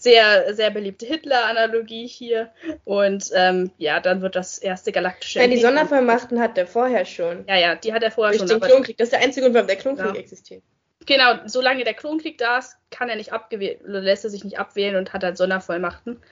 [0.00, 2.50] sehr, sehr beliebte Hitler-Analogie hier.
[2.84, 5.40] Und ähm, ja, dann wird das erste galaktische.
[5.40, 7.44] Ja, die Sondervollmachten hat er vorher schon.
[7.46, 8.60] Ja, ja, die hat er vorher Durch schon.
[8.60, 8.96] Den Klonkrieg.
[8.96, 10.20] Das ist der einzige Grund, warum der Klonkrieg Ja.
[10.20, 10.62] existiert.
[11.06, 14.58] Genau, solange der Klonkrieg da ist, kann er nicht abgewählt, oder lässt er sich nicht
[14.58, 16.22] abwählen und hat halt Sondervollmachten.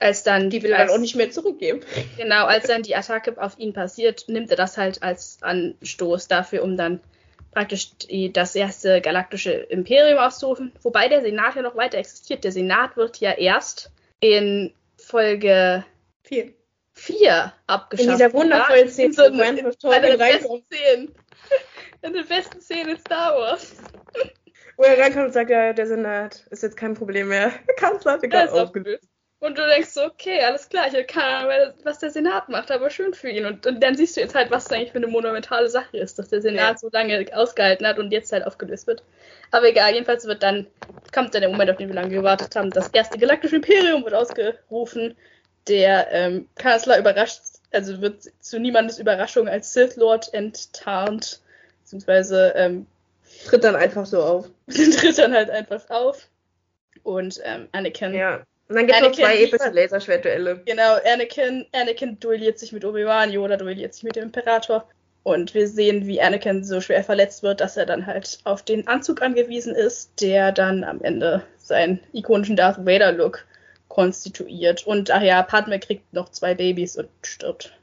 [0.00, 1.80] Als dann Die will er als, dann auch nicht mehr zurückgeben.
[2.16, 6.62] Genau, als dann die Attacke auf ihn passiert, nimmt er das halt als Anstoß dafür,
[6.62, 7.00] um dann
[7.52, 10.72] praktisch die, das erste galaktische Imperium auszurufen.
[10.82, 12.44] Wobei der Senat ja noch weiter existiert.
[12.44, 13.90] Der Senat wird ja erst
[14.20, 15.84] in Folge
[16.24, 16.54] Viel.
[16.94, 18.08] 4 abgeschafft.
[18.08, 21.14] In dieser wundervollen Szene, in so Grand Moff einer der besten Szenen.
[22.02, 23.76] In der besten Szene in Star Wars.
[24.76, 27.52] wo er reinkommt und sagt, ja, der Senat ist jetzt kein Problem mehr.
[27.66, 29.08] Der Kanzler hat Der gerade aufgelöst.
[29.40, 32.72] Und du denkst so, okay, alles klar, ich habe keine Ahnung, was der Senat macht,
[32.72, 33.46] aber schön für ihn.
[33.46, 36.18] Und, und dann siehst du jetzt halt, was das eigentlich für eine monumentale Sache ist,
[36.18, 36.78] dass der Senat Ja.
[36.78, 39.04] so lange ausgehalten hat und jetzt halt aufgelöst wird.
[39.52, 40.66] Aber egal, jedenfalls wird dann,
[41.14, 42.70] kommt dann der Moment, auf den wir lange gewartet haben.
[42.70, 45.16] Das erste galaktische Imperium wird ausgerufen.
[45.68, 47.40] Der ähm, Kanzler überrascht,
[47.72, 51.40] also wird zu niemandes Überraschung als Sith Lord enttarnt,
[51.82, 52.86] beziehungsweise ähm,
[53.46, 54.50] Tritt dann einfach so auf.
[54.68, 56.26] tritt dann halt einfach auf.
[57.04, 58.42] Und ähm, Anakin Ja.
[58.68, 60.60] Und dann gibt es noch zwei epische Laserschwertduelle.
[60.66, 64.86] Genau, Anakin, Anakin duelliert sich mit Obi-Wan, Yoda duelliert sich mit dem Imperator.
[65.22, 68.86] Und wir sehen, wie Anakin so schwer verletzt wird, dass er dann halt auf den
[68.86, 73.44] Anzug angewiesen ist, der dann am Ende seinen ikonischen Darth Vader-Look
[73.88, 74.86] konstituiert.
[74.86, 77.74] Und ach ja, Padme kriegt noch zwei Babys und stirbt.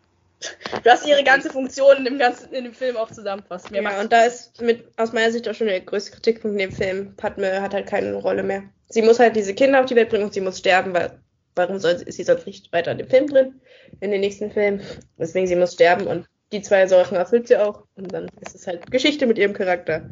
[0.84, 3.72] Du hast ihre ganze Funktion im ganzen in dem Film auch zusammenfasst.
[3.72, 6.70] Mir Ja, und da ist mit, aus meiner Sicht auch schon der größte Kritikpunkt in
[6.70, 7.16] dem Film.
[7.16, 8.64] Padme hat halt keine Rolle mehr.
[8.90, 11.20] Sie muss halt diese Kinder auf die Welt bringen und sie muss sterben, weil
[11.56, 13.62] warum soll sie, ist sie sonst nicht weiter in dem Film drin,
[14.00, 14.82] in den nächsten Film.
[15.18, 17.84] Deswegen, sie muss sterben und die zwei Sachen erfüllt sie auch.
[17.96, 20.10] Und dann ist es halt Geschichte mit ihrem Charakter.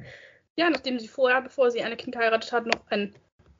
[0.56, 3.14] Ja, nachdem sie vorher, bevor sie Anakin geheiratet hat, noch ein,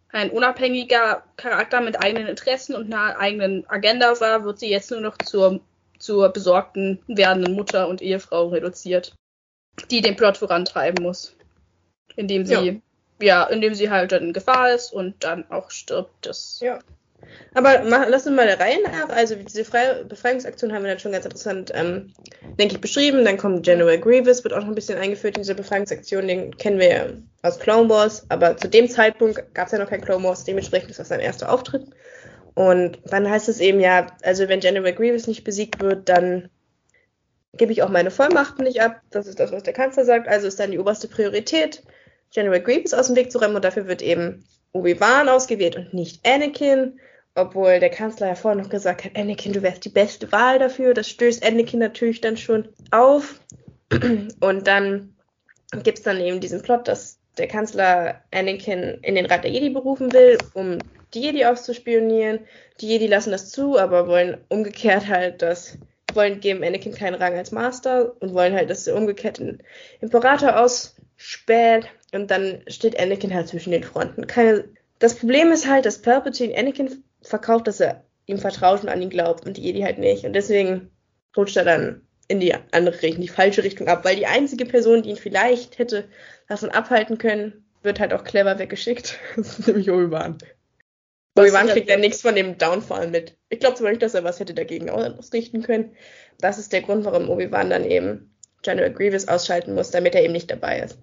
[0.10, 5.02] ein unabhängiger Charakter mit eigenen Interessen und einer eigenen Agenda war, wird sie jetzt nur
[5.02, 5.60] noch zur,
[6.00, 9.16] zur besorgten werdenden Mutter und Ehefrau reduziert,
[9.90, 11.36] die den Plot vorantreiben muss.
[12.16, 12.76] Indem sie, ja,
[13.22, 13.46] Ja.
[13.46, 16.26] indem sie halt dann in Gefahr ist und dann auch stirbt.
[16.26, 16.80] Das, Ja.
[17.54, 19.10] Aber mach, lass uns mal der Reihe nach.
[19.10, 22.14] Also diese Fre Befreiungsaktion haben wir dann schon ganz interessant, ähm,
[22.60, 23.24] denke ich, beschrieben.
[23.24, 26.28] Dann kommt General Grievous, wird auch noch ein bisschen eingeführt in diese Befreiungsaktion.
[26.28, 27.06] Den kennen wir ja
[27.42, 28.26] aus Clone Wars.
[28.30, 30.44] Aber zu dem Zeitpunkt gab es ja noch kein Clone Wars.
[30.44, 31.86] Dementsprechend ist das sein erster Auftritt.
[32.56, 36.50] Und dann heißt es eben ja, also wenn General Grievous nicht besiegt wird, dann
[37.54, 39.02] gebe ich auch meine Vollmachten nicht ab.
[39.12, 40.28] Das ist das, was der Kanzler sagt.
[40.28, 41.84] Also ist dann die oberste Priorität,
[42.34, 43.56] General Grievous aus dem Weg zu räumen.
[43.56, 47.00] Und dafür wird eben Obi-Wan ausgewählt und nicht Anakin.
[47.36, 50.94] Obwohl der Kanzler ja vorher noch gesagt hat, Anakin, du wärst die beste Wahl dafür.
[50.94, 53.40] Das stößt Anakin natürlich dann schon auf.
[54.40, 55.16] Und dann
[55.84, 59.70] gibt es dann eben diesen Plot, dass der Kanzler Anakin in den Rat der Jedi
[59.70, 60.78] berufen will, um
[61.14, 62.40] die Jedi auszuspionieren.
[62.80, 65.78] Die Jedi lassen das zu, aber wollen umgekehrt halt das,
[66.14, 69.64] wollen geben Anakin keinen Rang als Master und wollen halt, dass er umgekehrt den
[70.02, 71.90] Imperator ausspäht.
[72.14, 74.28] Und dann steht Anakin halt zwischen den Fronten.
[74.28, 74.66] Keine,
[75.00, 79.10] das Problem ist halt, dass Palpatine Anakin verkauft, dass er ihm vertraut und an ihn
[79.10, 80.24] glaubt und die Jedi halt nicht.
[80.24, 80.92] Und deswegen
[81.36, 85.02] rutscht er dann in die andere Richtung, die falsche Richtung ab, weil die einzige Person,
[85.02, 86.06] die ihn vielleicht hätte
[86.48, 89.20] davon abhalten können, wird halt auch clever weggeschickt.
[89.36, 90.38] Das ist nämlich Obi-Wan.
[91.36, 93.36] Obi-Wan kriegt ja nichts von dem Downfall mit.
[93.50, 95.96] Ich glaube zwar nicht, dass er was hätte dagegen ausrichten können.
[96.40, 100.34] Das ist der Grund, warum Obi-Wan dann eben General Grievous ausschalten muss, damit er eben
[100.34, 101.00] nicht dabei ist.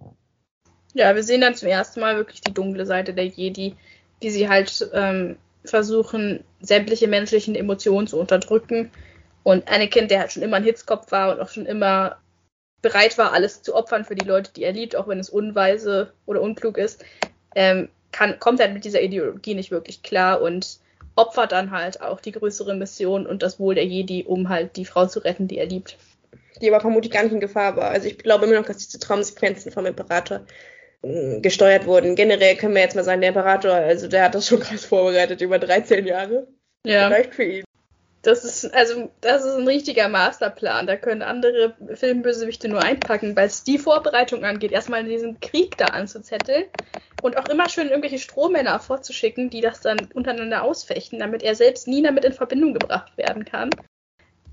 [0.94, 3.76] Ja, wir sehen dann zum ersten Mal wirklich die dunkle Seite der Jedi,
[4.20, 8.90] wie sie halt ähm, versuchen, sämtliche menschlichen Emotionen zu unterdrücken.
[9.42, 12.18] Und Anakin, der halt schon immer ein Hitzkopf war und auch schon immer
[12.82, 16.12] bereit war, alles zu opfern für die Leute, die er liebt, auch wenn es unweise
[16.26, 17.04] oder unklug ist,
[17.54, 20.78] ähm, kann, kommt halt mit dieser Ideologie nicht wirklich klar und
[21.14, 24.84] opfert dann halt auch die größere Mission und das Wohl der Jedi, um halt die
[24.84, 25.98] Frau zu retten, die er liebt.
[26.60, 27.90] die aber vermutlich gar nicht in Gefahr war.
[27.90, 30.40] Also ich glaube immer noch, dass diese Traumsequenzen vom Imperator
[31.02, 32.14] gesteuert wurden.
[32.14, 35.40] Generell können wir jetzt mal sagen, der Imperator, also der hat das schon krass vorbereitet
[35.40, 36.46] über 13 Jahre.
[36.84, 37.08] Ja.
[37.08, 37.64] Vielleicht für ihn.
[38.22, 40.86] Das ist, also, das ist ein richtiger Masterplan.
[40.86, 45.86] Da können andere Filmbösewichte nur einpacken, weil es die Vorbereitung angeht, erstmal diesen Krieg da
[45.86, 46.66] anzuzetteln
[47.22, 51.88] und auch immer schön irgendwelche Strohmänner vorzuschicken, die das dann untereinander ausfechten, damit er selbst
[51.88, 53.70] nie damit in Verbindung gebracht werden kann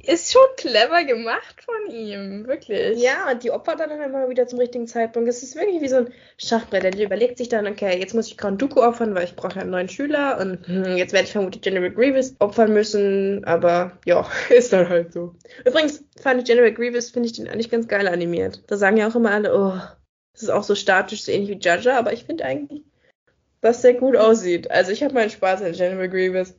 [0.08, 3.02] ist schon clever gemacht von ihm, wirklich.
[3.02, 5.28] Ja, und die opfert dann immer wieder zum richtigen Zeitpunkt.
[5.28, 6.84] Es ist wirklich wie so ein Schachbrett.
[6.84, 9.72] Er überlegt sich dann, okay, jetzt muss ich Count Dooku opfern, weil ich brauche einen
[9.72, 14.72] neuen Schüler und hm, jetzt werde ich vermutlich General Grievous opfern müssen, aber ja, ist
[14.72, 15.36] dann halt so.
[15.66, 18.64] Übrigens fand ich General Grievous, finde ich den eigentlich ganz geil animiert.
[18.68, 19.80] Da sagen ja auch immer alle, oh,
[20.34, 22.84] das ist auch so statisch, so ähnlich wie Jaja, aber ich finde eigentlich,
[23.62, 24.72] dass der gut aussieht.
[24.72, 26.56] Also ich habe meinen Spaß an General Grievous.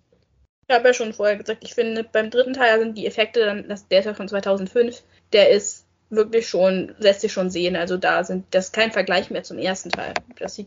[0.68, 3.68] Ich habe ja schon vorher gesagt, ich finde, beim dritten Teil sind die Effekte, dann,
[3.68, 5.02] das, der ist ja von 2005,
[5.32, 7.74] der ist wirklich schon, lässt sich schon sehen.
[7.76, 10.14] Also da sind, das ist kein Vergleich mehr zum ersten Teil.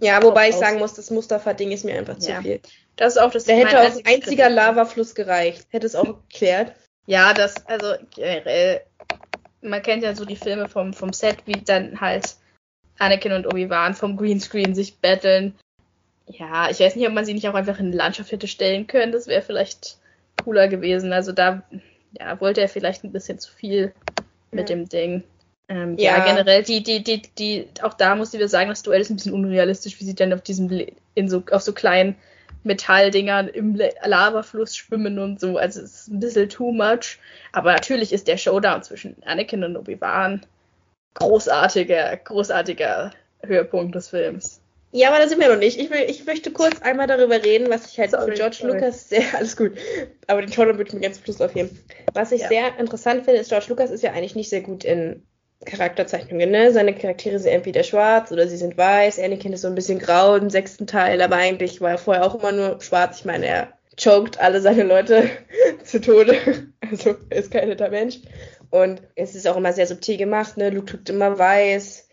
[0.02, 0.60] ja, wobei ich aus.
[0.60, 2.42] sagen muss, das Mustafa-Ding ist mir einfach zu ja.
[2.42, 2.60] viel.
[2.96, 3.46] Das ist auch das.
[3.46, 5.68] Da hätte auch ein einziger Lavafluss gereicht.
[5.70, 6.74] Hätte es auch geklärt.
[7.06, 8.82] Ja, das, also generell,
[9.62, 12.36] man kennt ja so die Filme vom, vom Set, wie dann halt
[13.00, 15.56] Anakin und Obi-Wan vom Greenscreen sich battlen.
[16.38, 18.88] Ja, ich weiß nicht, ob man sie nicht auch einfach in eine Landschaft hätte stellen
[18.88, 19.12] können.
[19.12, 19.98] Das wäre vielleicht
[20.44, 21.14] cooler gewesen.
[21.14, 21.64] Also da
[22.20, 23.94] ja, wollte er vielleicht ein bisschen zu viel
[24.52, 24.76] mit ja.
[24.76, 25.24] dem Ding.
[25.68, 26.18] Ähm, ja.
[26.18, 26.26] ja.
[26.26, 29.34] generell, die, die, die, die, auch da musste wir sagen, das Duell ist ein bisschen
[29.34, 30.70] unrealistisch, wie sie dann auf diesem,
[31.16, 32.16] in so, auf so kleinen
[32.64, 35.58] Metalldingern im Lavafluss schwimmen und so.
[35.58, 37.20] Also es ist ein bisschen too much.
[37.52, 40.46] Aber natürlich ist der Showdown zwischen Anakin und Obi-Wan
[41.16, 43.12] großartiger, großartiger
[43.44, 44.61] Höhepunkt des Films.
[44.92, 45.80] Ja, aber da sind wir noch nicht.
[45.80, 48.74] Ich, will, ich möchte kurz einmal darüber reden, was ich halt sorry, für George sorry.
[48.74, 49.72] Lucas sehr, alles gut,
[50.28, 51.78] aber den Showdown würde ich mir ganz Plus aufheben.
[52.14, 52.48] Was ich ja.
[52.50, 55.24] sehr interessant finde, ist, George Lucas ist ja eigentlich nicht sehr gut in
[55.66, 56.72] Charakterzeichnungen, ne?
[56.72, 59.20] Seine Charaktere sind entweder schwarz oder sie sind weiß.
[59.20, 62.36] Anakin ist so ein bisschen grau im sechsten Teil, aber eigentlich war er vorher auch
[62.36, 63.20] immer nur schwarz.
[63.20, 65.30] Ich meine, er choked alle seine Leute
[65.84, 66.36] zu Tode.
[66.92, 68.18] Also, er ist kein netter Mensch.
[68.70, 70.72] Und es ist auch immer sehr subtil gemacht, ne?
[70.72, 72.10] Luke trägt immer weiß.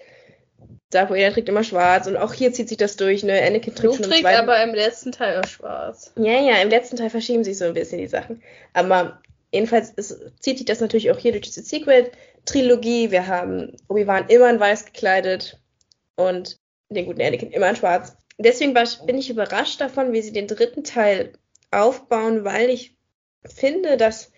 [0.91, 3.43] Darth Vader trägt immer schwarz und auch hier zieht sich das durch, ne?
[3.43, 4.41] Anakin trägt Luke schon trägt zweiten...
[4.41, 6.13] aber im letzten Teil auch schwarz.
[6.17, 8.43] Ja, ja, im letzten Teil verschieben sich so ein bisschen die Sachen.
[8.73, 9.21] Aber
[9.53, 13.11] jedenfalls es zieht sich das natürlich auch hier durch diese Sequel-Trilogie.
[13.11, 15.61] Wir haben Obi-Wan immer in weiß gekleidet
[16.17, 16.57] und
[16.89, 18.17] den guten Anakin immer in schwarz.
[18.39, 21.35] Deswegen war, bin ich überrascht davon, wie sie den dritten Teil
[21.71, 22.97] aufbauen, weil ich
[23.45, 24.33] finde, dass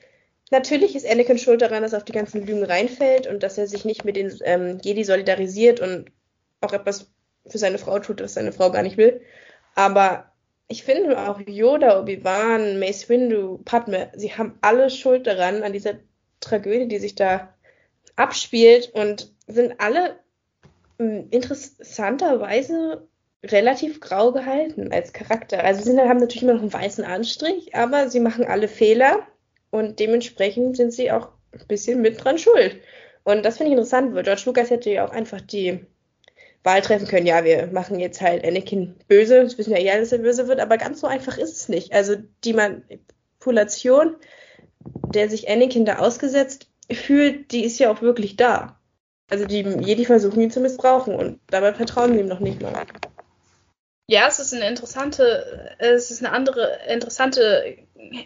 [0.50, 3.68] natürlich ist Anakin schuld daran, dass er auf die ganzen Lügen reinfällt und dass er
[3.68, 6.10] sich nicht mit den ähm, Jedi solidarisiert und
[6.60, 7.10] auch etwas
[7.46, 9.20] für seine Frau tut, was seine Frau gar nicht will.
[9.74, 10.30] Aber
[10.68, 15.94] ich finde auch Yoda, Obi-Wan, Mace Windu, Padme, sie haben alle Schuld daran, an dieser
[16.40, 17.54] Tragödie, die sich da
[18.16, 20.20] abspielt und sind alle
[20.98, 23.08] hm, interessanterweise
[23.42, 25.64] relativ grau gehalten als Charakter.
[25.64, 29.26] Also sie haben natürlich immer noch einen weißen Anstrich, aber sie machen alle Fehler
[29.70, 32.80] und dementsprechend sind sie auch ein bisschen mit dran schuld.
[33.24, 35.86] Und das finde ich interessant, weil George Lucas hätte ja auch einfach die
[36.62, 40.12] Wahl treffen können, ja, wir machen jetzt halt Anakin böse, das wissen ja eh dass
[40.12, 41.92] er böse wird, aber ganz so einfach ist es nicht.
[41.92, 44.16] Also die Manipulation,
[45.14, 48.78] der sich Anakin da ausgesetzt fühlt, die ist ja auch wirklich da.
[49.30, 52.84] Also die Jedi versuchen ihn zu missbrauchen und dabei vertrauen sie ihm noch nicht mal.
[54.08, 57.76] Ja, es ist eine interessante, es ist eine andere interessante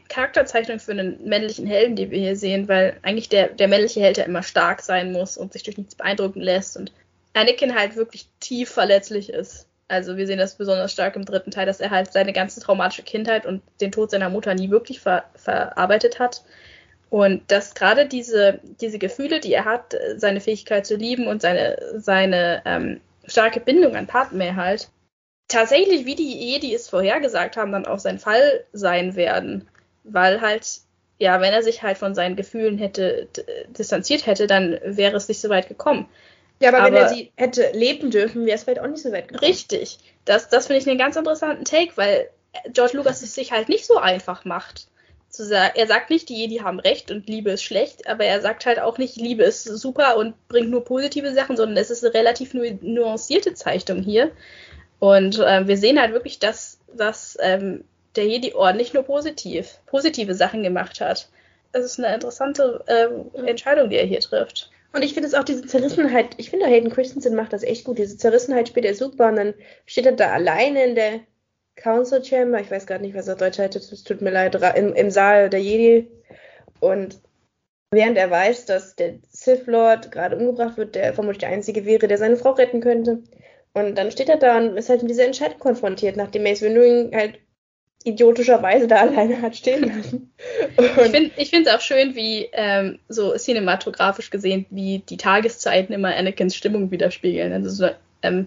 [0.09, 4.16] Charakterzeichnung für einen männlichen Helden, die wir hier sehen, weil eigentlich der, der männliche Held
[4.16, 6.91] ja immer stark sein muss und sich durch nichts beeindrucken lässt und
[7.35, 9.68] Anakin halt wirklich tief verletzlich ist.
[9.87, 13.03] Also wir sehen das besonders stark im dritten Teil, dass er halt seine ganze traumatische
[13.03, 16.42] Kindheit und den Tod seiner Mutter nie wirklich ver verarbeitet hat.
[17.11, 21.79] Und dass gerade diese, diese Gefühle, die er hat, seine Fähigkeit zu lieben und seine,
[21.96, 24.88] seine ähm, starke Bindung an Padme halt,
[25.49, 29.68] tatsächlich, wie die Jedi es vorhergesagt haben, dann auch sein Fall sein werden.
[30.03, 30.67] Weil halt,
[31.18, 33.29] ja, wenn er sich halt von seinen Gefühlen hätte
[33.68, 36.09] distanziert hätte, dann wäre es nicht so weit gekommen.
[36.61, 39.13] Ja, aber, aber wenn er sie hätte leben dürfen, wäre es vielleicht auch nicht so
[39.13, 39.45] weit gekommen.
[39.45, 39.99] Richtig.
[40.25, 42.31] Das, das finde ich einen ganz interessanten Take, weil
[42.72, 44.89] George Lucas es sich halt nicht so einfach macht.
[45.29, 48.41] Zu sagen, er sagt nicht, die Jedi haben recht und Liebe ist schlecht, aber er
[48.41, 52.05] sagt halt auch nicht, Liebe ist super und bringt nur positive Sachen, sondern es ist
[52.05, 54.31] eine relativ nu nuancierte Zeichnung hier.
[55.01, 57.83] Und äh, wir sehen halt wirklich, dass, dass ähm,
[58.14, 61.29] der Jedi-Orden nicht nur positiv, positive Sachen gemacht hat.
[61.72, 64.71] Es ist eine interessante äh, Entscheidung, die er hier trifft.
[64.95, 67.99] Und ich finde es auch diese Zerrissenheit, ich finde Hayden Christensen macht das echt gut.
[67.99, 69.54] Diese Zerrissenheit spielt er super und dann
[69.87, 71.21] steht er da alleine in der
[71.75, 74.95] Council Chamber, ich weiß gerade nicht, was er Deutsch heißt, es tut mir leid, im,
[74.95, 76.08] im Saal der Jedi
[76.79, 77.21] und
[77.91, 82.07] während er weiß, dass der Sith Lord gerade umgebracht wird, der vermutlich der Einzige wäre,
[82.07, 83.25] der seine Frau retten könnte.
[83.72, 87.11] Und dann steht er da und ist halt mit dieser Entscheidung konfrontiert, nachdem Mace Windu
[87.12, 87.41] halt
[88.05, 90.33] idiotischerweise da alleine hat stehen lassen.
[90.76, 96.14] Und ich finde es auch schön, wie ähm, so cinematografisch gesehen, wie die Tageszeiten immer
[96.14, 97.53] Anakins Stimmung widerspiegeln.
[97.53, 97.89] Also so,
[98.22, 98.47] ähm,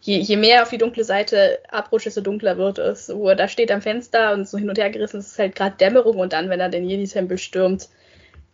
[0.00, 3.08] je, je mehr auf die dunkle Seite abrutscht, desto dunkler wird es.
[3.08, 5.54] Wo er da steht am Fenster und so hin und her gerissen ist, ist halt
[5.54, 7.88] gerade Dämmerung und dann, wenn er den Jedi-Tempel stürmt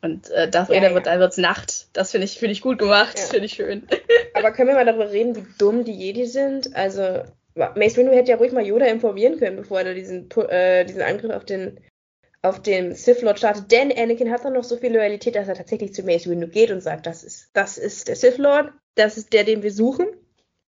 [0.02, 1.86] und äh, Darth Vader ja, wird, dann wird's Nacht.
[1.94, 3.24] Das finde ich, find ich gut gemacht, ja.
[3.30, 3.86] finde ich schön.
[4.34, 6.76] Aber können wir mal darüber reden, wie dumm die Jedi sind?
[6.76, 7.22] Also,
[7.54, 11.32] Mace Windu hätte ja ruhig mal Yoda informieren können, bevor er diesen, äh, diesen Angriff
[11.32, 11.80] auf den
[12.44, 15.54] auf den Sith Lord startet, denn Anakin hat dann noch so viel Loyalität, dass er
[15.54, 19.16] tatsächlich zu Mace Windu geht und sagt, das ist, das ist der Sith Lord, das
[19.16, 20.08] ist der, den wir suchen.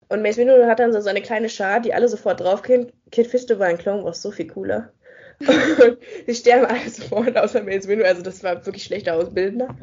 [0.08, 2.92] Und Mace Windu hat dann so eine kleine Schar, die alle sofort draufgehen.
[3.10, 4.92] Kid Fisto war in Clone Wars so viel cooler.
[5.40, 5.96] und
[6.26, 8.04] die sterben alle sofort, außer Mace Windu.
[8.04, 9.74] Also das war wirklich schlechter Ausbildender.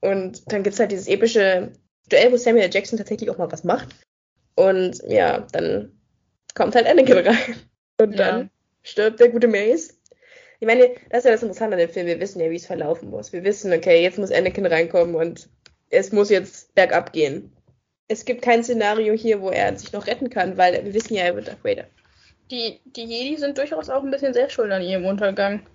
[0.00, 1.72] Und dann gibt es halt dieses epische
[2.08, 3.88] Duell, wo Samuel Jackson tatsächlich auch mal was macht.
[4.54, 5.90] Und ja, dann
[6.54, 7.56] kommt halt Anakin rein.
[8.00, 8.48] Und dann ja.
[8.82, 9.98] stirbt der gute Mace.
[10.60, 12.06] Ich meine, das ist ja das Interessante an dem Film.
[12.06, 13.32] Wir wissen ja, wie es verlaufen muss.
[13.32, 15.48] Wir wissen, okay, jetzt muss Anakin reinkommen und
[15.90, 17.52] es muss jetzt bergab gehen
[18.12, 21.24] es gibt kein Szenario hier, wo er sich noch retten kann, weil wir wissen ja,
[21.24, 21.86] er wird Darth Vader.
[22.50, 25.66] Die, die Jedi sind durchaus auch ein bisschen sehr schuld an ihrem Untergang.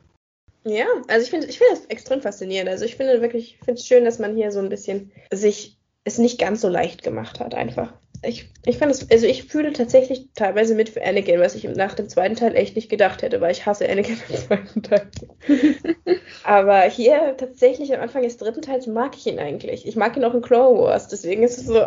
[0.63, 2.69] Ja, also ich finde ich find das extrem faszinierend.
[2.69, 5.77] Also ich finde wirklich, ich finde es schön, dass man hier so ein bisschen sich
[6.03, 7.93] es nicht ganz so leicht gemacht hat, einfach.
[8.23, 11.93] Ich, ich fand es, also ich fühle tatsächlich teilweise mit für Anakin, was ich nach
[11.93, 15.11] dem zweiten Teil echt nicht gedacht hätte, weil ich hasse Anakin im zweiten Teil.
[16.43, 19.87] Aber hier tatsächlich am Anfang des dritten Teils mag ich ihn eigentlich.
[19.87, 21.85] Ich mag ihn auch in Clone Wars, deswegen ist es so,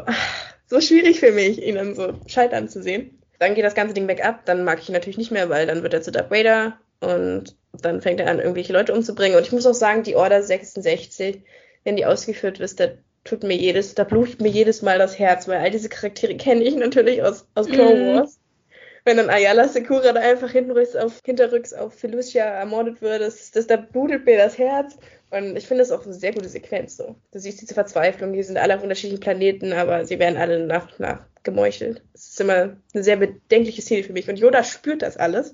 [0.66, 3.20] so schwierig für mich, ihn dann so scheitern zu sehen.
[3.40, 5.66] Dann geht das ganze Ding weg ab, dann mag ich ihn natürlich nicht mehr, weil
[5.66, 9.36] dann wird er zu Darth Vader und dann fängt er an, irgendwelche Leute umzubringen.
[9.36, 11.42] Und ich muss auch sagen, die Order 66,
[11.84, 15.58] wenn die ausgeführt wird, tut mir jedes, da blutet mir jedes Mal das Herz, weil
[15.58, 18.16] all diese Charaktere kenne ich natürlich aus, aus Clone mhm.
[18.16, 18.38] Wars.
[19.04, 23.66] Wenn dann Ayala Sekura da einfach hinterrücks auf, hinterrücks auf Felucia ermordet wird, das, das,
[23.66, 24.98] da blutet mir das Herz.
[25.30, 27.16] Und ich finde das auch eine sehr gute Sequenz so.
[27.32, 30.90] Du siehst diese Verzweiflung, die sind alle auf unterschiedlichen Planeten, aber sie werden alle nach
[30.90, 32.02] und nach gemeuchelt.
[32.12, 34.28] Das ist immer eine sehr bedenkliche Szene für mich.
[34.28, 35.52] Und Yoda spürt das alles.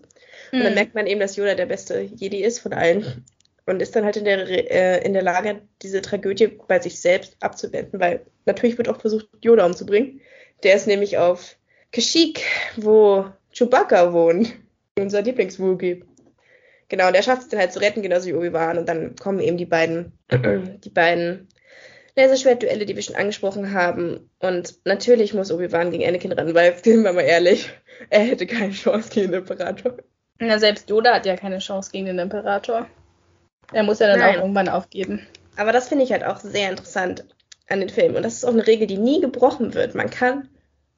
[0.53, 0.75] Und dann mhm.
[0.75, 3.25] merkt man eben, dass Yoda der beste Jedi ist von allen
[3.67, 7.37] und ist dann halt in der, äh, in der Lage, diese Tragödie bei sich selbst
[7.41, 10.21] abzuwenden, weil natürlich wird auch versucht, Yoda umzubringen.
[10.63, 11.57] Der ist nämlich auf
[11.93, 12.41] Kashyyyk,
[12.77, 14.53] wo Chewbacca wohnt,
[14.99, 16.05] unser Lieblings-Wookie.
[16.89, 18.79] Genau, und er schafft es dann halt zu retten, genauso wie Obi-Wan.
[18.79, 21.49] Und dann kommen eben die beiden, die beiden
[22.17, 24.31] Laserschwert-Duelle, die wir schon angesprochen haben.
[24.39, 27.71] Und natürlich muss Obi-Wan gegen Anakin rennen, weil, sind wir mal ehrlich,
[28.11, 29.97] er hätte keine Chance gegen den Imperator.
[30.39, 32.87] Na, selbst Yoda hat ja keine Chance gegen den Imperator.
[33.73, 34.37] Er muss ja dann Nein.
[34.37, 35.27] auch irgendwann aufgeben.
[35.57, 37.25] Aber das finde ich halt auch sehr interessant
[37.69, 38.17] an den Filmen.
[38.17, 39.95] Und das ist auch eine Regel, die nie gebrochen wird.
[39.95, 40.49] Man kann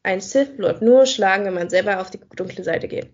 [0.02, 3.10] einen Sith Lord nur schlagen, wenn man selber auf die dunkle Seite geht.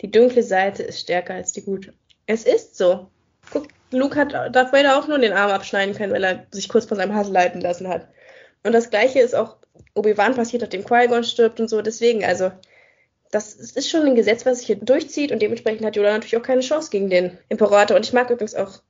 [0.00, 1.92] Die dunkle Seite ist stärker als die gute.
[2.26, 3.10] Es ist so.
[3.52, 6.84] Guck, Luke hat Darth Vader auch nur den Arm abschneiden können, weil er sich kurz
[6.84, 8.06] von seinem Hass leiten lassen hat.
[8.62, 9.56] Und das gleiche ist auch
[9.94, 11.82] Obi-Wan passiert, nachdem Qui-Gon stirbt und so.
[11.82, 12.52] Deswegen, also,
[13.30, 16.42] das ist schon ein Gesetz, was sich hier durchzieht und dementsprechend hat Yoda natürlich auch
[16.42, 17.96] keine Chance gegen den Imperator.
[17.96, 18.80] Und ich mag übrigens auch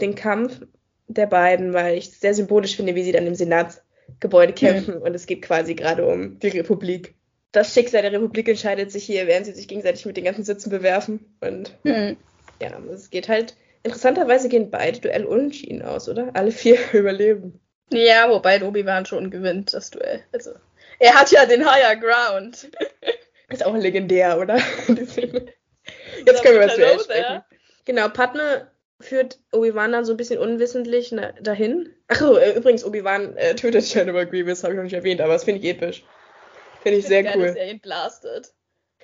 [0.00, 0.60] den Kampf
[1.08, 5.02] der beiden, weil ich es sehr symbolisch finde, wie sie dann im Senatsgebäude kämpfen mhm.
[5.02, 7.14] und es geht quasi gerade um die Republik.
[7.52, 10.68] Das Schicksal der Republik entscheidet sich hier, während sie sich gegenseitig mit den ganzen Sitzen
[10.68, 11.34] bewerfen.
[11.40, 12.16] Und mhm.
[12.60, 13.56] ja, es geht halt.
[13.84, 16.30] Interessanterweise gehen beide Duell unentschieden aus, oder?
[16.34, 17.58] Alle vier überleben.
[17.90, 20.22] Ja, wobei Obi-Wan schon gewinnt, das Duell.
[20.32, 20.50] Also,
[20.98, 22.70] er hat ja den Higher Ground.
[23.48, 24.56] Ist auch legendär, oder?
[24.88, 25.46] Jetzt können
[26.26, 27.42] wir über das Duell sprechen.
[27.86, 28.70] Genau, Padme
[29.00, 31.94] führt Obi-Wan dann so ein bisschen unwissentlich na, dahin.
[32.08, 35.34] Ach so, äh, übrigens, Obi-Wan äh, tötet General Grievous, habe ich noch nicht erwähnt, aber
[35.34, 36.04] das finde ich episch.
[36.82, 37.46] Finde ich, ich sehr geil, cool.
[37.46, 38.52] Dass er ihn blastet.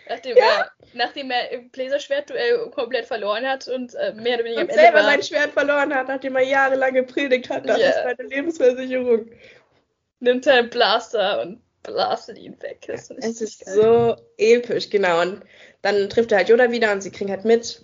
[0.09, 0.45] Nachdem, ja.
[0.45, 4.71] er, nachdem er im Bläserschwertduell komplett verloren hat und äh, mehr oder weniger und am
[4.71, 7.91] Ende selber war, sein Schwert verloren hat, nachdem er jahrelang gepredigt hat, das yeah.
[7.91, 9.31] ist meine Lebensversicherung.
[10.21, 12.85] Nimmt er einen Blaster und blastet ihn weg.
[12.87, 13.75] Das es ist geil.
[13.75, 15.23] so episch, genau.
[15.23, 15.43] Und
[15.81, 17.83] dann trifft er halt Yoda wieder und sie kriegen halt mit,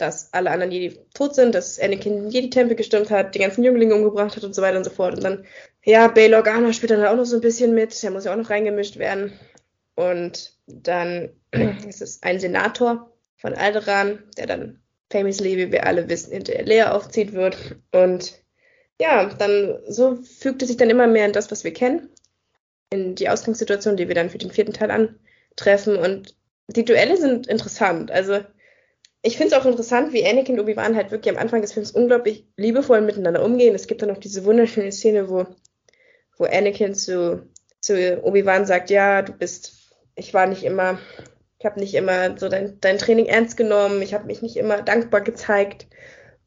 [0.00, 4.36] dass alle anderen Jedi tot sind, dass Anakin Jedi-Tempel gestürmt hat, die ganzen Jünglinge umgebracht
[4.36, 5.16] hat und so weiter und so fort.
[5.16, 5.44] Und dann,
[5.84, 8.36] ja, Bail Organa spielt dann auch noch so ein bisschen mit, der muss ja auch
[8.36, 9.32] noch reingemischt werden.
[9.94, 11.30] Und dann
[11.88, 14.80] ist es ein Senator von Alderan, der dann
[15.10, 17.56] famously, wie wir alle wissen, hinter Leia aufzieht wird.
[17.92, 18.40] Und
[19.00, 22.08] ja, dann so fügt es sich dann immer mehr in das, was wir kennen,
[22.90, 25.96] in die Ausgangssituation, die wir dann für den vierten Teil antreffen.
[25.96, 26.36] Und
[26.68, 28.10] die Duelle sind interessant.
[28.10, 28.40] Also
[29.22, 31.90] ich finde es auch interessant, wie Anakin und Obi-Wan halt wirklich am Anfang des Films
[31.90, 33.74] unglaublich liebevoll miteinander umgehen.
[33.74, 35.46] Es gibt dann noch diese wunderschöne Szene, wo,
[36.36, 37.48] wo Anakin zu,
[37.80, 40.98] zu Obi-Wan sagt, ja, du bist, ich war nicht immer,
[41.58, 44.82] ich habe nicht immer so dein, dein Training ernst genommen, ich habe mich nicht immer
[44.82, 45.88] dankbar gezeigt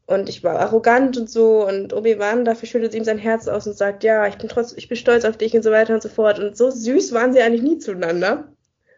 [0.06, 3.76] und ich war arrogant und so und Obi-Wan dafür schüttet ihm sein Herz aus und
[3.76, 6.08] sagt, ja, ich bin trotzdem, ich bin stolz auf dich und so weiter und so
[6.08, 8.48] fort und so süß waren sie eigentlich nie zueinander.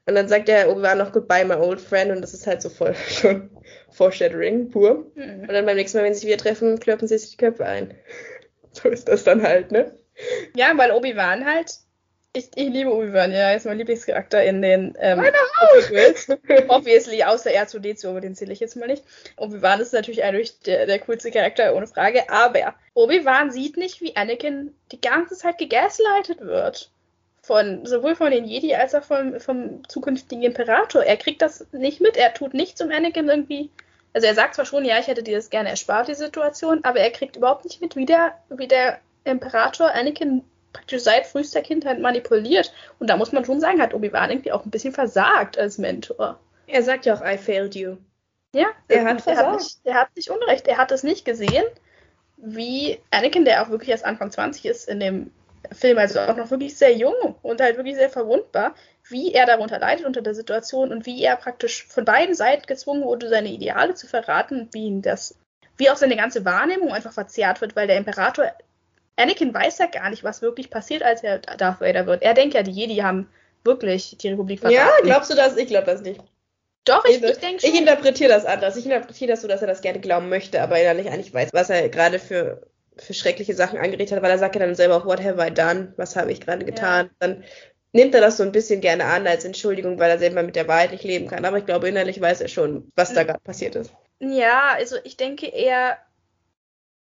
[0.07, 2.11] Und dann sagt der Obi-Wan noch Goodbye, my old friend.
[2.11, 3.51] Und das ist halt so voll schon
[3.91, 5.11] Foreshadowing pur.
[5.15, 5.41] Mhm.
[5.41, 7.67] Und dann beim nächsten Mal, wenn sie sich wieder treffen, klöppen sie sich die Köpfe
[7.67, 7.95] ein.
[8.77, 9.97] So ist das dann halt, ne?
[10.57, 11.71] Ja, weil Obi-Wan halt.
[12.33, 15.21] Ich, ich liebe Obi-Wan, ja, ist mein Lieblingscharakter in den ähm,
[16.67, 19.05] Obviously, außer R2D2, aber den zähle ich jetzt mal nicht.
[19.37, 22.29] Obi-Wan ist natürlich eigentlich der, der coolste Charakter, ohne Frage.
[22.29, 26.91] Aber Obi-Wan sieht nicht, wie Anakin die ganze Zeit gegaslightet wird
[27.45, 31.03] von sowohl von den Jedi als auch vom, vom zukünftigen Imperator.
[31.03, 33.71] Er kriegt das nicht mit, er tut nichts, um Anakin irgendwie.
[34.15, 37.01] Also er sagt zwar schon, ja, ich hätte dir das gerne erspart, die Situation, aber
[37.01, 40.43] er kriegt überhaupt nicht mit, wie der, wie der Imperator Anakin
[40.73, 42.73] praktisch seit frühester Kindheit manipuliert.
[42.99, 46.41] Und da muss man schon sagen, hat Obi-Wan irgendwie auch ein bisschen versagt als Mentor.
[46.67, 47.97] Er sagt ja auch, I failed you.
[48.55, 49.47] Ja, er hat versagt.
[49.47, 50.67] Er hat, nicht, er hat nicht Unrecht.
[50.67, 51.65] Er hat es nicht gesehen,
[52.39, 55.31] wie Anakin, der auch wirklich erst Anfang 20 ist, in dem
[55.73, 58.75] Film, also auch noch wirklich sehr jung und halt wirklich sehr verwundbar,
[59.09, 63.05] wie er darunter leidet unter der Situation und wie er praktisch von beiden Seiten gezwungen
[63.05, 65.37] wurde, seine Ideale zu verraten, wie ihn das,
[65.77, 68.53] wie auch seine ganze Wahrnehmung einfach verzerrt wird, weil der Imperator,
[69.17, 72.23] Anakin weiß ja gar nicht, was wirklich passiert, als er Darth Vader wird.
[72.23, 73.29] Er denkt ja, die Jedi haben
[73.65, 74.77] wirklich die Republik verraten.
[74.77, 75.57] Ja, glaubst du das?
[75.57, 76.21] Ich glaube das nicht.
[76.85, 77.71] Doch, ich, ich denke schon.
[77.71, 78.77] Ich interpretiere das anders.
[78.77, 81.71] Ich interpretiere das so, dass er das gerne glauben möchte, aber innerlich eigentlich weiß, was
[81.71, 82.67] er gerade für
[82.97, 85.53] für schreckliche Sachen angerichtet hat, weil er sagt ja dann selber auch, what have I
[85.53, 85.93] done?
[85.97, 87.07] Was habe ich gerade getan?
[87.07, 87.13] Ja.
[87.19, 87.45] Dann
[87.93, 90.69] nimmt er das so ein bisschen gerne an als Entschuldigung, weil er selber mit der
[90.69, 91.45] Wahrheit nicht leben kann.
[91.45, 93.93] Aber ich glaube, innerlich weiß er schon, was da gerade passiert ist.
[94.21, 95.99] Ja, also ich denke, er,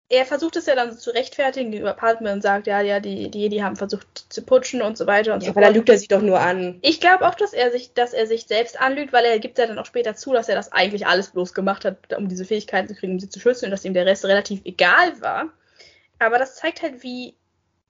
[0.08, 3.30] er versucht es ja dann so zu rechtfertigen gegenüber Padme und sagt, ja, ja, die,
[3.30, 5.64] die die haben versucht zu putschen und so weiter und ja, so fort.
[5.64, 6.78] Aber dann lügt er sich doch nur an.
[6.82, 9.66] Ich glaube auch, dass er sich, dass er sich selbst anlügt, weil er gibt ja
[9.66, 12.88] dann auch später zu, dass er das eigentlich alles bloß gemacht hat, um diese Fähigkeiten
[12.88, 15.52] zu kriegen, um sie zu schützen und dass ihm der Rest relativ egal war.
[16.18, 17.34] Aber das zeigt halt, wie,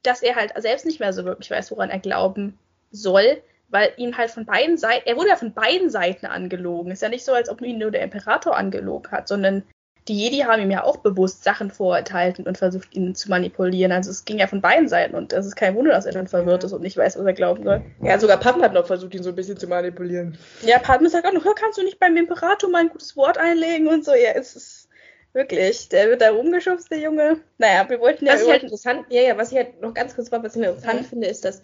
[0.02, 2.58] dass er halt selbst nicht mehr so wirklich weiß, woran er glauben
[2.90, 6.92] soll, weil ihn halt von beiden Seiten, er wurde ja von beiden Seiten angelogen.
[6.92, 9.64] Ist ja nicht so, als ob ihn nur der Imperator angelogen hat, sondern
[10.08, 13.90] die Jedi haben ihm ja auch bewusst Sachen vorenthalten und versucht, ihn zu manipulieren.
[13.90, 16.28] Also es ging ja von beiden Seiten und es ist kein Wunder, dass er dann
[16.28, 17.82] verwirrt ist und nicht weiß, was er glauben soll.
[18.02, 20.38] Ja, sogar Padme hat noch versucht, ihn so ein bisschen zu manipulieren.
[20.62, 23.88] Ja, Padme sagt auch noch, kannst du nicht beim Imperator mal ein gutes Wort einlegen
[23.88, 24.12] und so.
[24.12, 24.85] Ja, es ist
[25.36, 27.42] Wirklich, der wird da rumgeschubst, der Junge.
[27.58, 28.32] Naja, wir wollten ja.
[28.32, 30.62] Was ich halt interessant, ja, ja, was ich halt noch ganz kurz war, was ich
[30.62, 31.04] interessant mhm.
[31.04, 31.60] finde, ist, dass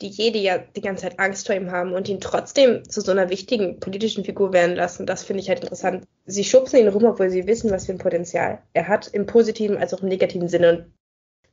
[0.00, 3.12] die Jedi ja die ganze Zeit Angst vor ihm haben und ihn trotzdem zu so
[3.12, 5.04] einer wichtigen politischen Figur werden lassen.
[5.04, 6.06] Das finde ich halt interessant.
[6.24, 9.76] Sie schubsen ihn rum, obwohl sie wissen, was für ein Potenzial er hat, im positiven
[9.76, 10.70] als auch im negativen Sinne.
[10.70, 10.92] Und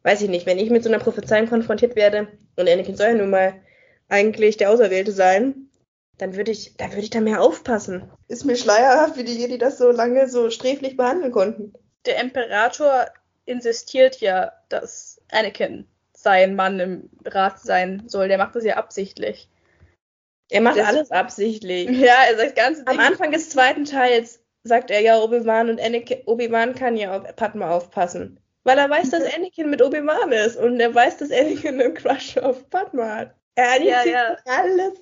[0.03, 3.13] weiß ich nicht, wenn ich mit so einer Prophezeiung konfrontiert werde und Anakin soll ja
[3.15, 3.55] nun mal
[4.07, 5.69] eigentlich der Auserwählte sein,
[6.21, 8.11] dann würde ich, da würde ich da mehr aufpassen.
[8.27, 11.73] Ist mir schleierhaft, wie die Jedi das so lange so sträflich behandeln konnten.
[12.05, 13.07] Der Imperator
[13.45, 18.27] insistiert ja, dass Anakin sein Mann im Rat sein soll.
[18.27, 19.49] Der macht das ja absichtlich.
[20.51, 21.89] Er macht das alles absichtlich.
[21.89, 22.83] Ja, er sagt ganz.
[22.85, 27.35] Am Anfang des zweiten Teils sagt er ja, Obi-Wan und Anakin, Obi-Wan kann ja auf
[27.35, 28.39] Padma aufpassen.
[28.63, 32.37] Weil er weiß, dass Anakin mit Obi-Wan ist und er weiß, dass Anakin einen Crush
[32.37, 33.35] auf Padma hat.
[33.55, 34.37] Er ja, ja.
[34.45, 35.01] alles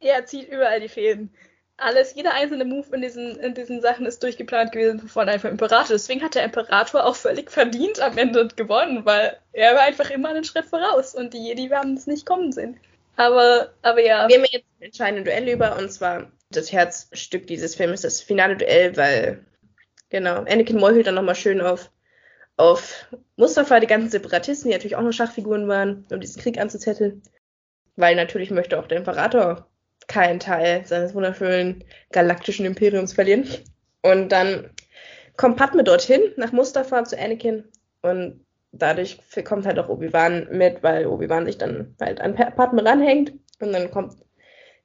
[0.00, 1.32] er zieht überall die Fäden.
[1.76, 5.94] Alles, jeder einzelne Move in diesen, in diesen Sachen ist durchgeplant gewesen von einem Imperator.
[5.94, 10.30] Deswegen hat der Imperator auch völlig verdient am Ende gewonnen, weil er war einfach immer
[10.30, 12.80] einen Schritt voraus und die Jedi haben es nicht kommen sehen.
[13.14, 14.28] Aber, aber ja.
[14.28, 18.56] Wir haben jetzt ein entscheidendes Duell über und zwar das Herzstück dieses Films, das finale
[18.56, 19.44] Duell, weil,
[20.08, 21.90] genau, Anakin meuchelt dann nochmal schön auf,
[22.56, 23.06] auf
[23.36, 27.22] Mustafa, die ganzen Separatisten, die natürlich auch nur Schachfiguren waren, um diesen Krieg anzuzetteln.
[27.94, 29.68] Weil natürlich möchte auch der Imperator
[30.08, 33.46] keinen Teil seines wunderschönen galaktischen Imperiums verlieren.
[34.02, 34.70] Und dann
[35.36, 37.64] kommt Padme dorthin, nach Mustafa zu Anakin.
[38.02, 43.32] Und dadurch kommt halt auch Obi-Wan mit, weil Obi-Wan sich dann halt an Padme ranhängt.
[43.60, 44.14] Und dann kommt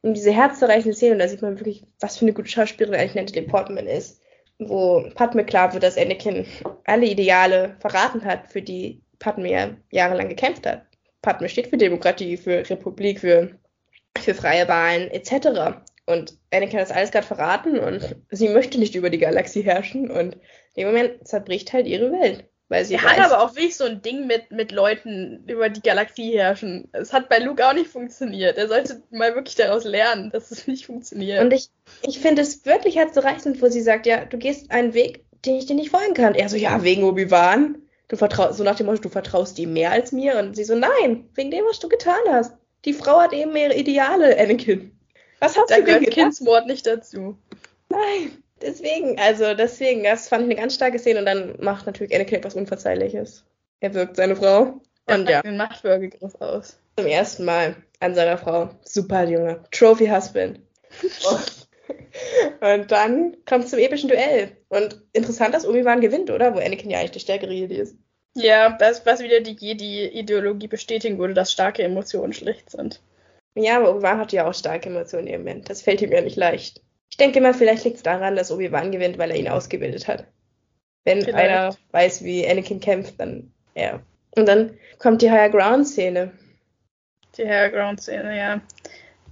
[0.02, 3.16] in diese herzzerreichende Szene, und da sieht man wirklich, was für eine gute Schauspielerin eigentlich
[3.16, 4.22] Natalie Portman ist,
[4.60, 6.46] wo Padme klar wird, dass Anakin
[6.86, 10.84] alle Ideale verraten hat, für die Padme ja jahrelang gekämpft hat.
[11.22, 13.52] Padme steht für Demokratie, für Republik, für
[14.24, 15.80] für freie Wahlen etc.
[16.06, 20.12] Und Anakin hat das alles gerade verraten und sie möchte nicht über die Galaxie herrschen
[20.12, 20.36] und
[20.76, 22.46] in dem Moment zerbricht halt ihre Welt.
[22.70, 25.70] Weil sie Er weiß, hat aber auch wirklich so ein Ding mit, mit Leuten über
[25.70, 26.90] die Galaxie herrschen.
[26.92, 28.58] Es hat bei Luke auch nicht funktioniert.
[28.58, 31.42] Er sollte mal wirklich daraus lernen, dass es nicht funktioniert.
[31.42, 31.70] Und ich,
[32.02, 35.68] ich finde es wirklich herzzerreißend, wo sie sagt, ja, du gehst einen Weg, den ich
[35.68, 36.36] dir nicht folgen kann.
[36.36, 37.78] Er so, ja, wegen Obi-Wan.
[38.08, 40.38] Du vertraust, so nach dem Motto, du vertraust ihm mehr als mir.
[40.38, 42.54] Und sie so, nein, wegen dem, was du getan hast.
[42.86, 44.98] Die Frau hat eben ihre Ideale, Anakin.
[45.40, 46.14] Was hast da du denn gehört?
[46.14, 47.38] Kindsmord nicht dazu.
[47.90, 52.14] Nein, deswegen, also deswegen, das fand ich eine ganz starke Szene und dann macht natürlich
[52.14, 53.46] Anakin etwas Unverzeihliches.
[53.80, 54.82] Er wirkt seine Frau.
[55.06, 56.80] Er Und ja, den Machtwürgegriff aus.
[56.98, 58.70] zum ersten Mal an seiner Frau.
[58.84, 59.64] Super Junge.
[59.72, 60.60] Trophy Husband.
[62.62, 64.56] und dann kommt es zum epischen Duell.
[64.70, 66.54] Und interessant, dass Obi-Wan gewinnt, oder?
[66.54, 67.98] Wo Anakin ja eigentlich der stärkere Jedi ist.
[68.36, 73.02] Ja, das, was wieder die Jedi-Ideologie bestätigen würde, dass starke Emotionen schlecht sind.
[73.56, 75.70] Ja, aber Obi-Wan hatte ja auch starke Emotionen im Moment.
[75.70, 76.82] Das fällt ihm ja nicht leicht.
[77.12, 80.26] Ich denke mal, vielleicht liegt es daran, dass Obi-Wan gewinnt, weil er ihn ausgebildet hat.
[81.04, 81.38] Wenn Vielleicht.
[81.38, 84.02] einer weiß, wie Anakin kämpft, dann er.
[84.36, 86.32] Und dann kommt die Higher Ground-Szene.
[87.38, 88.62] Die Higher Ground-Szene, ja.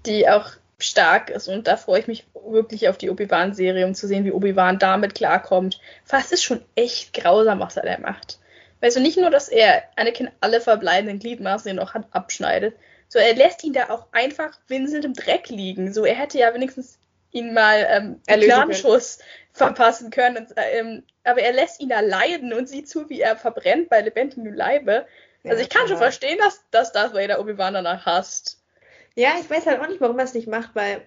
[0.05, 4.07] Die auch stark ist und da freue ich mich wirklich auf die Obi-Wan-Serie, um zu
[4.07, 5.79] sehen, wie Obi-Wan damit klarkommt.
[6.03, 8.39] Fast ist schon echt grausam, was er da macht.
[8.81, 12.75] Weißt du, nicht nur, dass er Anakin alle verbleibenden Gliedmaßen, die er noch hat, abschneidet,
[13.07, 15.93] so er lässt ihn da auch einfach winselnd im Dreck liegen.
[15.93, 16.97] So, er hätte ja wenigstens
[17.31, 19.19] ihn mal ähm, einen Erlösen Clanschuss
[19.53, 20.37] verpassen können.
[20.37, 24.01] Und, ähm, aber er lässt ihn da leiden und sieht zu, wie er verbrennt bei
[24.01, 25.05] lebendigem Leibe.
[25.43, 28.61] Also Ja, ich kann schon aber- verstehen, dass, dass Darth Vader Obi-Wan danach hasst.
[29.15, 31.01] Ja, ich weiß halt auch nicht, warum er es nicht macht, weil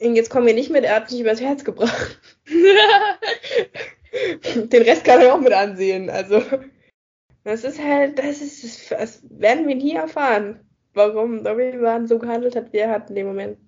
[0.00, 2.18] jetzt kommen wir nicht mit, er hat sich übers Herz gebracht.
[4.54, 6.10] Den Rest kann er auch mit ansehen.
[6.10, 6.42] Also,
[7.44, 10.60] das ist halt, das ist, das, werden wir nie erfahren,
[10.94, 13.58] warum Obi-Wan so gehandelt hat, wie er hat in dem Moment.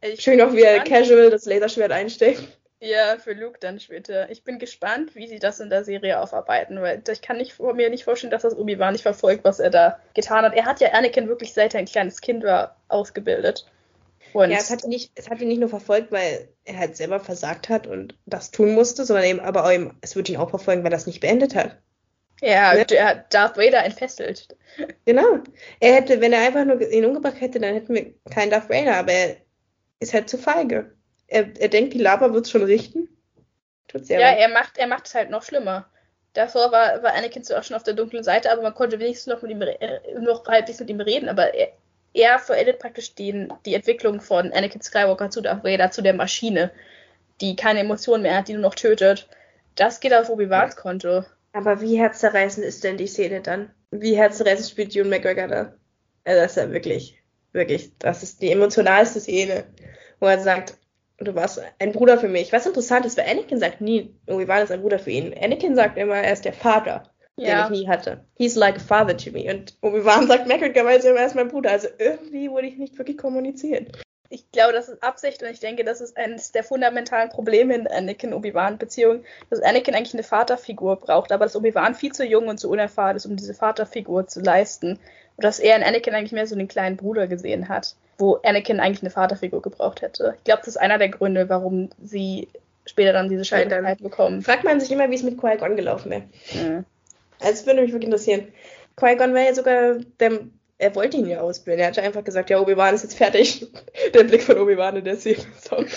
[0.00, 2.58] Ich Schön auch, wie er casual das Laserschwert einsteckt.
[2.78, 4.30] Ja, für Luke dann später.
[4.30, 7.88] Ich bin gespannt, wie sie das in der Serie aufarbeiten, weil ich kann nicht, mir
[7.88, 10.54] nicht vorstellen, dass das Obi-Wan nicht verfolgt, was er da getan hat.
[10.54, 13.66] Er hat ja Anakin wirklich seit er ein kleines Kind war ausgebildet.
[14.34, 16.96] Und Ja, es hat, ihn nicht, es hat ihn nicht nur verfolgt, weil er halt
[16.96, 20.36] selber versagt hat und das tun musste, sondern eben, aber auch eben, es wird ihn
[20.36, 21.78] auch verfolgen, weil er das nicht beendet hat.
[22.40, 22.84] Ja, ne?
[23.30, 24.48] Darth Vader entfesselt.
[25.04, 25.40] Genau.
[25.80, 28.96] Er hätte, wenn er einfach nur ihn umgebracht hätte, dann hätten wir keinen Darth Vader,
[28.96, 29.36] aber er
[30.00, 30.92] ist halt zu feige.
[31.28, 33.08] Er, er denkt, die Lava wird es schon richten.
[33.88, 35.86] Tut's ja, Ja, er macht, er macht es halt noch schlimmer.
[36.34, 39.32] Davor war, war Anakin zwar auch schon auf der dunklen Seite, aber man konnte wenigstens
[39.32, 41.68] noch mit ihm äh, noch halbwegs mit ihm reden, aber er,
[42.12, 46.70] er verendet praktisch den, die Entwicklung von Anakin Skywalker zu Darth Vader, zu der Maschine,
[47.40, 49.28] die keine Emotionen mehr hat, die nur noch tötet.
[49.76, 51.24] Das geht auf Obi-Wans Konto.
[51.56, 53.70] Aber wie herzzerreißend ist denn die Szene dann?
[53.90, 55.74] Wie herzzerreißend spielt Ewan McGregor da?
[56.24, 57.18] Also das ist ja wirklich,
[57.52, 59.64] wirklich, das ist die emotionalste Szene,
[60.20, 60.76] wo er sagt,
[61.16, 62.52] du warst ein Bruder für mich.
[62.52, 65.34] Was interessant ist, weil Anakin sagt nie, Obi-Wan ist ein Bruder für ihn.
[65.40, 67.10] Anakin sagt immer, er ist der Vater.
[67.38, 67.64] den Ja.
[67.64, 68.24] ich nie hatte.
[68.34, 69.50] He's like a father to me.
[69.50, 71.70] Und Obi-Wan sagt merkwürdigerweise immer, er ist mein Bruder.
[71.70, 73.86] Also irgendwie wurde ich nicht wirklich kommunizieren.
[74.28, 77.86] Ich glaube, das ist Absicht und ich denke, das ist eines der fundamentalen Probleme in
[77.86, 82.70] Anakin-Obi-Wan-Beziehung, dass Anakin eigentlich eine Vaterfigur braucht, aber dass Obi-Wan viel zu jung und zu
[82.70, 84.98] unerfahren ist, um diese Vaterfigur zu leisten.
[85.36, 88.80] Und dass er in Anakin eigentlich mehr so den kleinen Bruder gesehen hat, wo Anakin
[88.80, 90.34] eigentlich eine Vaterfigur gebraucht hätte.
[90.38, 92.48] Ich glaube, das ist einer der Gründe, warum sie
[92.86, 94.42] später dann diese Scheiterkeit bekommen.
[94.42, 96.22] Fragt man sich immer, wie es mit Qui-Gon gelaufen wäre.
[96.54, 96.84] Mhm.
[97.40, 98.48] Also es würde mich wirklich interessieren.
[98.96, 100.40] Qui-Gon war ja sogar, der,
[100.78, 101.80] er wollte ihn ja ausbilden.
[101.80, 103.66] Er hatte einfach gesagt, ja, Obi-Wan ist jetzt fertig.
[104.14, 105.88] der Blick von Obi-Wan in der Szene ist auch geil.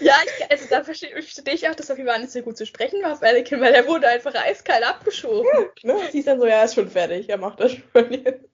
[0.00, 3.00] Ja, ich, also da verstehe versteh ich auch, dass Obi-Wan nicht so gut zu sprechen
[3.02, 5.48] war auf Anakin, weil er wurde einfach eiskalt abgeschoben.
[5.84, 5.94] ne?
[6.10, 8.44] Sie ist dann so, ja, er ist schon fertig, er macht das schon jetzt.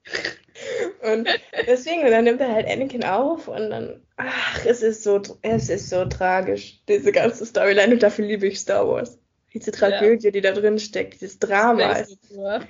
[1.01, 1.29] Und
[1.67, 5.71] deswegen, und dann nimmt er halt Anakin auf und dann, ach, es ist so, es
[5.71, 9.19] ist so tragisch, diese ganze Storyline und dafür liebe ich Star Wars.
[9.55, 11.99] Diese Tragödie, die da drin steckt, dieses Drama,
[12.31, 12.61] Ja.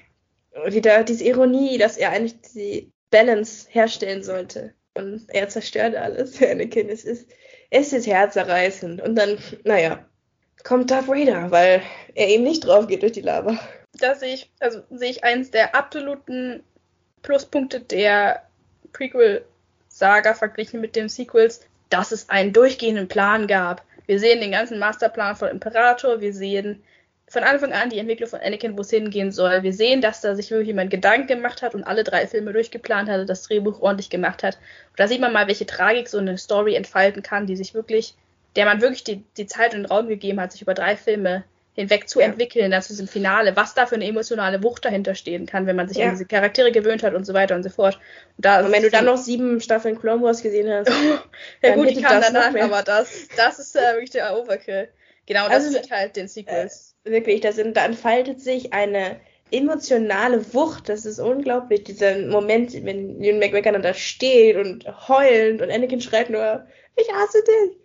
[0.67, 4.75] Wieder diese Ironie, dass er eigentlich die Balance herstellen sollte.
[4.95, 6.89] Und er zerstört alles, Anakin.
[6.89, 7.29] Es ist,
[7.71, 9.01] es ist herzerreißend.
[9.01, 10.05] Und dann, naja,
[10.65, 11.83] kommt Darth Vader, weil
[12.15, 13.59] er eben nicht drauf geht durch die Lava.
[13.93, 16.63] Da sehe ich, also sehe ich eins der absoluten
[17.23, 18.43] Pluspunkte der
[18.93, 23.83] Prequel-Saga verglichen mit den Sequels, dass es einen durchgehenden Plan gab.
[24.07, 26.83] Wir sehen den ganzen Masterplan von Imperator, wir sehen
[27.29, 29.63] von Anfang an die Entwicklung von Anakin, wo es hingehen soll.
[29.63, 33.09] Wir sehen, dass da sich wirklich jemand Gedanken gemacht hat und alle drei Filme durchgeplant
[33.09, 34.57] hatte, das Drehbuch ordentlich gemacht hat.
[34.57, 38.15] Und da sieht man mal, welche Tragik so eine Story entfalten kann, die sich wirklich,
[38.57, 41.45] der man wirklich die, die Zeit und den Raum gegeben hat, sich über drei Filme
[41.75, 42.27] hinweg zu Ja.
[42.27, 45.77] entwickeln, dann zu diesem Finale, was da für eine emotionale Wucht dahinter stehen kann, wenn
[45.77, 46.07] man sich Ja.
[46.07, 48.01] an diese Charaktere gewöhnt hat und so weiter und so fort.
[48.37, 50.89] Und, da Und wenn du dann noch sieben Staffeln Clone Wars gesehen hast,
[51.63, 54.89] ja gut, die noch danach, aber das, das ist äh, wirklich der Overkill.
[55.27, 56.88] Genau, das also, ist halt den Sequels.
[56.88, 59.21] Äh, wirklich, da, sind, da entfaltet sich eine
[59.51, 61.85] emotionale Wucht, das ist unglaublich.
[61.85, 66.67] Dieser Moment, wenn Ewan McGregor da steht und heulend und Anakin schreit nur,
[66.97, 67.79] ich hasse dich.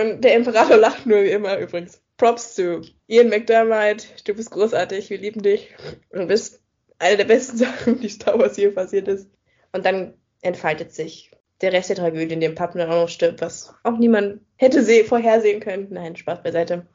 [0.00, 2.00] Und der Imperator lacht nur wie immer übrigens.
[2.16, 5.74] Props zu Ian McDermott, du bist großartig, wir lieben dich.
[6.12, 6.62] Du bist
[6.98, 9.28] eine der besten Sachen, die Star Wars hier passiert ist.
[9.72, 11.30] Und dann entfaltet sich
[11.62, 15.60] der Rest der Tragödie, in dem Padme auch noch stirbt, was auch niemand hätte vorhersehen
[15.60, 15.88] können.
[15.90, 16.86] Nein, Spaß beiseite.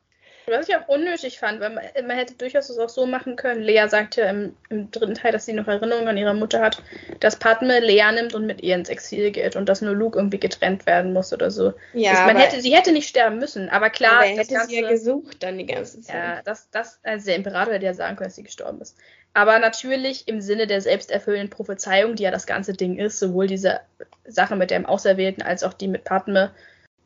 [0.49, 3.61] Was ich auch unnötig fand, weil man, man hätte durchaus es auch so machen können.
[3.61, 6.82] Lea sagt ja im, im, dritten Teil, dass sie noch Erinnerungen an ihre Mutter hat,
[7.19, 10.40] dass Padme Lea nimmt und mit ihr ins Exil geht und dass nur Luke irgendwie
[10.40, 11.74] getrennt werden muss oder so.
[11.94, 14.19] Ja, das, man hätte, sie hätte nicht sterben müssen, aber klar.
[14.19, 16.15] Aber er hätte Ganze, sie ja gesucht dann die ganze Zeit.
[16.15, 18.95] Ja, das, das, also der Imperator hätte ja sagen können, dass sie gestorben ist.
[19.34, 23.82] Aber natürlich im Sinne der selbsterfüllenden Prophezeiung, die ja das ganze Ding ist, sowohl diese
[24.26, 26.52] Sache mit dem Auserwählten als auch die mit Padme,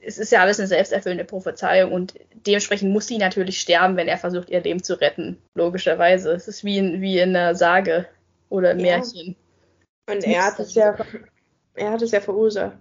[0.02, 4.18] es ist ja alles eine selbsterfüllende Prophezeiung und dementsprechend muss sie natürlich sterben, wenn er
[4.18, 5.38] versucht, ihr Leben zu retten.
[5.56, 6.32] Logischerweise.
[6.32, 8.08] Es ist wie in, wie in einer Sage
[8.50, 8.82] oder ja.
[8.82, 9.36] Märchen.
[10.10, 10.96] Und er hat es ja,
[11.76, 12.78] er hat es ja verursacht.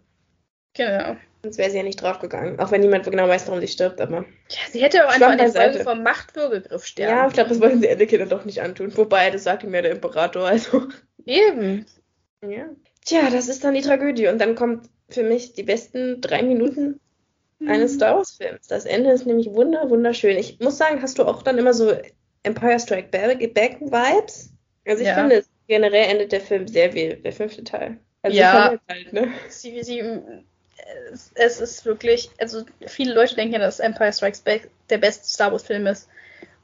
[0.75, 1.17] Genau.
[1.43, 2.59] Sonst wäre sie ja nicht draufgegangen.
[2.59, 4.25] Auch wenn niemand genau weiß, warum sie stirbt, aber.
[4.51, 7.17] Ja, sie hätte auch einfach an den Folgen vom Machtwürgegriff sterben.
[7.17, 8.95] Ja, ich glaube, das wollten sie Anakin dann doch nicht antun.
[8.97, 10.89] Wobei, das sagt ihm ja der Imperator, also.
[11.25, 11.87] Eben.
[12.47, 12.69] Ja.
[13.05, 14.29] Tja, das ist dann die Tragödie.
[14.29, 17.01] Und dann kommt für mich die besten drei Minuten
[17.67, 17.97] eines mhm.
[17.97, 18.67] Star Wars-Films.
[18.69, 20.37] Das Ende ist nämlich wunder, wunderschön.
[20.37, 21.93] Ich muss sagen, hast du auch dann immer so
[22.43, 24.53] Empire Strike Back-Vibes?
[24.87, 25.15] Also ich ja.
[25.15, 27.99] finde, generell endet der Film sehr wie der fünfte Teil.
[28.23, 29.29] Also ja, halt, ne?
[29.49, 30.03] sie, sie,
[31.13, 35.27] es, es, ist wirklich, also viele Leute denken ja, dass Empire Strikes Back der beste
[35.27, 36.09] Star Wars-Film ist.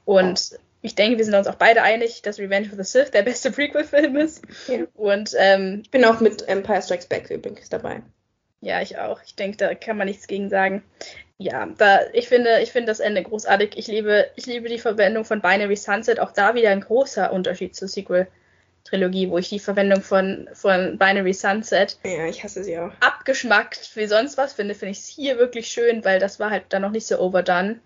[0.05, 3.23] Und ich denke, wir sind uns auch beide einig, dass Revenge of the Sith der
[3.23, 4.43] beste Prequel-Film ist.
[4.67, 4.85] Ja.
[4.93, 8.01] Und ähm, ich bin auch mit Empire Strikes Back übrigens dabei.
[8.61, 9.21] Ja, ich auch.
[9.23, 10.83] Ich denke, da kann man nichts gegen sagen.
[11.37, 13.77] Ja, da, ich finde, ich finde das Ende großartig.
[13.77, 16.19] Ich liebe, ich liebe die Verwendung von Binary Sunset.
[16.19, 21.33] Auch da wieder ein großer Unterschied zur Sequel-Trilogie, wo ich die Verwendung von, von Binary
[21.33, 22.91] Sunset ja, ich hasse sie auch.
[23.01, 26.63] abgeschmackt wie sonst was finde, finde ich es hier wirklich schön, weil das war halt
[26.69, 27.79] dann noch nicht so overdone,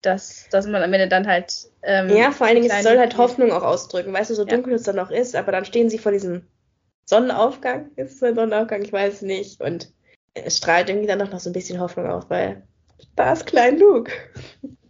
[0.00, 1.52] dass, dass man am Ende dann halt.
[1.82, 4.14] Ähm, ja, vor allen Dingen, es soll halt Hoffnung auch ausdrücken.
[4.14, 4.76] Weißt du, so dunkel ja.
[4.76, 6.46] es dann noch ist, aber dann stehen sie vor diesem
[7.04, 7.90] Sonnenaufgang.
[7.96, 8.82] Ist es ein Sonnenaufgang?
[8.82, 9.60] Ich weiß nicht.
[9.60, 9.92] Und
[10.44, 12.62] es strahlt irgendwie dann noch so ein bisschen Hoffnung auf, weil
[13.14, 14.12] da ist klein Luke.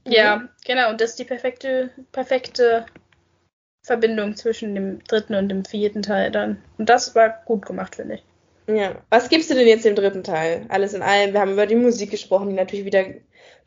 [0.07, 0.91] Ja, genau.
[0.91, 2.87] Und das ist die perfekte, perfekte
[3.83, 6.63] Verbindung zwischen dem dritten und dem vierten Teil dann.
[6.79, 8.25] Und das war gut gemacht, finde ich.
[8.69, 8.97] Ja.
[9.11, 10.67] Was gibst du denn jetzt dem dritten Teil?
[10.69, 11.33] Alles in allem.
[11.33, 13.05] Wir haben über die Musik gesprochen, die natürlich wieder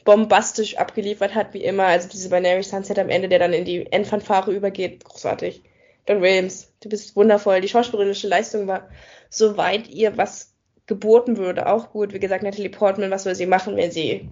[0.04, 1.86] bombastisch abgeliefert hat, wie immer.
[1.86, 5.04] Also diese Binary Sunset am Ende, der dann in die Endfanfare übergeht.
[5.06, 5.64] Großartig.
[6.06, 7.62] Don Williams, du bist wundervoll.
[7.62, 8.90] Die schauspielerische Leistung war,
[9.30, 10.54] soweit ihr was
[10.90, 12.14] geboten würde, auch gut.
[12.14, 14.28] Wie gesagt, Natalie Portman, was soll sie machen, wenn sie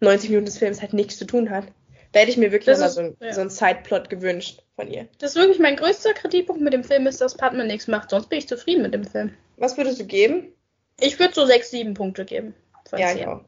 [0.00, 1.64] 90 Minuten des Films halt nichts zu tun hat?
[2.12, 3.32] Da hätte ich mir wirklich mal so, ein, ja.
[3.32, 5.08] so einen Sideplot gewünscht von ihr.
[5.18, 8.10] Das ist wirklich mein größter Kritikpunkt mit dem Film, ist, dass Portman nichts macht.
[8.10, 9.34] Sonst bin ich zufrieden mit dem Film.
[9.56, 10.52] Was würdest du geben?
[11.00, 12.54] Ich würde so 6, 7 Punkte geben.
[12.92, 13.18] Ja, 10.
[13.18, 13.40] ich auch.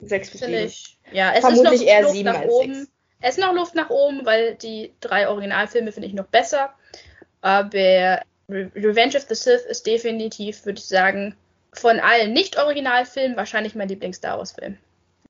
[0.00, 0.54] 6 bis 7.
[0.54, 2.74] Ich, ja, es Vermutlich ist noch eher Luft 7 als oben.
[2.74, 2.88] 6.
[3.20, 6.74] Es ist noch Luft nach oben, weil die drei Originalfilme finde ich noch besser.
[7.42, 11.36] Aber Revenge of the Sith ist definitiv, würde ich sagen,
[11.74, 14.76] von allen Nicht-Originalfilmen wahrscheinlich mein Lieblings-Star Wars-Film.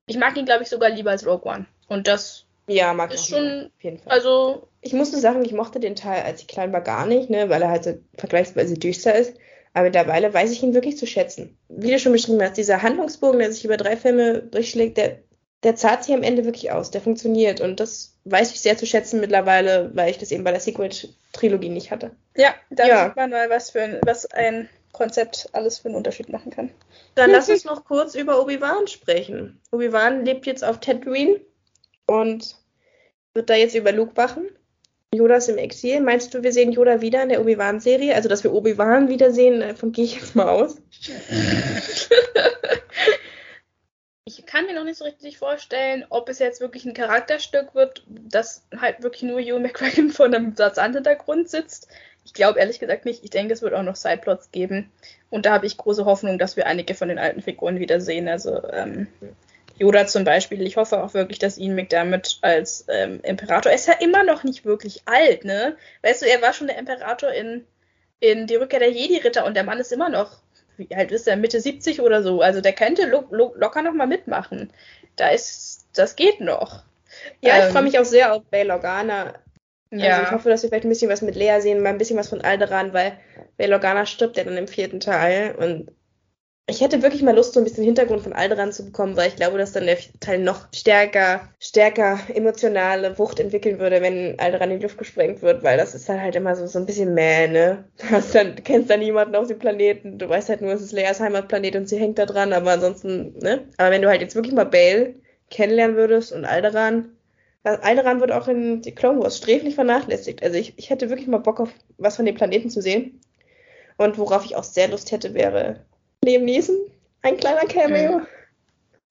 [0.07, 1.67] Ich mag ihn, glaube ich, sogar lieber als Rogue One.
[1.89, 3.71] Und das ja, mag ist schon.
[3.77, 4.13] Auf jeden Fall.
[4.13, 4.69] Also.
[4.81, 7.63] Ich musste sagen, ich mochte den Teil, als ich klein war, gar nicht, ne, weil
[7.63, 9.35] er halt so vergleichsweise düster ist.
[9.73, 11.59] Aber mittlerweile weiß ich ihn wirklich zu schätzen.
[11.69, 15.19] Wie du schon beschrieben hast, dieser Handlungsbogen, der sich über drei Filme durchschlägt, der,
[15.65, 16.91] der zahlt sich am Ende wirklich aus.
[16.91, 17.61] Der funktioniert.
[17.61, 21.71] Und das weiß ich sehr zu schätzen mittlerweile, weil ich das eben bei der Sequel-Trilogie
[21.71, 22.13] nicht hatte.
[22.37, 23.07] Ja, da ja.
[23.07, 26.71] sieht man mal, was für ein, was ein Konzept alles für einen Unterschied machen kann.
[27.15, 29.61] Dann lass uns noch kurz über Obi-Wan sprechen.
[29.71, 31.41] Obi-Wan lebt jetzt auf Tatooine
[32.07, 32.57] und
[33.35, 34.49] wird da jetzt über Luke wachen.
[35.15, 36.01] Yoda ist im Exil.
[36.01, 38.15] Meinst du, wir sehen Yoda wieder in der Obi-Wan-Serie?
[38.15, 40.77] Also, dass wir Obi-Wan wiedersehen, davon gehe ich jetzt mal aus.
[44.27, 48.05] ich kann mir noch nicht so richtig vorstellen, ob es jetzt wirklich ein Charakterstück wird,
[48.07, 51.89] das halt wirklich nur Hugh McCracken vor einem Satz an Hintergrund sitzt.
[52.25, 53.23] Ich glaube ehrlich gesagt nicht.
[53.23, 54.91] Ich denke, es wird auch noch Sideplots geben.
[55.29, 58.27] Und da habe ich große Hoffnung, dass wir einige von den alten Figuren wiedersehen.
[58.29, 59.09] Also ähm,
[59.77, 60.63] Yoda zum Beispiel.
[60.63, 63.71] Ich hoffe auch wirklich, dass Ian McDermott als ähm, Imperator.
[63.71, 65.77] Er ist ja immer noch nicht wirklich alt, ne?
[66.01, 67.67] Weißt du, er war schon der Imperator in,
[68.21, 70.39] in Die Rückkehr der Jedi-Ritter und der Mann ist immer noch,
[70.77, 72.41] wie alt ist er, Mitte 70 oder so.
[72.41, 74.73] Also der könnte lo lo locker noch mal mitmachen.
[75.17, 76.83] Da ist, das geht noch.
[77.41, 79.35] Ja, ähm, ich freue mich auch sehr auf Bail Organa
[80.03, 80.19] ja.
[80.19, 82.19] Also ich hoffe, dass wir vielleicht ein bisschen was mit Lea sehen, mal ein bisschen
[82.19, 83.17] was von Alderan, weil
[83.57, 85.91] Bail Organa stirbt ja dann im vierten Teil und
[86.67, 89.37] ich hätte wirklich mal Lust, so ein bisschen Hintergrund von Alderan zu bekommen, weil ich
[89.37, 94.79] glaube, dass dann der Teil noch stärker, stärker emotionale Wucht entwickeln würde, wenn Alderan in
[94.79, 97.49] die Luft gesprengt wird, weil das ist dann halt immer so, so ein bisschen mäh,
[97.49, 97.85] ne?
[97.99, 100.93] Du hast dann, kennst dann niemanden auf dem Planeten, du weißt halt nur, es ist
[100.93, 103.69] Leas Heimatplanet und sie hängt da dran, aber ansonsten, ne?
[103.77, 105.15] Aber wenn du halt jetzt wirklich mal Bale
[105.51, 107.11] kennenlernen würdest und Alderan,
[107.63, 110.43] Alderan wird auch in die Clone Wars sträflich vernachlässigt.
[110.43, 113.21] Also ich, ich hätte wirklich mal Bock auf was von dem Planeten zu sehen.
[113.97, 115.81] Und worauf ich auch sehr Lust hätte, wäre
[116.25, 116.77] Liam Neeson,
[117.23, 118.23] ein kleiner Cameo.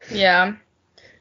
[0.09, 0.55] Ja.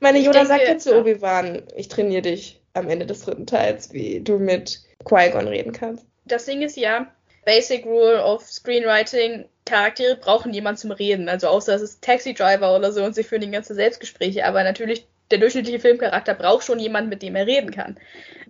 [0.00, 4.20] Meine Yoda sagt jetzt zu Obi-Wan, ich trainiere dich am Ende des dritten Teils, wie
[4.20, 6.06] du mit Qui-Gon reden kannst.
[6.24, 7.12] Das Ding ist ja,
[7.44, 11.28] Basic Rule of Screenwriting, Charaktere brauchen jemanden zum Reden.
[11.28, 14.44] Also außer es ist Taxi Driver oder so und sie führen die ganze Selbstgespräche.
[14.44, 17.98] Aber natürlich der durchschnittliche Filmcharakter braucht schon jemanden, mit dem er reden kann.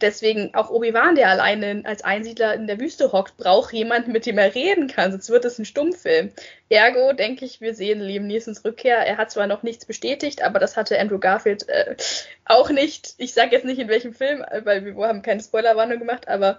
[0.01, 4.37] Deswegen auch Obi-Wan, der alleine als Einsiedler in der Wüste hockt, braucht jemanden, mit dem
[4.37, 6.33] er reden kann, sonst wird es ein Stummfilm.
[6.69, 8.97] Ergo denke ich, wir sehen Liam Neesons Rückkehr.
[8.97, 11.97] Er hat zwar noch nichts bestätigt, aber das hatte Andrew Garfield äh,
[12.45, 13.15] auch nicht.
[13.19, 16.59] Ich sage jetzt nicht in welchem Film, weil wir haben keine Spoilerwarnung gemacht, aber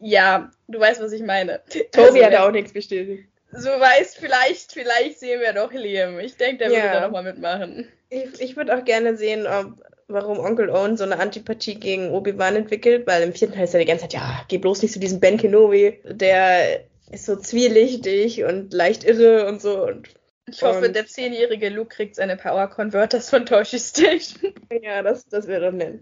[0.00, 1.60] ja, du weißt, was ich meine.
[1.92, 3.29] Tobi also, hat auch nichts bestätigt.
[3.52, 6.18] So weißt, vielleicht, vielleicht sehen wir doch Liam.
[6.20, 6.82] Ich denke, der ja.
[6.82, 7.88] würde da nochmal mitmachen.
[8.08, 12.56] Ich, ich würde auch gerne sehen, ob, warum Onkel Owen so eine Antipathie gegen Obi-Wan
[12.56, 15.00] entwickelt, weil im vierten Teil ist er die ganze Zeit, ja, geh bloß nicht zu
[15.00, 19.84] diesem Ben Kenobi, der ist so zwielichtig und leicht irre und so.
[19.84, 20.08] Und,
[20.46, 24.54] ich hoffe, und, der zehnjährige Luke kriegt seine Power Converters von Toshi Station.
[24.82, 26.00] Ja, das, das wäre doch nett.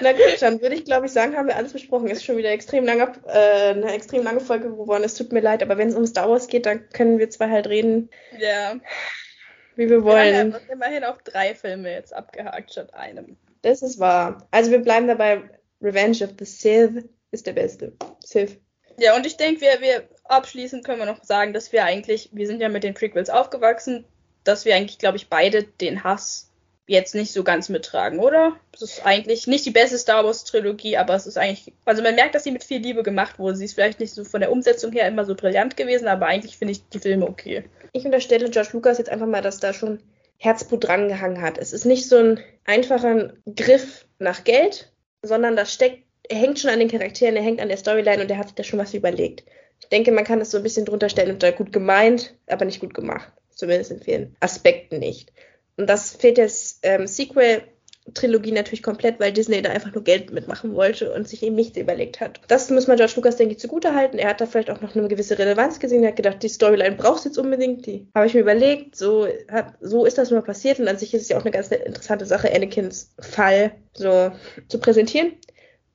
[0.00, 2.08] Na gut, dann würde ich, glaube ich, sagen, haben wir alles besprochen.
[2.08, 5.04] Ist schon wieder extrem lange, äh, eine extrem lange Folge geworden.
[5.04, 7.50] Es tut mir leid, aber wenn es um Star Wars geht, dann können wir zwei
[7.50, 8.08] halt reden.
[8.38, 8.76] Ja
[9.76, 10.52] wie wir wollen.
[10.52, 13.36] Wir haben immerhin auch drei Filme jetzt abgehakt statt einem.
[13.62, 14.46] Das ist wahr.
[14.50, 15.42] Also wir bleiben dabei,
[15.80, 17.92] Revenge of the Sith ist der beste.
[18.24, 18.58] Sith.
[18.98, 22.46] Ja, und ich denke, wir, wir abschließend können wir noch sagen, dass wir eigentlich, wir
[22.46, 24.04] sind ja mit den Prequels aufgewachsen,
[24.44, 26.52] dass wir eigentlich, glaube ich, beide den Hass
[26.86, 28.56] jetzt nicht so ganz mittragen, oder?
[28.72, 32.14] Es ist eigentlich nicht die beste Star Wars Trilogie, aber es ist eigentlich, also man
[32.14, 33.56] merkt, dass sie mit viel Liebe gemacht wurde.
[33.56, 36.58] Sie ist vielleicht nicht so von der Umsetzung her immer so brillant gewesen, aber eigentlich
[36.58, 40.00] finde ich die Filme okay ich unterstelle George Lucas jetzt einfach mal, dass da schon
[40.38, 41.58] Herzblut drangehangen hat.
[41.58, 44.92] Es ist nicht so ein einfacher Griff nach Geld,
[45.22, 48.30] sondern das steckt, er hängt schon an den Charakteren, er hängt an der Storyline und
[48.30, 49.44] er hat sich da schon was überlegt.
[49.80, 52.64] Ich denke, man kann das so ein bisschen drunter stellen und da gut gemeint, aber
[52.64, 53.32] nicht gut gemacht.
[53.50, 55.32] Zumindest in vielen Aspekten nicht.
[55.76, 57.62] Und das fehlt das ähm, Sequel
[58.12, 61.78] Trilogie natürlich komplett, weil Disney da einfach nur Geld mitmachen wollte und sich eben nichts
[61.78, 62.38] überlegt hat.
[62.48, 64.18] Das muss man George Lucas, denke ich, zugute halten.
[64.18, 66.02] Er hat da vielleicht auch noch eine gewisse Relevanz gesehen.
[66.02, 67.86] Er hat gedacht, die Storyline brauchst du jetzt unbedingt.
[67.86, 68.94] Die habe ich mir überlegt.
[68.94, 70.80] So, hat, so ist das nur passiert.
[70.80, 74.32] Und an sich ist es ja auch eine ganz interessante Sache, Anakins Fall so
[74.68, 75.32] zu präsentieren.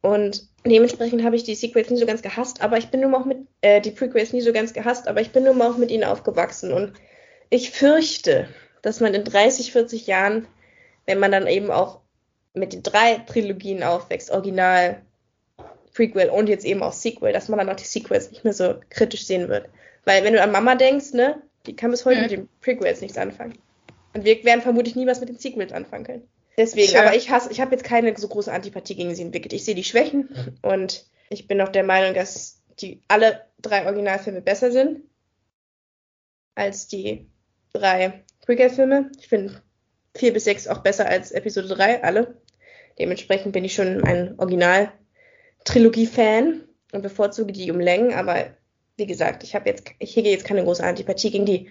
[0.02, 3.22] Und dementsprechend habe ich die Sequels nie so ganz gehasst, aber ich bin nun mal
[3.22, 5.78] auch mit, äh, die Prequels nie so ganz gehasst, aber ich bin nun mal auch
[5.78, 6.72] mit ihnen aufgewachsen.
[6.72, 6.94] Und
[7.50, 8.48] ich fürchte,
[8.82, 10.48] dass man in 30, 40 Jahren
[11.10, 12.02] wenn man dann eben auch
[12.54, 15.02] mit den drei Trilogien aufwächst, Original,
[15.96, 18.76] Prequel und jetzt eben auch Sequel, dass man dann auch die Sequels nicht mehr so
[18.92, 19.70] kritisch sehen wird.
[20.06, 22.22] Weil wenn du an Mama denkst, ne, die kann bis heute mhm.
[22.22, 23.58] mit den Prequels nichts anfangen.
[24.14, 26.28] Und wir werden vermutlich nie was mit den Sequels anfangen können.
[26.58, 27.08] Deswegen, sure.
[27.08, 29.54] aber ich hasse, ich habe jetzt keine so große Antipathie gegen sie entwickelt.
[29.54, 30.30] Ich sehe die Schwächen
[30.62, 35.02] und ich bin auch der Meinung, dass die alle drei Originalfilme besser sind
[36.54, 37.26] als die
[37.74, 39.12] drei Prequel-Filme.
[39.20, 39.62] Ich finde
[40.18, 42.42] 4 bis 6 auch besser als Episode 3, alle.
[42.98, 48.48] Dementsprechend bin ich schon ein Original-Trilogie-Fan und bevorzuge die um Längen, aber
[48.98, 51.70] wie gesagt, ich habe jetzt, ich hege jetzt keine große Antipathie gegen die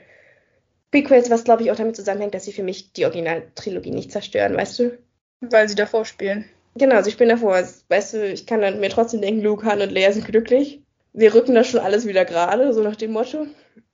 [0.92, 4.56] Prequels, was glaube ich auch damit zusammenhängt, dass sie für mich die Original-Trilogie nicht zerstören,
[4.56, 4.96] weißt du?
[5.40, 6.44] Weil sie davor spielen.
[6.76, 7.60] Genau, also ich bin davor.
[7.88, 10.80] Weißt du, ich kann dann mir trotzdem denken, Luke, Han und Leia sind glücklich.
[11.12, 13.48] Wir rücken das schon alles wieder gerade, so nach dem Motto.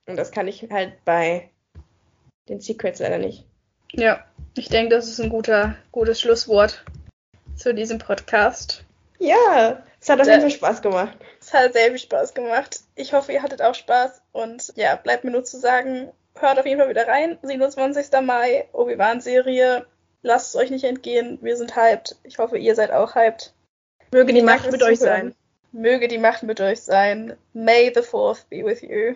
[0.05, 1.49] Und das kann ich halt bei
[2.49, 3.45] den Secrets leider nicht.
[3.91, 4.23] Ja,
[4.57, 6.83] ich denke, das ist ein guter, gutes Schlusswort
[7.55, 8.83] zu diesem Podcast.
[9.19, 11.17] Ja, es hat auf jeden Fall Spaß gemacht.
[11.39, 12.81] Es hat sehr viel Spaß gemacht.
[12.95, 14.21] Ich hoffe, ihr hattet auch Spaß.
[14.33, 17.37] Und ja, bleibt mir nur zu sagen, hört auf jeden Fall wieder rein.
[17.41, 18.07] 27.
[18.21, 19.85] Mai, Obi-Wan-Serie.
[20.21, 21.39] Lasst es euch nicht entgehen.
[21.41, 22.17] Wir sind hyped.
[22.23, 23.53] Ich hoffe, ihr seid auch hyped.
[24.11, 25.35] Möge die Macht mit euch sein.
[25.71, 27.35] Möge die Macht mit euch sein.
[27.53, 29.15] May the Fourth be with you.